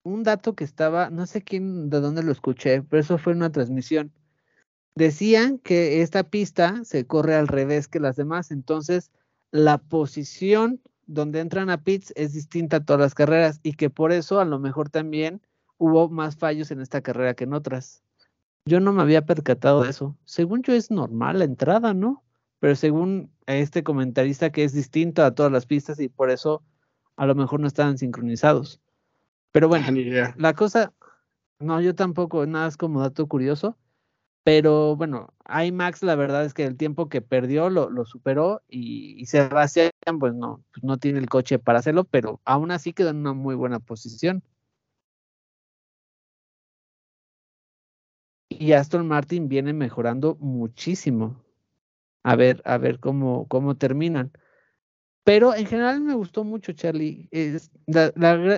Un 0.07 0.23
dato 0.23 0.55
que 0.55 0.65
estaba, 0.65 1.11
no 1.11 1.27
sé 1.27 1.43
quién, 1.43 1.91
de 1.91 2.01
dónde 2.01 2.23
lo 2.23 2.33
escuché, 2.33 2.83
pero 2.83 3.01
eso 3.01 3.19
fue 3.19 3.33
una 3.33 3.51
transmisión 3.51 4.13
decían 4.97 5.59
que 5.59 6.03
esta 6.03 6.25
pista 6.25 6.85
se 6.85 7.07
corre 7.07 7.37
al 7.37 7.47
revés 7.47 7.87
que 7.87 8.01
las 8.01 8.17
demás, 8.17 8.51
entonces 8.51 9.13
la 9.53 9.79
posición 9.79 10.81
donde 11.07 11.41
entran 11.41 11.71
a 11.71 11.85
pits 11.85 12.13
es 12.17 12.33
distinta 12.33 12.79
a 12.79 12.85
todas 12.85 13.01
las 13.01 13.15
carreras 13.15 13.61
y 13.63 13.75
que 13.75 13.91
por 13.91 14.11
eso 14.11 14.41
a 14.41 14.45
lo 14.45 14.59
mejor 14.59 14.89
también 14.89 15.41
hubo 15.79 16.09
más 16.09 16.37
fallos 16.37 16.71
en 16.71 16.81
esta 16.81 17.03
carrera 17.03 17.35
que 17.35 17.45
en 17.45 17.53
otras. 17.53 18.03
Yo 18.65 18.81
no 18.81 18.93
me 18.93 19.03
había 19.03 19.25
percatado 19.25 19.85
de 19.85 19.91
eso. 19.91 20.17
Según 20.25 20.63
yo 20.63 20.73
es 20.73 20.91
normal 20.91 21.39
la 21.39 21.45
entrada, 21.45 21.95
¿no? 21.95 22.25
Pero 22.59 22.75
según 22.75 23.31
este 23.47 23.85
comentarista 23.85 24.51
que 24.51 24.65
es 24.65 24.73
distinto 24.73 25.23
a 25.23 25.35
todas 25.35 25.53
las 25.53 25.67
pistas 25.67 26.01
y 26.01 26.09
por 26.09 26.31
eso 26.31 26.63
a 27.17 27.27
lo 27.27 27.35
mejor 27.37 27.61
no 27.61 27.69
estaban 27.69 27.99
sincronizados. 27.99 28.81
Pero 29.57 29.69
bueno, 29.69 29.87
la 30.37 30.53
cosa, 30.53 30.93
no, 31.61 31.81
yo 31.81 31.95
tampoco, 31.95 32.45
nada 32.45 32.69
es 32.69 32.77
como 32.77 33.01
dato 33.01 33.27
curioso. 33.27 33.79
Pero 34.45 34.97
bueno, 34.97 35.33
IMAX 35.49 36.03
la 36.03 36.15
verdad 36.15 36.45
es 36.45 36.53
que 36.53 36.65
el 36.65 36.77
tiempo 36.77 37.09
que 37.09 37.23
perdió 37.23 37.71
lo, 37.71 37.89
lo 37.89 38.05
superó 38.05 38.61
y, 38.69 39.19
y, 39.19 39.25
Sebastián 39.25 39.91
pues 40.21 40.35
no, 40.35 40.63
pues 40.73 40.85
no 40.85 40.99
tiene 40.99 41.21
el 41.21 41.31
coche 41.31 41.59
para 41.59 41.79
hacerlo, 41.79 42.05
pero 42.05 42.43
aún 42.45 42.71
así 42.71 42.93
quedó 42.93 43.09
en 43.11 43.17
una 43.17 43.33
muy 43.33 43.55
buena 43.55 43.81
posición. 43.81 44.43
Y 48.51 48.73
Aston 48.73 49.09
Martin 49.09 49.49
viene 49.49 49.73
mejorando 49.73 50.37
muchísimo. 50.39 51.43
A 52.25 52.37
ver, 52.37 52.61
a 52.67 52.77
ver 52.77 53.01
cómo, 53.01 53.49
cómo 53.49 53.77
terminan. 53.77 54.33
Pero 55.27 55.57
en 55.57 55.66
general 55.66 56.03
me 56.03 56.14
gustó 56.14 56.45
mucho, 56.45 56.72
Charlie. 56.72 57.27
Es, 57.33 57.72
la, 57.87 58.12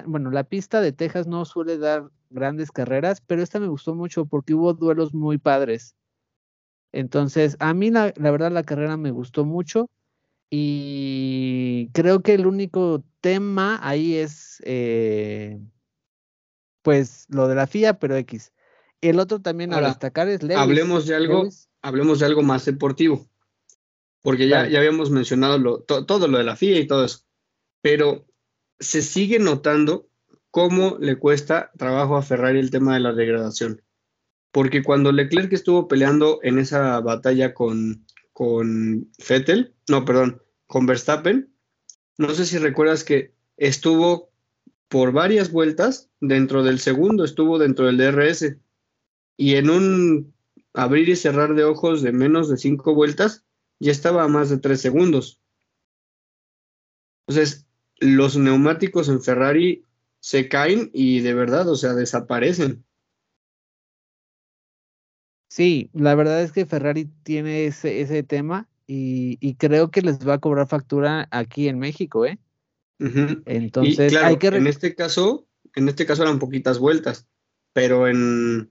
bueno, 0.06 0.30
la 0.30 0.44
pista 0.44 0.82
de 0.82 0.92
Texas 0.92 1.26
no 1.26 1.46
suele 1.46 1.78
dar 1.78 2.10
grandes 2.28 2.70
carreras, 2.70 3.22
pero 3.26 3.42
esta 3.42 3.58
me 3.58 3.68
gustó 3.68 3.94
mucho 3.94 4.26
porque 4.26 4.52
hubo 4.52 4.74
duelos 4.74 5.14
muy 5.14 5.38
padres. 5.38 5.94
Entonces, 6.92 7.56
a 7.58 7.72
mí 7.72 7.90
la, 7.90 8.12
verdad 8.18 8.52
la 8.52 8.64
carrera 8.64 8.98
me 8.98 9.12
gustó 9.12 9.46
mucho 9.46 9.88
y 10.50 11.88
creo 11.94 12.20
que 12.20 12.34
el 12.34 12.46
único 12.46 13.02
tema 13.22 13.80
ahí 13.82 14.16
es, 14.16 14.62
eh, 14.66 15.58
pues, 16.82 17.24
lo 17.30 17.48
de 17.48 17.54
la 17.54 17.66
FIA, 17.66 17.98
pero 17.98 18.14
X. 18.14 18.52
El 19.00 19.20
otro 19.20 19.40
también 19.40 19.72
a 19.72 19.80
destacar 19.80 20.28
es 20.28 20.42
Lewis. 20.42 20.58
Hablemos 20.58 21.06
de 21.06 21.14
algo, 21.14 21.48
hablemos 21.80 22.18
de 22.18 22.26
algo 22.26 22.42
más 22.42 22.66
deportivo 22.66 23.26
porque 24.22 24.48
ya, 24.48 24.68
ya 24.68 24.78
habíamos 24.78 25.10
mencionado 25.10 25.82
todo 25.82 26.28
lo 26.28 26.38
de 26.38 26.44
la 26.44 26.56
FIA 26.56 26.80
y 26.80 26.86
todo 26.86 27.04
eso, 27.04 27.20
pero 27.82 28.26
se 28.78 29.02
sigue 29.02 29.38
notando 29.38 30.08
cómo 30.50 30.96
le 31.00 31.16
cuesta 31.16 31.70
trabajo 31.76 32.16
a 32.16 32.22
Ferrari 32.22 32.58
el 32.58 32.70
tema 32.70 32.94
de 32.94 33.00
la 33.00 33.12
degradación. 33.12 33.82
Porque 34.50 34.82
cuando 34.82 35.12
Leclerc 35.12 35.52
estuvo 35.52 35.88
peleando 35.88 36.40
en 36.42 36.58
esa 36.58 37.00
batalla 37.00 37.54
con, 37.54 38.06
con 38.32 39.10
Vettel, 39.28 39.74
no, 39.88 40.04
perdón, 40.04 40.42
con 40.66 40.86
Verstappen, 40.86 41.52
no 42.16 42.34
sé 42.34 42.46
si 42.46 42.58
recuerdas 42.58 43.04
que 43.04 43.34
estuvo 43.56 44.30
por 44.88 45.12
varias 45.12 45.52
vueltas 45.52 46.10
dentro 46.20 46.64
del 46.64 46.80
segundo, 46.80 47.24
estuvo 47.24 47.58
dentro 47.58 47.86
del 47.86 47.98
DRS. 47.98 48.56
Y 49.36 49.54
en 49.54 49.70
un 49.70 50.34
abrir 50.72 51.08
y 51.08 51.16
cerrar 51.16 51.54
de 51.54 51.64
ojos 51.64 52.02
de 52.02 52.12
menos 52.12 52.48
de 52.48 52.56
cinco 52.56 52.94
vueltas, 52.94 53.44
ya 53.80 53.92
estaba 53.92 54.24
a 54.24 54.28
más 54.28 54.50
de 54.50 54.58
tres 54.58 54.80
segundos. 54.80 55.40
Entonces, 57.26 57.66
los 57.98 58.36
neumáticos 58.36 59.08
en 59.08 59.20
Ferrari 59.20 59.84
se 60.20 60.48
caen 60.48 60.90
y 60.92 61.20
de 61.20 61.34
verdad, 61.34 61.68
o 61.68 61.76
sea, 61.76 61.94
desaparecen. 61.94 62.84
Sí, 65.50 65.90
la 65.92 66.14
verdad 66.14 66.42
es 66.42 66.52
que 66.52 66.66
Ferrari 66.66 67.06
tiene 67.22 67.66
ese, 67.66 68.00
ese 68.00 68.22
tema 68.22 68.68
y, 68.86 69.54
creo 69.56 69.90
que 69.90 70.02
les 70.02 70.26
va 70.26 70.34
a 70.34 70.38
cobrar 70.38 70.66
factura 70.66 71.28
aquí 71.30 71.68
en 71.68 71.78
México, 71.78 72.24
¿eh? 72.24 72.38
Entonces, 72.98 74.16
hay 74.16 74.38
que... 74.38 74.48
en 74.48 74.66
este 74.66 74.94
caso, 74.94 75.46
en 75.74 75.88
este 75.88 76.06
caso 76.06 76.22
eran 76.22 76.38
poquitas 76.38 76.78
vueltas, 76.78 77.26
pero 77.72 78.08
en, 78.08 78.70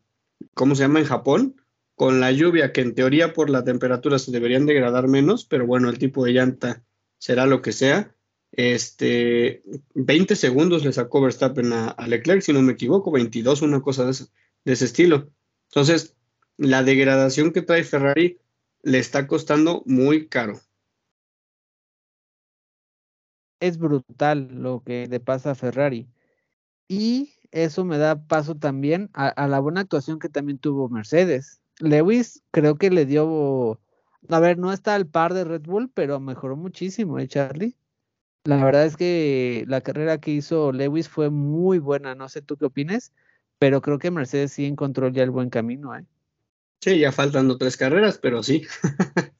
¿cómo 0.53 0.75
se 0.75 0.83
llama? 0.83 0.99
En 0.99 1.05
Japón, 1.05 1.61
con 1.97 2.19
la 2.19 2.31
lluvia, 2.31 2.71
que 2.73 2.81
en 2.81 2.93
teoría 2.93 3.33
por 3.33 3.49
la 3.49 3.63
temperatura 3.63 4.19
se 4.19 4.31
deberían 4.31 4.67
degradar 4.67 5.07
menos, 5.07 5.45
pero 5.45 5.65
bueno, 5.65 5.89
el 5.89 5.97
tipo 5.97 6.23
de 6.23 6.31
llanta 6.33 6.85
será 7.17 7.47
lo 7.47 7.63
que 7.63 7.71
sea. 7.71 8.15
Este, 8.51 9.63
20 9.95 10.35
segundos 10.35 10.85
le 10.85 10.93
sacó 10.93 11.21
Verstappen 11.21 11.73
a, 11.73 11.95
Leclerc, 12.07 12.43
si 12.43 12.53
no 12.53 12.61
me 12.61 12.73
equivoco, 12.73 13.09
22, 13.09 13.63
una 13.63 13.81
cosa 13.81 14.05
de 14.05 14.11
ese, 14.11 14.25
de 14.63 14.73
ese 14.73 14.85
estilo. 14.85 15.31
Entonces, 15.69 16.15
la 16.55 16.83
degradación 16.83 17.51
que 17.51 17.63
trae 17.63 17.83
Ferrari 17.83 18.39
le 18.83 18.99
está 18.99 19.25
costando 19.25 19.81
muy 19.87 20.27
caro. 20.27 20.61
Es 23.59 23.79
brutal 23.79 24.49
lo 24.51 24.83
que 24.83 25.07
le 25.07 25.19
pasa 25.19 25.49
a 25.49 25.55
Ferrari. 25.55 26.07
Y 26.87 27.33
eso 27.49 27.85
me 27.85 27.97
da 27.97 28.27
paso 28.27 28.53
también 28.53 29.09
a 29.13 29.47
la 29.47 29.59
buena 29.59 29.81
actuación 29.81 30.19
que 30.19 30.29
también 30.29 30.59
tuvo 30.59 30.89
Mercedes. 30.89 31.59
Lewis 31.79 32.43
creo 32.51 32.75
que 32.75 32.89
le 32.89 33.05
dio, 33.05 33.79
a 34.29 34.39
ver, 34.39 34.57
no 34.57 34.73
está 34.73 34.95
al 34.95 35.07
par 35.07 35.33
de 35.33 35.43
Red 35.43 35.61
Bull, 35.61 35.89
pero 35.93 36.19
mejoró 36.19 36.55
muchísimo, 36.55 37.19
¿eh, 37.19 37.27
Charlie? 37.27 37.75
La 38.43 38.63
verdad 38.63 38.85
es 38.85 38.95
que 38.95 39.65
la 39.67 39.81
carrera 39.81 40.19
que 40.19 40.31
hizo 40.31 40.71
Lewis 40.71 41.09
fue 41.09 41.29
muy 41.29 41.79
buena, 41.79 42.15
no 42.15 42.29
sé 42.29 42.41
tú 42.41 42.55
qué 42.55 42.65
opines, 42.65 43.11
pero 43.59 43.81
creo 43.81 43.99
que 43.99 44.11
Mercedes 44.11 44.53
sí 44.53 44.65
encontró 44.65 45.09
ya 45.09 45.23
el 45.23 45.31
buen 45.31 45.49
camino, 45.49 45.95
¿eh? 45.95 46.05
Sí, 46.81 46.99
ya 46.99 47.11
faltando 47.11 47.57
tres 47.57 47.75
carreras, 47.75 48.19
pero 48.19 48.43
sí. 48.43 48.65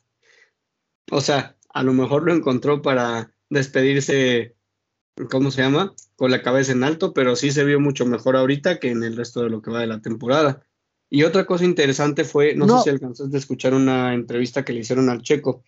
o 1.11 1.21
sea, 1.21 1.55
a 1.69 1.83
lo 1.83 1.93
mejor 1.93 2.23
lo 2.23 2.33
encontró 2.33 2.81
para 2.81 3.31
despedirse, 3.49 4.55
¿cómo 5.29 5.51
se 5.51 5.61
llama? 5.61 5.93
Con 6.15 6.31
la 6.31 6.41
cabeza 6.41 6.71
en 6.71 6.83
alto, 6.83 7.13
pero 7.13 7.35
sí 7.35 7.51
se 7.51 7.63
vio 7.63 7.79
mucho 7.79 8.05
mejor 8.05 8.35
ahorita 8.35 8.79
que 8.79 8.89
en 8.89 9.03
el 9.03 9.15
resto 9.15 9.43
de 9.43 9.49
lo 9.49 9.61
que 9.61 9.71
va 9.71 9.81
de 9.81 9.87
la 9.87 10.01
temporada. 10.01 10.65
Y 11.09 11.23
otra 11.23 11.45
cosa 11.45 11.63
interesante 11.63 12.25
fue, 12.25 12.53
no, 12.55 12.67
sé 12.67 12.83
si 12.83 12.89
alcanzaste 12.89 13.35
a 13.35 13.39
escuchar 13.39 13.73
una 13.73 14.13
entrevista 14.13 14.65
que 14.65 14.73
le 14.73 14.81
hicieron 14.81 15.09
al 15.09 15.21
Checo 15.21 15.63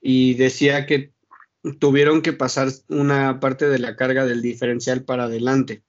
y 0.00 0.34
decía 0.34 0.86
que 0.86 1.12
tuvieron 1.78 2.22
que 2.22 2.32
pasar 2.32 2.68
una 2.88 3.40
parte 3.40 3.68
de 3.68 3.78
la 3.78 3.96
carga 3.96 4.24
del 4.24 4.40
diferencial 4.40 5.04
para 5.04 5.24
adelante. 5.24 5.84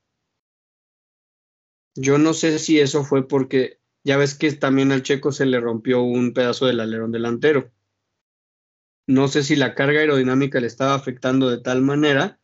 Yo 1.95 2.17
no 2.17 2.33
sé 2.33 2.59
si 2.59 2.79
eso 2.79 3.03
fue 3.05 3.27
porque 3.27 3.79
ya 4.03 4.17
ves 4.17 4.35
que 4.35 4.51
también 4.53 4.91
al 4.91 5.03
Checo 5.03 5.31
se 5.31 5.45
le 5.45 5.59
rompió 5.59 6.01
un 6.01 6.33
pedazo 6.33 6.65
del 6.65 6.79
alerón 6.79 7.11
delantero. 7.11 7.71
No 9.07 9.27
sé 9.27 9.43
si 9.43 9.55
la 9.55 9.75
carga 9.75 10.01
aerodinámica 10.01 10.59
le 10.59 10.67
estaba 10.67 10.93
afectando 10.93 11.49
de 11.49 11.59
tal 11.59 11.81
manera 11.81 12.39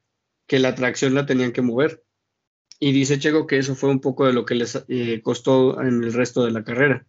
que 0.48 0.60
la 0.60 0.74
tracción 0.76 1.14
la 1.14 1.26
tenían 1.26 1.52
que 1.52 1.62
mover. 1.62 2.05
Y 2.80 2.92
dice 2.92 3.20
Checo 3.20 3.48
que 3.48 3.58
eso 3.58 3.76
fue 3.76 3.90
un 3.90 4.02
poco 4.02 4.26
de 4.26 4.34
lo 4.34 4.46
que 4.46 4.56
les 4.56 4.84
eh, 4.88 5.22
costó 5.22 5.82
en 5.82 6.04
el 6.04 6.14
resto 6.14 6.44
de 6.44 6.52
la 6.52 6.64
carrera. 6.64 7.06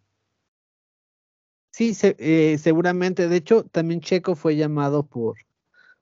Sí, 1.72 1.94
eh, 2.02 2.56
seguramente. 2.58 3.28
De 3.28 3.36
hecho, 3.36 3.64
también 3.64 4.00
Checo 4.00 4.34
fue 4.34 4.56
llamado 4.56 5.06
por, 5.06 5.36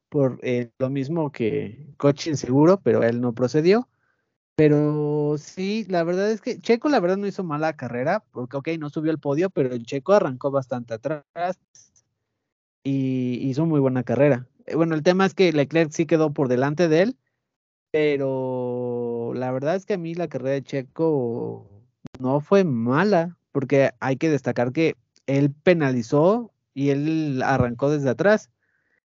por 0.09 0.39
eh, 0.43 0.71
lo 0.79 0.91
mismo 0.91 1.33
que 1.33 1.89
coche 1.97 2.31
inseguro, 2.31 2.81
pero 2.81 3.03
él 3.03 3.21
no 3.21 3.33
procedió. 3.33 3.89
Pero 4.57 5.35
sí, 5.37 5.85
la 5.89 6.05
verdad 6.05 6.31
es 6.31 6.41
que 6.41 6.61
Checo 6.61 6.89
la 6.89 7.01
verdad 7.01 7.17
no 7.17 7.27
hizo 7.27 7.43
mala 7.43 7.75
carrera, 7.75 8.23
porque 8.31 8.57
ok, 8.57 8.69
no 8.79 8.89
subió 8.89 9.11
al 9.11 9.19
podio, 9.19 9.51
pero 9.51 9.75
el 9.75 9.85
Checo 9.85 10.13
arrancó 10.13 10.53
bastante 10.53 10.95
atrás 10.95 11.25
y 12.85 13.49
hizo 13.49 13.67
muy 13.67 13.81
buena 13.81 14.05
carrera. 14.05 14.47
Bueno, 14.73 14.95
el 14.95 15.03
tema 15.03 15.27
es 15.27 15.35
que 15.35 15.53
Leclerc 15.53 15.91
sí 15.91 16.07
quedó 16.07 16.33
por 16.33 16.49
delante 16.49 16.87
de 16.89 17.03
él, 17.03 17.17
pero 17.91 19.04
la 19.35 19.53
verdad 19.53 19.77
es 19.77 19.87
que 19.87 19.95
a 19.95 19.99
mí 19.99 20.15
la 20.15 20.29
carrera 20.29 20.55
de 20.55 20.63
Checo 20.63 21.69
no 22.19 22.41
fue 22.41 22.65
mala, 22.65 23.37
porque 23.53 23.91
hay 24.01 24.17
que 24.17 24.31
destacar 24.31 24.73
que 24.73 24.97
él 25.27 25.53
penalizó 25.53 26.53
y 26.75 26.91
él 26.91 27.43
arrancó 27.45 27.91
desde 27.91 28.11
atrás. 28.11 28.51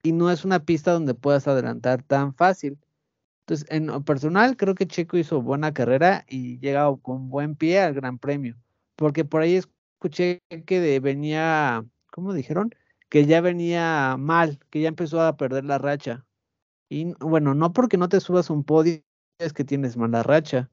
Y 0.03 0.13
no 0.13 0.31
es 0.31 0.45
una 0.45 0.65
pista 0.65 0.93
donde 0.93 1.15
puedas 1.15 1.47
adelantar 1.47 2.03
tan 2.03 2.35
fácil. 2.35 2.79
Entonces, 3.41 3.67
en 3.71 3.87
lo 3.89 4.03
personal, 4.03 4.57
creo 4.57 4.75
que 4.75 4.87
Checo 4.87 5.19
hizo 5.19 5.43
buena 5.43 5.75
carrera 5.75 6.25
y 6.29 6.59
llega 6.59 6.89
con 7.03 7.29
buen 7.29 7.57
pie 7.57 7.81
al 7.81 7.95
Gran 7.95 8.19
Premio. 8.19 8.57
Porque 8.97 9.25
por 9.25 9.43
ahí 9.43 9.57
escuché 9.57 10.41
que 10.67 11.01
venía, 11.01 11.85
¿cómo 12.13 12.33
dijeron? 12.33 12.71
Que 13.09 13.27
ya 13.27 13.41
venía 13.41 14.17
mal, 14.19 14.61
que 14.71 14.81
ya 14.81 14.89
empezó 14.89 15.21
a 15.21 15.37
perder 15.37 15.65
la 15.65 15.79
racha. 15.79 16.25
Y 16.89 17.13
bueno, 17.21 17.55
no 17.55 17.73
porque 17.73 17.97
no 17.99 18.09
te 18.09 18.21
subas 18.21 18.51
un 18.51 18.65
podio 18.65 19.03
es 19.41 19.53
que 19.53 19.65
tienes 19.65 19.97
mala 19.97 20.23
racha. 20.23 20.69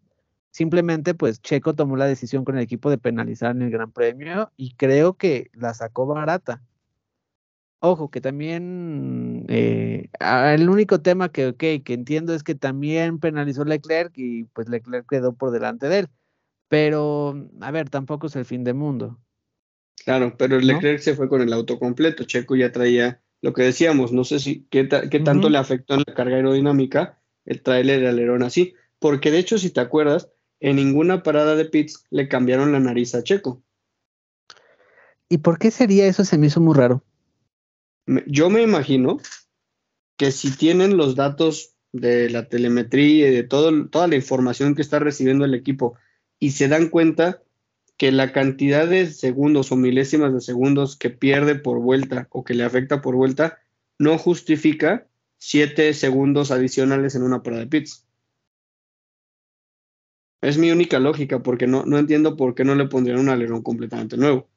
Simplemente, 0.52 1.14
pues 1.14 1.42
Checo 1.42 1.76
tomó 1.76 1.98
la 1.98 2.06
decisión 2.06 2.44
con 2.44 2.58
el 2.58 2.64
equipo 2.64 2.90
de 2.90 2.98
penalizar 2.98 3.56
en 3.56 3.62
el 3.62 3.72
Gran 3.72 3.92
Premio 3.92 4.52
y 4.58 4.74
creo 4.76 5.14
que 5.14 5.50
la 5.54 5.74
sacó 5.74 6.06
barata. 6.08 6.64
Ojo, 7.80 8.10
que 8.10 8.22
también 8.22 9.46
eh, 9.50 10.10
el 10.20 10.68
único 10.68 11.00
tema 11.00 11.32
que, 11.32 11.54
que 11.56 11.82
entiendo 11.94 12.34
es 12.34 12.44
que 12.44 12.56
también 12.56 13.20
penalizó 13.20 13.66
Leclerc 13.66 14.14
y 14.16 14.46
pues 14.46 14.68
Leclerc 14.68 15.08
quedó 15.08 15.34
por 15.34 15.52
delante 15.52 15.88
de 15.88 16.00
él. 16.00 16.08
Pero, 16.70 17.36
a 17.62 17.72
ver, 17.72 17.90
tampoco 17.90 18.28
es 18.28 18.36
el 18.36 18.46
fin 18.46 18.64
del 18.64 18.76
mundo. 18.76 19.20
Claro, 20.04 20.36
pero 20.38 20.60
Leclerc 20.60 21.00
se 21.00 21.16
fue 21.16 21.30
con 21.30 21.42
el 21.42 21.54
auto 21.54 21.80
completo. 21.80 22.24
Checo 22.24 22.56
ya 22.56 22.72
traía 22.72 23.22
lo 23.42 23.54
que 23.54 23.64
decíamos, 23.64 24.12
no 24.12 24.24
sé 24.24 24.40
si 24.40 24.66
qué, 24.70 24.86
tanto 24.86 25.50
le 25.50 25.58
afectó 25.58 25.94
en 25.94 26.04
la 26.08 26.14
carga 26.14 26.38
aerodinámica 26.38 27.17
el 27.48 27.64
trailer 27.64 28.02
de 28.02 28.10
alerón 28.10 28.44
así, 28.44 28.76
porque 29.00 29.32
de 29.32 29.40
hecho, 29.40 29.58
si 29.58 29.72
te 29.72 29.80
acuerdas, 29.80 30.30
en 30.60 30.76
ninguna 30.76 31.24
parada 31.24 31.56
de 31.56 31.66
pits 31.66 32.04
le 32.12 32.28
cambiaron 32.28 32.72
la 32.72 32.80
nariz 32.80 33.16
a 33.16 33.24
Checo. 33.24 33.64
¿Y 35.30 35.40
por 35.40 35.58
qué 35.58 35.72
sería 35.72 36.06
eso? 36.08 36.24
Se 36.24 36.38
me 36.38 36.48
hizo 36.48 36.62
muy 36.62 36.76
raro. 36.76 37.04
Yo 38.26 38.50
me 38.50 38.62
imagino 38.62 39.18
que 40.18 40.32
si 40.32 40.56
tienen 40.56 40.98
los 40.98 41.16
datos 41.16 41.76
de 41.92 42.30
la 42.30 42.48
telemetría 42.48 43.28
y 43.28 43.32
de 43.32 43.44
todo, 43.44 43.88
toda 43.90 44.08
la 44.08 44.16
información 44.16 44.76
que 44.76 44.82
está 44.82 45.00
recibiendo 45.00 45.46
el 45.46 45.54
equipo 45.54 45.98
y 46.40 46.52
se 46.52 46.68
dan 46.68 46.90
cuenta 46.90 47.44
que 47.98 48.12
la 48.12 48.32
cantidad 48.32 48.88
de 48.88 49.08
segundos 49.08 49.72
o 49.72 49.76
milésimas 49.76 50.34
de 50.34 50.42
segundos 50.42 50.96
que 50.96 51.10
pierde 51.10 51.56
por 51.56 51.80
vuelta 51.80 52.28
o 52.32 52.44
que 52.44 52.54
le 52.54 52.64
afecta 52.64 53.02
por 53.02 53.16
vuelta 53.16 53.58
no 54.00 54.18
justifica 54.18 55.08
siete 55.38 55.94
segundos 55.94 56.52
adicionales 56.52 57.16
en 57.16 57.24
una 57.24 57.44
parada 57.44 57.64
de 57.64 57.70
pits. 57.70 58.06
Es 60.42 60.58
mi 60.58 60.72
única 60.72 61.00
lógica, 61.00 61.42
porque 61.42 61.68
no, 61.68 61.86
no 61.86 61.98
entiendo 61.98 62.38
por 62.38 62.54
qué 62.54 62.64
no 62.64 62.76
le 62.76 62.86
pondrían 62.86 63.20
un 63.20 63.30
alerón 63.30 63.64
completamente 63.64 64.18
nuevo. 64.18 64.48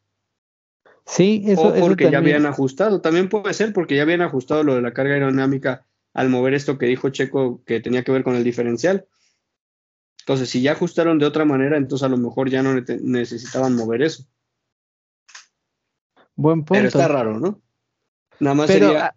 Sí, 1.07 1.43
eso 1.47 1.69
O 1.69 1.75
porque 1.75 2.11
ya 2.11 2.19
habían 2.19 2.47
ajustado. 2.47 3.01
También 3.01 3.29
puede 3.29 3.55
ser 3.55 3.73
porque 3.73 3.97
ya 3.97 4.03
habían 4.03 4.23
ajustado 4.23 4.63
lo 4.63 4.75
de 4.75 4.83
la 4.83 4.93
carga 4.93 5.15
aerodinámica 5.15 5.87
al 6.13 6.29
mover 6.29 6.55
esto 6.55 6.79
que 6.79 6.87
dijo 6.87 7.09
Checo 7.11 7.63
que 7.65 7.81
tenía 7.81 8.05
que 8.05 8.13
ver 8.13 8.23
con 8.23 8.37
el 8.37 8.45
diferencial. 8.45 9.07
Entonces, 10.21 10.51
si 10.51 10.63
ya 10.63 10.73
ajustaron 10.73 11.19
de 11.19 11.27
otra 11.27 11.45
manera, 11.45 11.77
entonces 11.77 12.05
a 12.05 12.11
lo 12.11 12.19
mejor 12.19 12.51
ya 12.51 12.63
no 12.63 12.75
necesitaban 12.75 13.75
mover 13.75 14.03
eso. 14.03 14.25
Buen 16.37 16.61
punto. 16.61 16.75
Pero 16.75 16.89
está 16.89 17.09
raro, 17.09 17.41
¿no? 17.41 17.61
Nada 18.39 18.55
más 18.55 18.67
sería 18.69 19.15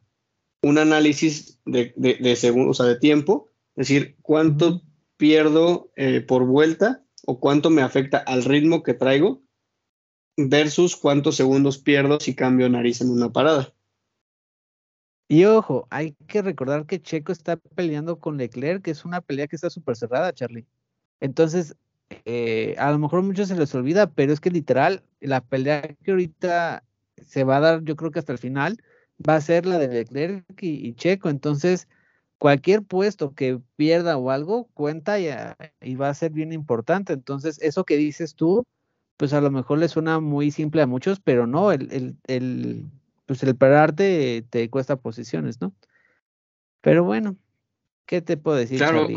un 0.64 0.78
análisis 0.78 1.59
de, 1.66 1.93
de, 1.95 2.16
de 2.16 2.51
o 2.51 2.74
sea, 2.74 2.86
de 2.86 2.97
tiempo, 2.97 3.51
es 3.76 3.88
decir, 3.88 4.16
cuánto 4.22 4.82
pierdo 5.18 5.91
eh, 5.95 6.22
por 6.22 6.45
vuelta 6.45 7.03
o 7.26 7.39
cuánto 7.39 7.70
me 7.70 7.82
afecta 7.82 8.18
al 8.18 8.43
ritmo 8.43 8.82
que 8.82 8.93
traigo 8.93 9.43
versus 10.38 10.95
cuántos 10.95 11.36
segundos 11.36 11.78
pierdo 11.78 12.20
si 12.20 12.34
cambio 12.34 12.70
nariz 12.70 13.01
en 13.01 13.09
una 13.09 13.32
parada. 13.32 13.74
Y 15.28 15.45
ojo, 15.45 15.88
hay 15.89 16.16
que 16.28 16.41
recordar 16.41 16.86
que 16.86 17.01
Checo 17.01 17.32
está 17.32 17.57
peleando 17.57 18.20
con 18.20 18.38
Leclerc, 18.38 18.84
que 18.84 18.91
es 18.91 19.05
una 19.05 19.22
pelea 19.22 19.47
que 19.47 19.55
está 19.55 19.70
súper 19.70 19.95
cerrada, 19.95 20.34
Charlie. 20.34 20.66
Entonces, 21.20 21.76
eh, 22.26 22.76
a 22.78 22.91
lo 22.91 22.99
mejor 22.99 23.22
muchos 23.24 23.47
se 23.47 23.55
les 23.55 23.74
olvida, 23.76 24.11
pero 24.11 24.32
es 24.32 24.39
que 24.39 24.49
literal, 24.49 25.03
la 25.20 25.41
pelea 25.41 25.82
que 26.03 26.11
ahorita 26.11 26.84
se 27.22 27.43
va 27.43 27.57
a 27.57 27.61
dar, 27.61 27.84
yo 27.84 27.95
creo 27.95 28.11
que 28.11 28.20
hasta 28.20 28.34
el 28.34 28.38
final, 28.38 28.78
va 29.18 29.36
a 29.36 29.41
ser 29.41 29.66
la 29.66 29.78
de 29.78 29.88
Leclerc 29.88 30.45
y, 30.61 30.93
Checo. 30.95 31.30
Entonces, 31.30 31.88
cualquier 32.38 32.84
puesto 32.84 33.34
que 33.34 33.59
pierda 33.76 34.18
o 34.18 34.32
algo 34.32 34.66
cuenta 34.74 35.20
y, 35.20 35.95
va 35.95 36.09
a 36.09 36.14
ser 36.14 36.32
bien 36.32 36.51
importante. 36.51 37.14
Entonces, 37.14 37.59
eso 37.61 37.84
que 37.86 37.97
dices 37.97 38.36
tú, 38.36 38.64
pues 39.18 39.34
a 39.34 39.41
lo 39.41 39.51
mejor 39.51 39.80
le 39.80 39.88
suena 39.88 40.20
muy 40.20 40.51
simple 40.51 40.82
a 40.82 40.88
muchos, 40.88 41.20
pero 41.20 41.47
no, 41.47 41.72
el, 41.72 41.91
el, 41.91 42.16
el 42.28 42.86
pues 43.26 43.43
el 43.43 43.55
pararte 43.55 44.45
te 44.49 44.70
cuesta 44.70 44.97
posiciones, 44.97 45.61
¿no? 45.61 45.74
Pero 46.82 47.03
bueno, 47.03 47.38
¿qué 48.05 48.22
te 48.22 48.36
puedo 48.36 48.57
decir? 48.57 48.78
Claro, 48.78 49.07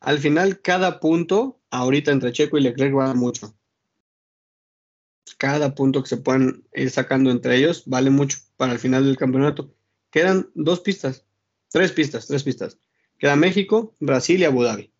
al 0.00 0.18
final 0.18 0.60
cada 0.60 1.00
punto, 1.00 1.60
ahorita 1.70 2.12
entre 2.12 2.32
Checo 2.32 2.56
y 2.56 2.62
Leclerc 2.62 2.96
va 2.96 3.12
mucho. 3.14 3.54
Cada 5.38 5.74
punto 5.74 6.02
que 6.02 6.08
se 6.08 6.16
puedan 6.16 6.64
ir 6.72 6.90
sacando 6.90 7.30
entre 7.30 7.56
ellos 7.56 7.82
vale 7.86 8.10
mucho 8.10 8.38
para 8.56 8.72
el 8.72 8.78
final 8.78 9.04
del 9.04 9.16
campeonato. 9.16 9.74
Quedan 10.10 10.50
dos 10.54 10.80
pistas, 10.80 11.24
tres 11.70 11.92
pistas, 11.92 12.26
tres 12.26 12.42
pistas. 12.42 12.78
Queda 13.18 13.36
México, 13.36 13.94
Brasil 14.00 14.40
y 14.40 14.44
Abu 14.44 14.62
Dhabi. 14.62 14.92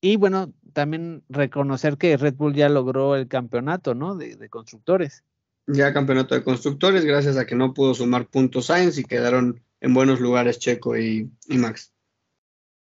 Y 0.00 0.16
bueno, 0.16 0.52
también 0.72 1.22
reconocer 1.28 1.98
que 1.98 2.16
Red 2.16 2.34
Bull 2.34 2.54
ya 2.54 2.68
logró 2.68 3.16
el 3.16 3.28
campeonato, 3.28 3.94
¿no? 3.94 4.16
De, 4.16 4.48
constructores. 4.48 5.24
Ya 5.66 5.92
campeonato 5.92 6.34
de 6.34 6.42
constructores, 6.42 7.04
gracias 7.04 7.36
a 7.36 7.46
que 7.46 7.54
no 7.54 7.74
pudo 7.74 7.94
sumar 7.94 8.26
puntos 8.26 8.66
Sainz 8.66 8.98
y 8.98 9.04
quedaron 9.04 9.62
en 9.80 9.94
buenos 9.94 10.20
lugares 10.20 10.58
Checo 10.58 10.96
y 10.96 11.30
Max 11.48 11.92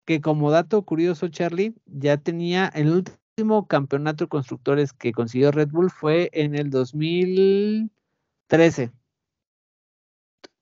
que 0.04 0.20
como 0.20 0.50
dato 0.50 0.82
curioso, 0.82 1.28
Charlie, 1.28 1.74
ya 1.86 2.16
tenía 2.18 2.68
el 2.68 2.90
último 2.90 3.66
campeonato 3.66 4.24
de 4.24 4.28
constructores 4.28 4.92
que 4.92 5.12
consiguió 5.12 5.50
Red 5.50 5.70
Bull 5.70 5.90
fue 5.90 6.30
en 6.32 6.54
el 6.54 6.70
2013. 8.48 8.92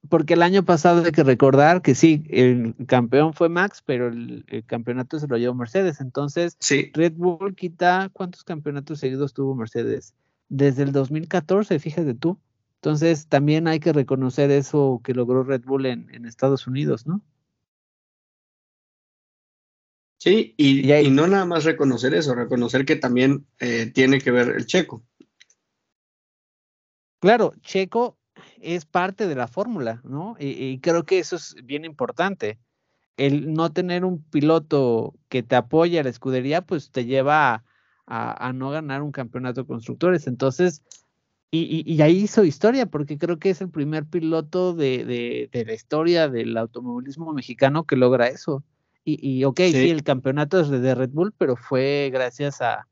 Porque 0.08 0.34
el 0.34 0.42
año 0.42 0.64
pasado 0.64 1.04
hay 1.04 1.12
que 1.12 1.22
recordar 1.22 1.80
que 1.80 1.94
sí, 1.94 2.24
el 2.28 2.74
campeón 2.86 3.34
fue 3.34 3.48
Max, 3.48 3.82
pero 3.84 4.08
el, 4.08 4.44
campeonato 4.66 5.18
se 5.18 5.28
lo 5.28 5.38
llevó 5.38 5.54
Mercedes. 5.54 6.00
Entonces, 6.00 6.56
Red 6.92 7.14
Bull 7.14 7.54
quita, 7.54 8.10
¿cuántos 8.12 8.42
campeonatos 8.44 8.98
seguidos 8.98 9.32
tuvo 9.32 9.54
Mercedes? 9.54 10.14
Desde 10.48 10.82
el 10.82 10.92
2014, 10.92 11.78
fíjate 11.78 12.14
tú. 12.14 12.38
Entonces, 12.76 13.28
también 13.28 13.68
hay 13.68 13.78
que 13.78 13.92
reconocer 13.92 14.50
eso 14.50 15.00
que 15.04 15.14
logró 15.14 15.44
Red 15.44 15.62
Bull 15.64 15.86
en 15.86 16.26
Estados 16.26 16.66
Unidos, 16.66 17.06
¿no? 17.06 17.22
Sí, 20.22 20.54
y, 20.56 21.10
no 21.10 21.26
nada 21.26 21.44
más 21.44 21.64
reconocer 21.64 22.14
eso, 22.14 22.36
reconocer 22.36 22.84
que 22.84 22.94
también 22.94 23.44
eh, 23.58 23.90
tiene 23.92 24.20
que 24.20 24.30
ver 24.30 24.50
el 24.50 24.66
checo. 24.66 25.02
Claro, 27.22 27.54
Checo 27.62 28.18
es 28.60 28.84
parte 28.84 29.28
de 29.28 29.36
la 29.36 29.46
fórmula, 29.46 30.00
¿no? 30.02 30.34
Y, 30.40 30.80
creo 30.80 31.04
que 31.04 31.20
eso 31.20 31.36
es 31.36 31.54
bien 31.62 31.84
importante. 31.84 32.58
El 33.16 33.54
no 33.54 33.72
tener 33.72 34.04
un 34.04 34.24
piloto 34.24 35.14
que 35.28 35.44
te 35.44 35.54
apoye 35.54 36.00
a 36.00 36.02
la 36.02 36.10
escudería, 36.10 36.62
pues 36.62 36.90
te 36.90 37.04
lleva 37.04 37.62
a, 38.08 38.52
no 38.52 38.70
ganar 38.70 39.02
un 39.02 39.12
campeonato 39.12 39.60
de 39.60 39.68
constructores. 39.68 40.26
Entonces, 40.26 40.82
y, 41.52 42.02
ahí 42.02 42.24
hizo 42.24 42.42
historia, 42.42 42.86
porque 42.86 43.16
creo 43.18 43.38
que 43.38 43.50
es 43.50 43.60
el 43.60 43.70
primer 43.70 44.04
piloto 44.04 44.74
de 44.74 45.48
la 45.52 45.72
historia 45.72 46.28
del 46.28 46.56
automovilismo 46.56 47.32
mexicano 47.32 47.84
que 47.84 47.94
logra 47.94 48.26
eso. 48.26 48.64
Y, 49.04 49.24
y 49.24 49.44
ok, 49.44 49.60
sí. 49.70 49.90
el 49.90 50.02
campeonato 50.02 50.58
es 50.58 50.70
de 50.70 50.94
Red 50.96 51.10
Bull, 51.10 51.32
pero 51.38 51.54
fue 51.54 52.10
gracias 52.12 52.60
a, 52.60 52.88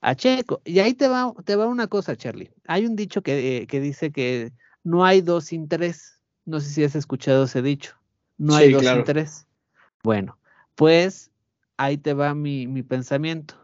a 0.00 0.14
Checo. 0.14 0.60
Y 0.64 0.78
ahí 0.78 0.94
te 0.94 1.08
va, 1.08 1.32
te 1.44 1.56
va 1.56 1.66
una 1.66 1.86
cosa, 1.86 2.16
Charlie. 2.16 2.52
Hay 2.66 2.86
un 2.86 2.96
dicho 2.96 3.22
que, 3.22 3.58
eh, 3.58 3.66
que 3.66 3.80
dice 3.80 4.12
que 4.12 4.52
no 4.84 5.04
hay 5.04 5.20
dos 5.20 5.46
sin 5.46 5.68
tres. 5.68 6.20
No 6.44 6.60
sé 6.60 6.70
si 6.70 6.84
has 6.84 6.94
escuchado 6.94 7.44
ese 7.44 7.62
dicho. 7.62 7.96
No 8.38 8.54
hay 8.54 8.72
dos 8.72 8.84
sin 8.84 9.04
tres. 9.04 9.46
Bueno, 10.02 10.38
pues 10.74 11.30
ahí 11.76 11.98
te 11.98 12.14
va 12.14 12.34
mi, 12.34 12.66
mi 12.66 12.82
pensamiento. 12.82 13.54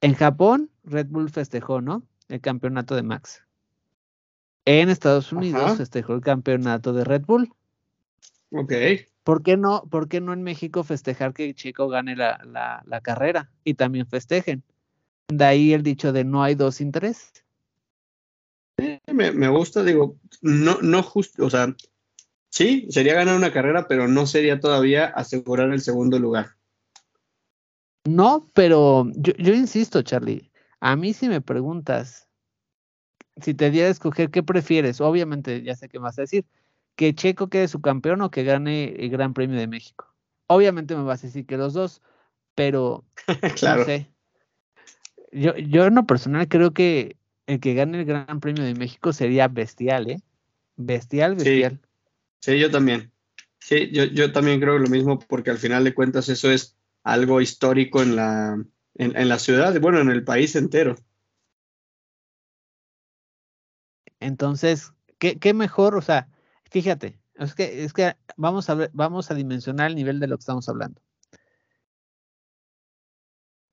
En 0.00 0.14
Japón, 0.14 0.70
Red 0.84 1.08
Bull 1.08 1.30
festejó, 1.30 1.80
¿no? 1.80 2.02
El 2.28 2.40
campeonato 2.40 2.94
de 2.94 3.02
Max. 3.02 3.44
En 4.64 4.88
Estados 4.88 5.32
Unidos 5.32 5.76
festejó 5.76 6.14
el 6.14 6.20
campeonato 6.20 6.92
de 6.92 7.04
Red 7.04 7.22
Bull. 7.26 7.52
Ok. 8.52 8.72
¿Por 9.24 9.42
qué 9.42 9.56
no, 9.56 9.84
por 9.90 10.08
qué 10.08 10.20
no 10.20 10.32
en 10.32 10.42
México 10.42 10.82
festejar 10.82 11.34
que 11.34 11.54
Chico 11.54 11.88
gane 11.88 12.16
la, 12.16 12.40
la, 12.86 13.00
carrera 13.00 13.50
y 13.64 13.74
también 13.74 14.06
festejen? 14.06 14.62
De 15.28 15.44
ahí 15.44 15.72
el 15.72 15.82
dicho 15.82 16.12
de 16.12 16.24
no 16.24 16.42
hay 16.42 16.54
dos 16.54 16.76
sin 16.76 16.92
tres. 16.92 17.32
me, 19.06 19.32
me, 19.32 19.48
gusta, 19.48 19.84
digo, 19.84 20.16
no, 20.42 20.78
no 20.82 21.02
justo, 21.02 21.44
o 21.46 21.50
sea, 21.50 21.74
sí, 22.48 22.86
sería 22.90 23.14
ganar 23.14 23.36
una 23.36 23.52
carrera, 23.52 23.86
pero 23.86 24.08
no 24.08 24.26
sería 24.26 24.60
todavía 24.60 25.06
asegurar 25.06 25.70
el 25.70 25.80
segundo 25.80 26.18
lugar. 26.18 26.56
No, 28.04 28.48
pero 28.54 29.06
yo, 29.14 29.34
yo 29.34 29.54
insisto, 29.54 30.02
Charlie, 30.02 30.50
a 30.80 30.96
mí 30.96 31.12
si 31.12 31.28
me 31.28 31.40
preguntas, 31.40 32.28
si 33.40 33.54
te 33.54 33.70
diera 33.70 33.88
a 33.88 33.92
escoger 33.92 34.30
qué 34.30 34.42
prefieres, 34.42 35.00
obviamente 35.00 35.62
ya 35.62 35.76
sé 35.76 35.88
qué 35.88 35.98
vas 35.98 36.18
a 36.18 36.22
decir, 36.22 36.46
que 36.96 37.14
Checo 37.14 37.48
quede 37.48 37.68
su 37.68 37.80
campeón 37.80 38.20
o 38.22 38.30
que 38.30 38.44
gane 38.44 38.94
el 38.98 39.10
Gran 39.10 39.34
Premio 39.34 39.58
de 39.58 39.66
México. 39.66 40.06
Obviamente 40.46 40.96
me 40.96 41.02
vas 41.02 41.22
a 41.22 41.28
decir 41.28 41.46
que 41.46 41.56
los 41.56 41.72
dos, 41.72 42.02
pero 42.54 43.04
no 43.62 43.84
sé. 43.84 44.10
Yo, 45.32 45.56
yo 45.56 45.86
en 45.86 45.94
lo 45.94 46.06
personal 46.06 46.48
creo 46.48 46.72
que 46.72 47.16
el 47.46 47.60
que 47.60 47.74
gane 47.74 48.00
el 48.00 48.04
Gran 48.04 48.40
Premio 48.40 48.64
de 48.64 48.74
México 48.74 49.12
sería 49.12 49.48
bestial, 49.48 50.10
¿eh? 50.10 50.20
Bestial, 50.76 51.34
bestial. 51.34 51.80
Sí, 52.40 52.58
yo 52.58 52.70
también. 52.70 53.12
Sí, 53.58 53.90
yo, 53.92 54.04
yo 54.04 54.32
también 54.32 54.60
creo 54.60 54.78
lo 54.78 54.88
mismo 54.88 55.18
porque 55.18 55.50
al 55.50 55.58
final 55.58 55.84
de 55.84 55.94
cuentas 55.94 56.28
eso 56.28 56.50
es 56.50 56.76
algo 57.02 57.40
histórico 57.40 58.02
en 58.02 58.16
la, 58.16 58.64
en, 58.94 59.16
en 59.16 59.28
la 59.28 59.38
ciudad, 59.38 59.78
bueno, 59.80 60.00
en 60.00 60.10
el 60.10 60.24
país 60.24 60.56
entero. 60.56 60.96
Entonces, 64.18 64.92
¿qué, 65.18 65.38
qué 65.38 65.54
mejor? 65.54 65.96
O 65.96 66.02
sea, 66.02 66.28
Fíjate, 66.70 67.18
es 67.34 67.54
que, 67.54 67.84
es 67.84 67.92
que 67.92 68.16
vamos, 68.36 68.70
a 68.70 68.88
vamos 68.92 69.30
a 69.30 69.34
dimensionar 69.34 69.90
el 69.90 69.96
nivel 69.96 70.20
de 70.20 70.28
lo 70.28 70.36
que 70.36 70.42
estamos 70.42 70.68
hablando. 70.68 71.02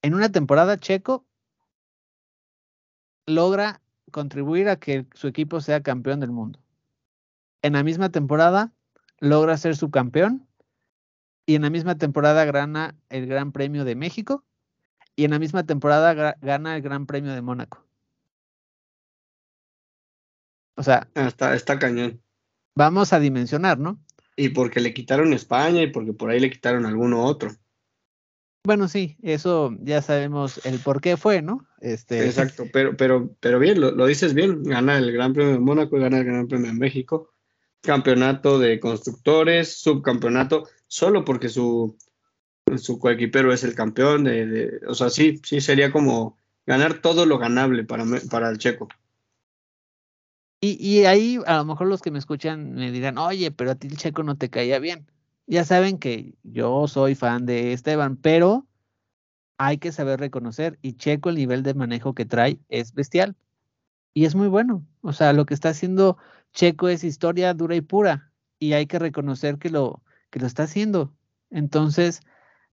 En 0.02 0.16
una 0.16 0.32
temporada, 0.32 0.80
Checo 0.80 1.26
logra 3.28 3.82
contribuir 4.12 4.70
a 4.70 4.78
que 4.78 5.06
su 5.14 5.28
equipo 5.28 5.62
sea 5.62 5.84
campeón 5.84 6.20
del 6.20 6.32
mundo. 6.32 6.60
en 7.62 7.74
la 7.74 7.84
misma 7.84 8.10
temporada 8.10 8.72
logra 9.20 9.58
ser 9.58 9.76
subcampeón 9.76 10.48
y 11.46 11.56
en 11.56 11.64
la 11.64 11.70
misma 11.70 11.98
temporada 11.98 12.46
gana 12.46 12.96
el 13.10 13.28
Gran 13.28 13.52
Premio 13.52 13.84
de 13.84 13.96
México 13.96 14.44
y 15.16 15.26
en 15.26 15.32
la 15.32 15.40
misma 15.40 15.66
temporada 15.66 16.38
gana 16.42 16.76
el 16.76 16.82
Gran 16.82 17.06
Premio 17.06 17.34
de 17.34 17.42
Mónaco. 17.42 17.84
O 20.76 20.84
sea, 20.84 21.10
ah, 21.16 21.28
está, 21.28 21.56
está 21.56 21.80
cañón. 21.80 22.22
Vamos 22.76 23.12
a 23.12 23.20
dimensionar, 23.20 23.80
¿no? 23.80 24.00
Y 24.36 24.50
porque 24.50 24.80
le 24.80 24.94
quitaron 24.94 25.34
España 25.34 25.82
y 25.82 25.88
porque 25.88 26.14
por 26.14 26.30
ahí 26.30 26.40
le 26.40 26.52
quitaron 26.52 26.86
alguno 26.86 27.24
otro. 27.24 27.50
Bueno, 28.68 28.90
sí, 28.90 29.16
eso 29.22 29.74
ya 29.80 30.02
sabemos 30.02 30.60
el 30.66 30.80
por 30.80 31.00
qué 31.00 31.16
fue, 31.16 31.42
¿no? 31.42 31.66
Este... 31.80 32.26
Exacto, 32.26 32.66
pero, 32.74 32.98
pero, 32.98 33.34
pero 33.40 33.60
bien, 33.60 33.80
lo, 33.80 34.06
dices 34.06 34.34
bien, 34.34 34.62
gana 34.62 34.98
el 34.98 35.14
Gran 35.14 35.32
Premio 35.32 35.54
de 35.54 35.60
Mónaco 35.60 35.96
y 35.96 36.02
gana 36.02 36.18
el 36.18 36.26
Gran 36.26 36.50
Premio 36.50 36.68
de 36.68 36.78
México, 36.78 37.34
campeonato 37.80 38.60
de 38.60 38.82
constructores, 38.82 39.80
subcampeonato, 39.80 40.68
solo 40.86 41.24
porque 41.24 41.48
su, 41.48 41.98
su 42.76 43.00
coequipero 43.00 43.54
es 43.54 43.64
el 43.64 43.74
campeón, 43.74 44.26
de, 44.26 44.82
o 44.86 44.94
sea, 44.96 45.10
sí, 45.12 45.40
sí 45.46 45.62
sería 45.62 45.94
como 45.94 46.38
ganar 46.66 46.96
todo 46.96 47.26
lo 47.26 47.38
ganable 47.38 47.86
para, 47.86 48.04
para 48.30 48.50
el 48.50 48.58
checo. 48.58 48.90
Y, 50.60 51.06
ahí 51.06 51.40
a 51.46 51.56
lo 51.56 51.64
mejor 51.64 51.88
los 51.88 52.02
que 52.02 52.12
me 52.12 52.20
escuchan 52.20 52.74
me 52.74 52.92
dirán, 52.92 53.18
oye, 53.18 53.50
pero 53.50 53.72
a 53.72 53.76
ti 53.76 53.88
el 53.88 53.96
checo 53.96 54.24
no 54.24 54.36
te 54.36 54.50
caía 54.50 54.78
bien. 54.80 55.08
Ya 55.48 55.64
saben 55.66 55.98
que 55.98 56.36
yo 56.44 56.88
soy 56.88 57.16
fan 57.16 57.46
de 57.46 57.74
Esteban, 57.74 58.18
pero 58.18 58.68
hay 59.58 59.78
que 59.78 59.92
saber 59.92 60.20
reconocer 60.20 60.78
y 60.82 60.94
Checo 60.94 61.30
el 61.30 61.36
nivel 61.36 61.64
de 61.64 61.74
manejo 61.74 62.14
que 62.14 62.26
trae 62.26 62.60
es 62.70 62.94
bestial 62.94 63.36
y 64.14 64.26
es 64.26 64.36
muy 64.36 64.48
bueno. 64.48 64.86
O 65.02 65.14
sea, 65.14 65.34
lo 65.34 65.46
que 65.46 65.54
está 65.54 65.70
haciendo 65.70 66.18
Checo 66.54 66.90
es 66.90 67.04
historia 67.04 67.54
dura 67.54 67.76
y 67.76 67.82
pura 67.82 68.32
y 68.60 68.74
hay 68.74 68.88
que 68.88 69.00
reconocer 69.00 69.58
que 69.58 69.70
lo 69.70 70.04
que 70.30 70.40
lo 70.40 70.48
está 70.48 70.64
haciendo. 70.64 71.14
Entonces, 71.50 72.22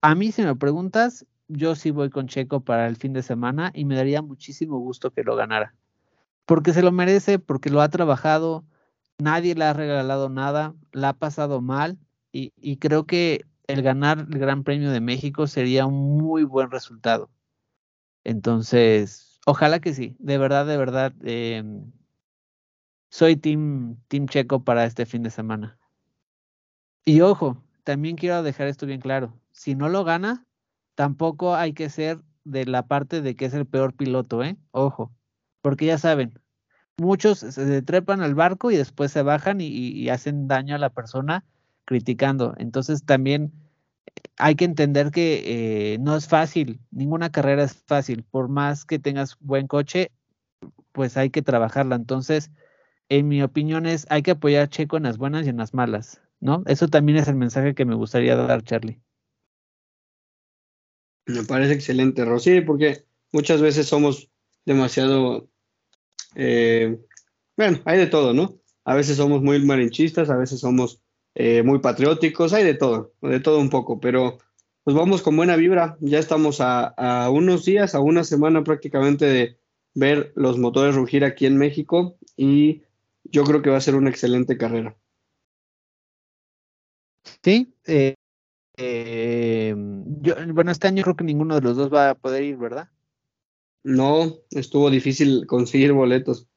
a 0.01 0.15
mí 0.15 0.33
si 0.33 0.43
me 0.43 0.57
preguntas, 0.57 1.27
yo 1.49 1.75
sí 1.75 1.91
voy 1.91 2.11
con 2.11 2.27
Checo 2.27 2.61
para 2.61 2.87
el 2.87 2.97
fin 2.97 3.13
de 3.13 3.23
semana 3.23 3.71
y 3.75 3.85
me 3.85 3.97
daría 3.97 4.23
muchísimo 4.23 4.79
gusto 4.79 5.11
que 5.13 5.23
lo 5.23 5.37
ganara 5.37 5.75
porque 6.47 6.73
se 6.73 6.83
lo 6.83 6.93
merece, 6.93 7.39
porque 7.39 7.71
lo 7.71 7.81
ha 7.81 7.89
trabajado, 7.89 8.65
nadie 9.19 9.55
le 9.55 9.65
ha 9.65 9.73
regalado 9.73 10.29
nada, 10.29 10.75
la 10.93 11.11
ha 11.11 11.13
pasado 11.15 11.61
mal 11.61 11.99
y, 12.33 12.77
creo 12.79 13.07
que 13.07 13.45
el 13.67 13.83
ganar 13.83 14.27
el 14.31 14.39
Gran 14.39 14.65
Premio 14.65 14.91
de 14.91 15.01
México 15.01 15.47
sería 15.47 15.87
un 15.87 16.17
muy 16.19 16.45
buen 16.45 16.71
resultado. 16.71 17.31
Entonces, 18.25 19.41
ojalá 19.47 19.81
que 19.81 19.95
sí, 19.95 20.17
de 20.19 20.39
verdad, 20.39 20.67
de 20.67 20.77
verdad, 20.77 21.13
em, 21.23 21.93
soy 23.11 23.37
team, 23.37 23.97
team 24.09 24.27
Checo 24.27 24.65
para 24.65 24.85
este 24.85 25.07
fin 25.07 25.23
de 25.23 25.31
semana. 25.31 25.79
Y 27.05 27.21
ojo, 27.21 27.63
también 27.85 28.17
quiero 28.17 28.43
dejar 28.43 28.69
esto 28.69 28.87
bien 28.87 29.01
claro, 29.01 29.39
si 29.51 29.75
no 29.75 29.89
lo 29.89 30.05
gana, 30.05 30.47
tampoco 30.95 31.55
hay 31.55 31.73
que 31.75 31.91
ser 31.91 32.23
de 32.45 32.65
la 32.67 32.87
parte 32.87 33.23
de 33.23 33.37
que 33.37 33.45
es 33.47 33.55
el 33.55 33.67
peor 33.67 33.95
piloto, 33.95 34.43
¿eh? 34.43 34.57
Ojo, 34.71 35.13
porque 35.61 35.87
ya 35.87 35.99
saben, 35.99 36.41
muchos 36.97 37.41
se 37.41 37.83
trepan 37.83 38.23
al 38.23 38.35
barco 38.35 38.71
y 38.71 38.77
después 38.77 39.13
se 39.13 39.23
bajan 39.23 39.61
y, 39.61 40.09
hacen 40.09 40.49
daño 40.49 40.75
a 40.75 40.79
la 40.79 40.91
persona 40.91 41.45
criticando. 41.85 42.55
Entonces 42.59 43.05
también 43.05 43.53
hay 44.37 44.55
que 44.55 44.65
entender 44.65 45.11
que 45.11 45.95
eh, 45.95 45.99
no 45.99 46.17
es 46.17 46.29
fácil, 46.29 46.81
ninguna 46.91 47.31
carrera 47.31 47.65
es 47.65 47.75
fácil, 47.75 48.25
por 48.25 48.49
más 48.49 48.85
que 48.85 48.99
tengas 48.99 49.37
buen 49.41 49.67
coche, 49.67 50.11
pues 50.93 51.17
hay 51.17 51.31
que 51.31 51.43
trabajarla. 51.43 51.97
Entonces, 51.97 52.51
en 53.09 53.29
mi 53.29 53.43
opinión 53.43 53.87
es, 53.87 54.07
hay 54.11 54.23
que 54.23 54.33
apoyar 54.33 54.65
a 54.65 54.69
Checo 54.69 54.97
en 54.97 55.05
las 55.05 55.19
buenas 55.19 55.47
y 55.47 55.51
en 55.51 55.57
las 55.57 55.75
malas, 55.75 56.21
¿no? 56.41 56.63
Eso 56.67 56.89
también 56.89 57.19
es 57.19 57.29
el 57.29 57.37
mensaje 57.37 57.75
que 57.75 57.85
me 57.85 57.95
gustaría 57.95 58.37
dar, 58.37 58.63
Charlie. 58.63 59.01
Me 61.27 61.45
parece 61.45 61.75
excelente, 61.75 62.25
Rosy, 62.25 62.63
porque 62.63 63.05
muchas 63.33 63.61
veces 63.61 63.87
somos 63.87 64.29
demasiado 64.65 65.49
eh, 66.35 66.99
bueno, 67.57 67.81
hay 67.85 67.99
de 67.99 68.07
todo, 68.07 68.33
¿no? 68.33 68.59
A 68.85 68.95
veces 68.95 69.17
somos 69.17 69.43
muy 69.43 69.65
marinchistas, 69.65 70.31
a 70.31 70.37
veces 70.37 70.61
somos 70.61 71.01
eh, 71.35 71.63
muy 71.63 71.79
patrióticos, 71.79 72.53
hay 72.53 72.65
de 72.65 72.75
todo, 72.75 73.15
de 73.23 73.41
todo 73.41 73.59
un 73.59 73.71
poco, 73.71 74.01
pero 74.01 74.39
pues 74.85 74.97
vamos 74.97 75.23
con 75.23 75.37
buena 75.37 75.57
vibra. 75.57 75.97
Ya 76.01 76.19
estamos 76.19 76.59
a, 76.61 77.31
unos 77.31 77.65
días, 77.65 77.95
a 77.95 78.01
una 78.01 78.25
semana 78.25 78.65
prácticamente 78.65 79.27
de 79.27 79.59
ver 79.95 80.33
los 80.35 80.59
motores 80.59 80.95
rugir 80.95 81.25
aquí 81.25 81.47
en 81.47 81.57
México 81.57 82.17
y 82.37 82.83
yo 83.25 83.45
creo 83.45 83.63
que 83.63 83.71
va 83.71 83.77
a 83.77 83.83
ser 83.83 83.95
una 83.95 84.11
excelente 84.11 84.59
carrera. 84.59 84.97
Sí, 87.43 87.75
eh, 87.87 88.15
yo, 90.21 90.35
bueno, 90.53 90.71
este 90.71 90.89
año 90.89 91.03
creo 91.03 91.17
que 91.17 91.25
ninguno 91.25 91.55
de 91.55 91.61
los 91.61 91.77
dos 91.77 91.93
va 91.93 92.11
a 92.11 92.15
poder 92.15 92.43
ir, 92.43 92.57
¿verdad? 92.57 92.89
No, 93.85 94.39
estuvo 94.51 94.91
difícil 94.91 95.47
conseguir 95.47 95.93
boletos. 95.93 96.49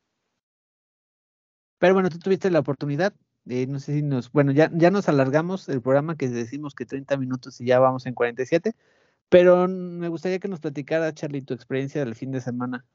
Pero 1.79 1.93
bueno, 1.93 2.09
tú 2.09 2.19
tuviste 2.19 2.49
la 2.51 2.59
oportunidad. 2.59 3.13
Eh, 3.47 3.67
no 3.67 3.79
sé 3.79 3.93
si 3.93 4.01
nos. 4.01 4.31
Bueno, 4.31 4.51
ya, 4.51 4.71
ya 4.73 4.89
nos 4.91 5.07
alargamos 5.07 5.69
el 5.69 5.81
programa 5.81 6.17
que 6.17 6.27
decimos 6.29 6.73
que 6.73 6.85
30 6.85 7.17
minutos 7.17 7.61
y 7.61 7.65
ya 7.65 7.79
vamos 7.79 8.05
en 8.05 8.13
47. 8.13 8.73
Pero 9.29 9.67
me 9.67 10.07
gustaría 10.07 10.39
que 10.39 10.47
nos 10.47 10.59
platicara, 10.59 11.13
Charlie, 11.13 11.41
tu 11.41 11.53
experiencia 11.53 12.03
del 12.03 12.15
fin 12.15 12.31
de 12.31 12.41
semana. 12.41 12.85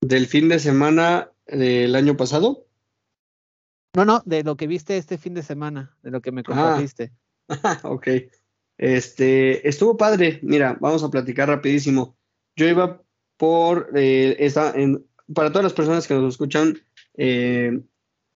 ¿Del 0.00 0.26
fin 0.26 0.48
de 0.48 0.58
semana 0.58 1.32
del 1.46 1.94
año 1.94 2.16
pasado? 2.16 2.66
No, 3.94 4.04
no, 4.04 4.22
de 4.24 4.44
lo 4.44 4.56
que 4.56 4.66
viste 4.66 4.96
este 4.96 5.18
fin 5.18 5.34
de 5.34 5.42
semana, 5.42 5.96
de 6.02 6.10
lo 6.10 6.20
que 6.20 6.30
me 6.30 6.42
ah. 6.42 6.44
compartiste. 6.44 7.12
ok. 7.82 8.08
Este, 8.76 9.68
estuvo 9.68 9.96
padre. 9.96 10.38
Mira, 10.42 10.78
vamos 10.80 11.02
a 11.02 11.10
platicar 11.10 11.48
rapidísimo. 11.48 12.16
Yo 12.54 12.66
iba 12.66 13.02
por, 13.36 13.90
eh, 13.94 14.36
esta, 14.38 14.72
en, 14.74 15.07
para 15.34 15.50
todas 15.50 15.64
las 15.64 15.72
personas 15.72 16.06
que 16.06 16.14
nos 16.14 16.34
escuchan 16.34 16.78
eh, 17.16 17.80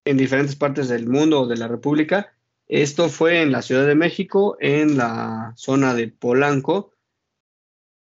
en 0.04 0.16
diferentes 0.16 0.56
partes 0.56 0.88
del 0.88 1.08
mundo 1.08 1.42
o 1.42 1.46
de 1.46 1.56
la 1.56 1.68
República, 1.68 2.32
esto 2.68 3.08
fue 3.08 3.42
en 3.42 3.52
la 3.52 3.62
Ciudad 3.62 3.86
de 3.86 3.94
México, 3.94 4.56
en 4.60 4.96
la 4.96 5.52
zona 5.56 5.94
de 5.94 6.08
Polanco. 6.08 6.92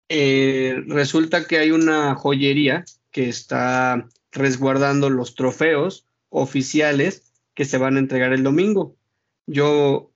Eh, 0.10 0.82
resulta 0.88 1.48
que 1.48 1.58
hay 1.58 1.72
una 1.72 2.16
joyería 2.16 2.86
que 3.12 3.30
está 3.30 4.08
resguardando 4.32 5.10
los 5.10 5.36
trofeos 5.36 6.08
oficiales 6.30 7.34
que 7.54 7.66
se 7.66 7.78
van 7.78 7.98
a 7.98 8.00
entregar 8.00 8.34
el 8.34 8.44
domingo. 8.44 8.96
Yo 9.46 10.12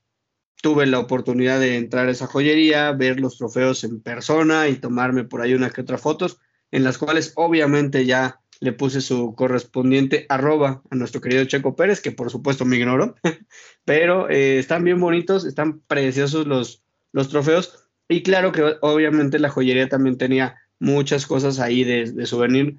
tuve 0.61 0.85
la 0.87 0.99
oportunidad 0.99 1.59
de 1.59 1.77
entrar 1.77 2.07
a 2.07 2.11
esa 2.11 2.27
joyería, 2.27 2.91
ver 2.91 3.19
los 3.19 3.37
trofeos 3.37 3.83
en 3.83 4.01
persona 4.01 4.67
y 4.67 4.77
tomarme 4.77 5.23
por 5.23 5.41
ahí 5.41 5.53
una 5.53 5.69
que 5.69 5.81
otra 5.81 5.97
fotos, 5.97 6.39
en 6.71 6.83
las 6.83 6.97
cuales 6.97 7.33
obviamente 7.35 8.05
ya 8.05 8.41
le 8.59 8.73
puse 8.73 9.01
su 9.01 9.35
correspondiente 9.35 10.25
arroba 10.29 10.81
a 10.89 10.95
nuestro 10.95 11.21
querido 11.21 11.45
Checo 11.45 11.75
Pérez, 11.75 12.01
que 12.01 12.11
por 12.11 12.29
supuesto 12.31 12.65
me 12.65 12.77
ignoró, 12.77 13.15
pero 13.85 14.29
eh, 14.29 14.59
están 14.59 14.83
bien 14.83 14.99
bonitos, 14.99 15.45
están 15.45 15.79
preciosos 15.79 16.47
los, 16.47 16.81
los 17.11 17.29
trofeos 17.29 17.87
y 18.07 18.23
claro 18.23 18.51
que 18.51 18.75
obviamente 18.81 19.39
la 19.39 19.49
joyería 19.49 19.89
también 19.89 20.17
tenía 20.17 20.55
muchas 20.79 21.25
cosas 21.25 21.59
ahí 21.59 21.83
de, 21.83 22.25
souvenir, 22.25 22.77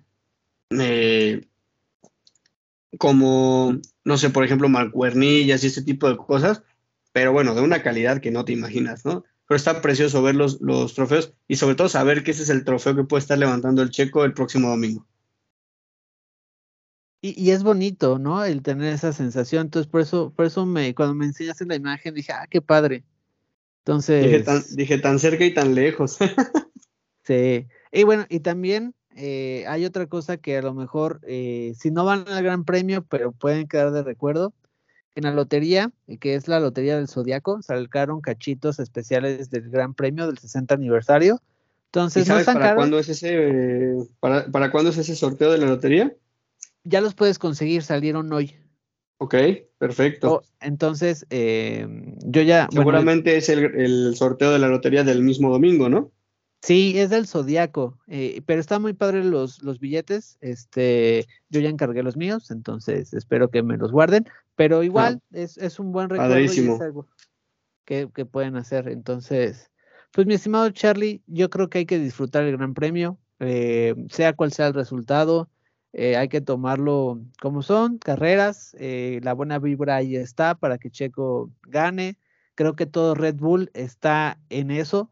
eh, 0.70 1.46
como, 2.98 3.78
no 4.04 4.18
sé, 4.18 4.30
por 4.30 4.44
ejemplo, 4.44 4.68
malcuernillas 4.68 5.62
y 5.62 5.66
ese 5.66 5.82
tipo 5.82 6.08
de 6.08 6.16
cosas, 6.16 6.62
pero 7.12 7.32
bueno, 7.32 7.54
de 7.54 7.60
una 7.60 7.82
calidad 7.82 8.20
que 8.20 8.30
no 8.30 8.44
te 8.44 8.52
imaginas, 8.52 9.04
¿no? 9.04 9.24
Pero 9.46 9.56
está 9.56 9.80
precioso 9.82 10.22
ver 10.22 10.34
los, 10.34 10.60
los 10.60 10.94
trofeos 10.94 11.32
y 11.46 11.56
sobre 11.56 11.74
todo 11.74 11.88
saber 11.88 12.22
que 12.22 12.32
ese 12.32 12.42
es 12.42 12.50
el 12.50 12.64
trofeo 12.64 12.94
que 12.94 13.04
puede 13.04 13.22
estar 13.22 13.38
levantando 13.38 13.82
el 13.82 13.90
checo 13.90 14.24
el 14.24 14.34
próximo 14.34 14.68
domingo. 14.68 15.06
Y, 17.20 17.50
es 17.50 17.64
bonito, 17.64 18.18
¿no? 18.18 18.44
El 18.44 18.62
tener 18.62 18.94
esa 18.94 19.12
sensación. 19.12 19.62
Entonces, 19.62 19.90
por 19.90 20.00
eso, 20.00 20.32
por 20.36 20.46
eso 20.46 20.64
me, 20.66 20.94
cuando 20.94 21.14
me 21.14 21.26
enseñaste 21.26 21.66
la 21.66 21.74
imagen, 21.74 22.14
dije, 22.14 22.32
ah, 22.32 22.46
qué 22.48 22.62
padre. 22.62 23.02
Entonces. 23.80 24.24
Dije 24.24 24.40
tan, 24.40 24.62
dije 24.76 24.98
tan 24.98 25.18
cerca 25.18 25.44
y 25.44 25.52
tan 25.52 25.74
lejos. 25.74 26.18
sí. 27.24 27.66
Y 27.90 28.02
bueno, 28.04 28.24
y 28.28 28.40
también 28.40 28.94
eh, 29.16 29.64
hay 29.66 29.84
otra 29.84 30.06
cosa 30.06 30.36
que 30.36 30.58
a 30.58 30.62
lo 30.62 30.74
mejor, 30.74 31.20
eh, 31.26 31.72
si 31.76 31.90
no 31.90 32.04
van 32.04 32.28
al 32.28 32.44
Gran 32.44 32.64
Premio, 32.64 33.04
pero 33.04 33.32
pueden 33.32 33.66
quedar 33.66 33.90
de 33.90 34.04
recuerdo, 34.04 34.54
en 35.18 35.24
la 35.24 35.32
lotería, 35.32 35.90
que 36.20 36.36
es 36.36 36.46
la 36.46 36.60
Lotería 36.60 36.96
del 36.96 37.08
Zodiaco, 37.08 37.60
sacaron 37.60 38.20
cachitos 38.20 38.78
especiales 38.78 39.50
del 39.50 39.68
Gran 39.68 39.92
Premio 39.92 40.28
del 40.28 40.38
60 40.38 40.74
aniversario. 40.74 41.42
Entonces, 41.86 42.28
sabes 42.28 42.46
para 42.46 42.76
cuándo 42.76 42.98
es 43.00 43.08
ese 43.08 43.96
para, 44.20 44.70
cuándo 44.70 44.90
es 44.90 44.98
ese 44.98 45.16
sorteo 45.16 45.50
de 45.50 45.58
la 45.58 45.66
lotería? 45.66 46.14
Ya 46.84 47.00
los 47.00 47.14
puedes 47.14 47.38
conseguir, 47.38 47.82
salieron 47.82 48.32
hoy. 48.32 48.54
Ok, 49.18 49.34
perfecto. 49.78 50.32
Oh, 50.32 50.42
entonces, 50.60 51.26
eh, 51.30 51.86
yo 52.24 52.42
ya. 52.42 52.68
Seguramente 52.70 53.36
es 53.36 53.48
el, 53.48 54.14
sorteo 54.14 54.52
de 54.52 54.60
la 54.60 54.68
lotería 54.68 55.02
del 55.02 55.22
mismo 55.22 55.50
domingo, 55.50 55.88
¿no? 55.88 56.12
Sí, 56.62 56.98
es 56.98 57.10
del 57.10 57.26
Zodíaco, 57.26 57.98
eh, 58.08 58.42
pero 58.46 58.60
está 58.60 58.80
muy 58.80 58.92
padre 58.92 59.24
los, 59.24 59.62
los 59.62 59.78
billetes. 59.78 60.38
Este, 60.40 61.26
yo 61.50 61.60
ya 61.60 61.68
encargué 61.68 62.02
los 62.02 62.16
míos, 62.16 62.50
entonces 62.50 63.12
espero 63.12 63.50
que 63.50 63.62
me 63.62 63.76
los 63.76 63.92
guarden. 63.92 64.26
Pero 64.56 64.82
igual 64.82 65.20
es, 65.32 65.56
es, 65.58 65.78
un 65.78 65.92
buen 65.92 66.08
recuerdo 66.08 66.38
y 66.40 66.46
es 66.46 66.80
algo 66.80 67.06
que, 67.84 68.08
que, 68.12 68.24
pueden 68.24 68.56
hacer. 68.56 68.88
Entonces, 68.88 69.70
pues 70.12 70.26
mi 70.26 70.34
estimado 70.34 70.70
Charlie, 70.70 71.22
yo 71.26 71.48
creo 71.48 71.68
que 71.68 71.78
hay 71.78 71.86
que 71.86 71.98
disfrutar 71.98 72.44
el 72.44 72.56
Gran 72.56 72.74
Premio, 72.74 73.18
eh, 73.40 73.94
sea 74.10 74.32
cual 74.32 74.52
sea 74.52 74.68
el 74.68 74.74
resultado. 74.74 75.48
Eh, 75.92 76.16
hay 76.16 76.28
que 76.28 76.40
tomarlo 76.40 77.20
como 77.40 77.62
son, 77.62 77.98
carreras, 77.98 78.76
la 78.78 79.32
buena 79.32 79.58
vibra 79.58 79.96
ahí 79.96 80.16
está 80.16 80.54
para 80.54 80.78
que 80.78 80.90
Checo 80.90 81.50
gane. 81.62 82.18
Creo 82.54 82.74
que 82.76 82.86
todo 82.86 83.14
Red 83.14 83.36
Bull 83.36 83.70
está 83.74 84.38
en 84.50 84.70
eso, 84.70 85.10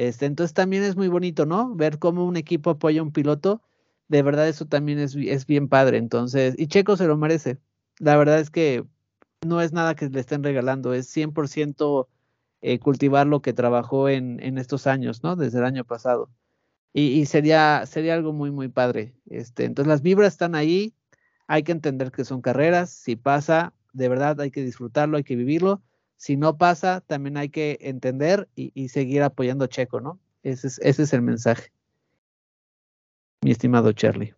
este, 0.00 0.24
entonces 0.24 0.54
también 0.54 0.82
es 0.82 0.96
muy 0.96 1.08
bonito, 1.08 1.44
¿no? 1.44 1.74
Ver 1.74 1.98
cómo 1.98 2.24
un 2.24 2.38
equipo 2.38 2.70
apoya 2.70 3.00
a 3.00 3.02
un 3.02 3.12
piloto. 3.12 3.60
De 4.08 4.22
verdad, 4.22 4.48
eso 4.48 4.64
también 4.64 4.98
es, 4.98 5.14
es 5.14 5.44
bien 5.46 5.68
padre. 5.68 5.98
Entonces, 5.98 6.54
y 6.56 6.68
Checo 6.68 6.96
se 6.96 7.06
lo 7.06 7.18
merece. 7.18 7.58
La 7.98 8.16
verdad 8.16 8.40
es 8.40 8.48
que 8.50 8.82
no 9.46 9.60
es 9.60 9.74
nada 9.74 9.94
que 9.94 10.08
le 10.08 10.20
estén 10.20 10.42
regalando, 10.42 10.94
es 10.94 11.06
100% 11.14 12.08
eh, 12.62 12.78
cultivar 12.78 13.26
lo 13.26 13.42
que 13.42 13.52
trabajó 13.52 14.08
en, 14.08 14.40
en, 14.42 14.56
estos 14.56 14.86
años, 14.86 15.22
¿no? 15.22 15.36
Desde 15.36 15.58
el 15.58 15.66
año 15.66 15.84
pasado. 15.84 16.30
Y, 16.92 17.20
y, 17.20 17.26
sería, 17.26 17.84
sería 17.86 18.14
algo 18.14 18.32
muy, 18.32 18.50
muy 18.50 18.68
padre. 18.68 19.14
Este, 19.28 19.64
entonces, 19.64 19.88
las 19.88 20.02
vibras 20.02 20.32
están 20.32 20.54
ahí. 20.54 20.94
Hay 21.46 21.62
que 21.62 21.72
entender 21.72 22.10
que 22.10 22.24
son 22.24 22.40
carreras. 22.42 22.90
Si 22.90 23.16
pasa, 23.16 23.72
de 23.92 24.08
verdad 24.08 24.40
hay 24.40 24.50
que 24.50 24.64
disfrutarlo, 24.64 25.16
hay 25.16 25.24
que 25.24 25.36
vivirlo 25.36 25.82
si 26.20 26.36
no 26.36 26.58
pasa, 26.58 27.00
también 27.00 27.38
hay 27.38 27.48
que 27.48 27.78
entender 27.80 28.46
y, 28.54 28.90
seguir 28.90 29.22
apoyando 29.22 29.64
a 29.64 29.68
Checo, 29.68 30.02
¿no? 30.02 30.20
Ese 30.42 30.66
es, 30.66 30.78
ese 30.82 31.04
es 31.04 31.14
el 31.14 31.22
mensaje. 31.22 31.72
Mi 33.40 33.52
estimado 33.52 33.90
Charlie. 33.92 34.34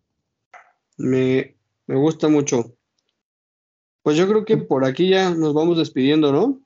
Me, 0.95 1.57
me 1.85 1.95
gusta 1.95 2.29
mucho. 2.29 2.77
Pues 4.01 4.15
yo 4.15 4.29
creo 4.29 4.45
que 4.45 4.55
por 4.55 4.85
aquí 4.85 5.09
ya 5.09 5.31
nos 5.31 5.53
vamos 5.53 5.77
despidiendo, 5.77 6.31
¿no? 6.31 6.61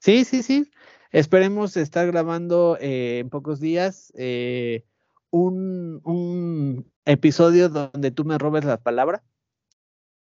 Sí, 0.00 0.24
sí, 0.24 0.42
sí. 0.42 0.68
Esperemos 1.12 1.76
estar 1.76 2.04
grabando 2.08 2.76
eh, 2.80 3.20
en 3.20 3.30
pocos 3.30 3.60
días 3.60 4.12
eh, 4.16 4.84
un, 5.36 6.00
un, 6.04 6.90
episodio 7.04 7.68
donde 7.68 8.10
tú 8.10 8.24
me 8.24 8.38
robes 8.38 8.64
la 8.64 8.78
palabra, 8.78 9.22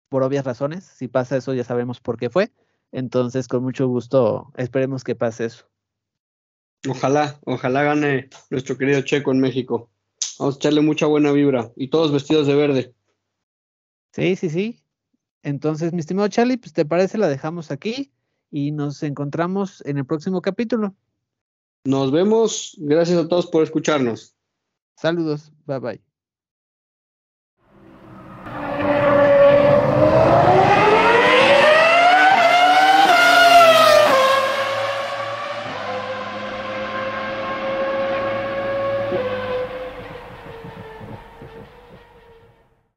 por 0.10 0.24
obvias 0.24 0.46
razones. 0.46 0.84
Si 0.84 1.08
pasa 1.08 1.38
eso, 1.38 1.54
ya 1.54 1.64
sabemos 1.64 2.00
por 2.00 2.18
qué 2.18 2.30
fue. 2.30 2.52
Entonces, 2.92 3.48
con 3.48 3.64
mucho 3.64 3.88
gusto, 3.88 4.52
esperemos 4.56 5.04
que 5.04 5.16
pase 5.16 5.46
eso. 5.46 5.66
Ojalá, 6.90 7.40
ojalá 7.46 7.84
gane 7.84 8.30
nuestro 8.50 8.78
querido 8.78 9.02
Checo 9.02 9.32
en 9.32 9.40
México. 9.40 9.90
Vamos 10.40 10.56
a 10.56 10.58
echarle 10.58 10.82
mucha 10.82 11.06
buena 11.06 11.32
vibra 11.32 11.72
y 11.76 11.90
todos 11.90 12.12
vestidos 12.12 12.48
de 12.48 12.56
verde. 12.56 12.94
Sí, 14.14 14.36
sí, 14.36 14.50
sí. 14.50 14.84
Entonces, 15.44 15.94
mi 15.94 16.00
estimado 16.00 16.28
Charlie, 16.28 16.58
pues 16.58 16.74
te 16.74 16.86
parece, 16.86 17.18
la 17.18 17.28
dejamos 17.28 17.72
aquí 17.72 18.12
y 18.52 18.72
nos 18.72 19.04
encontramos 19.04 19.84
en 19.86 19.98
el 19.98 20.06
próximo 20.06 20.42
capítulo. 20.42 20.96
Nos 21.84 22.12
vemos. 22.12 22.76
Gracias 22.80 23.18
a 23.18 23.28
todos 23.28 23.48
por 23.48 23.64
escucharnos. 23.64 24.37
Saludos. 24.98 25.54
Bye 25.66 25.80
bye. 25.80 26.07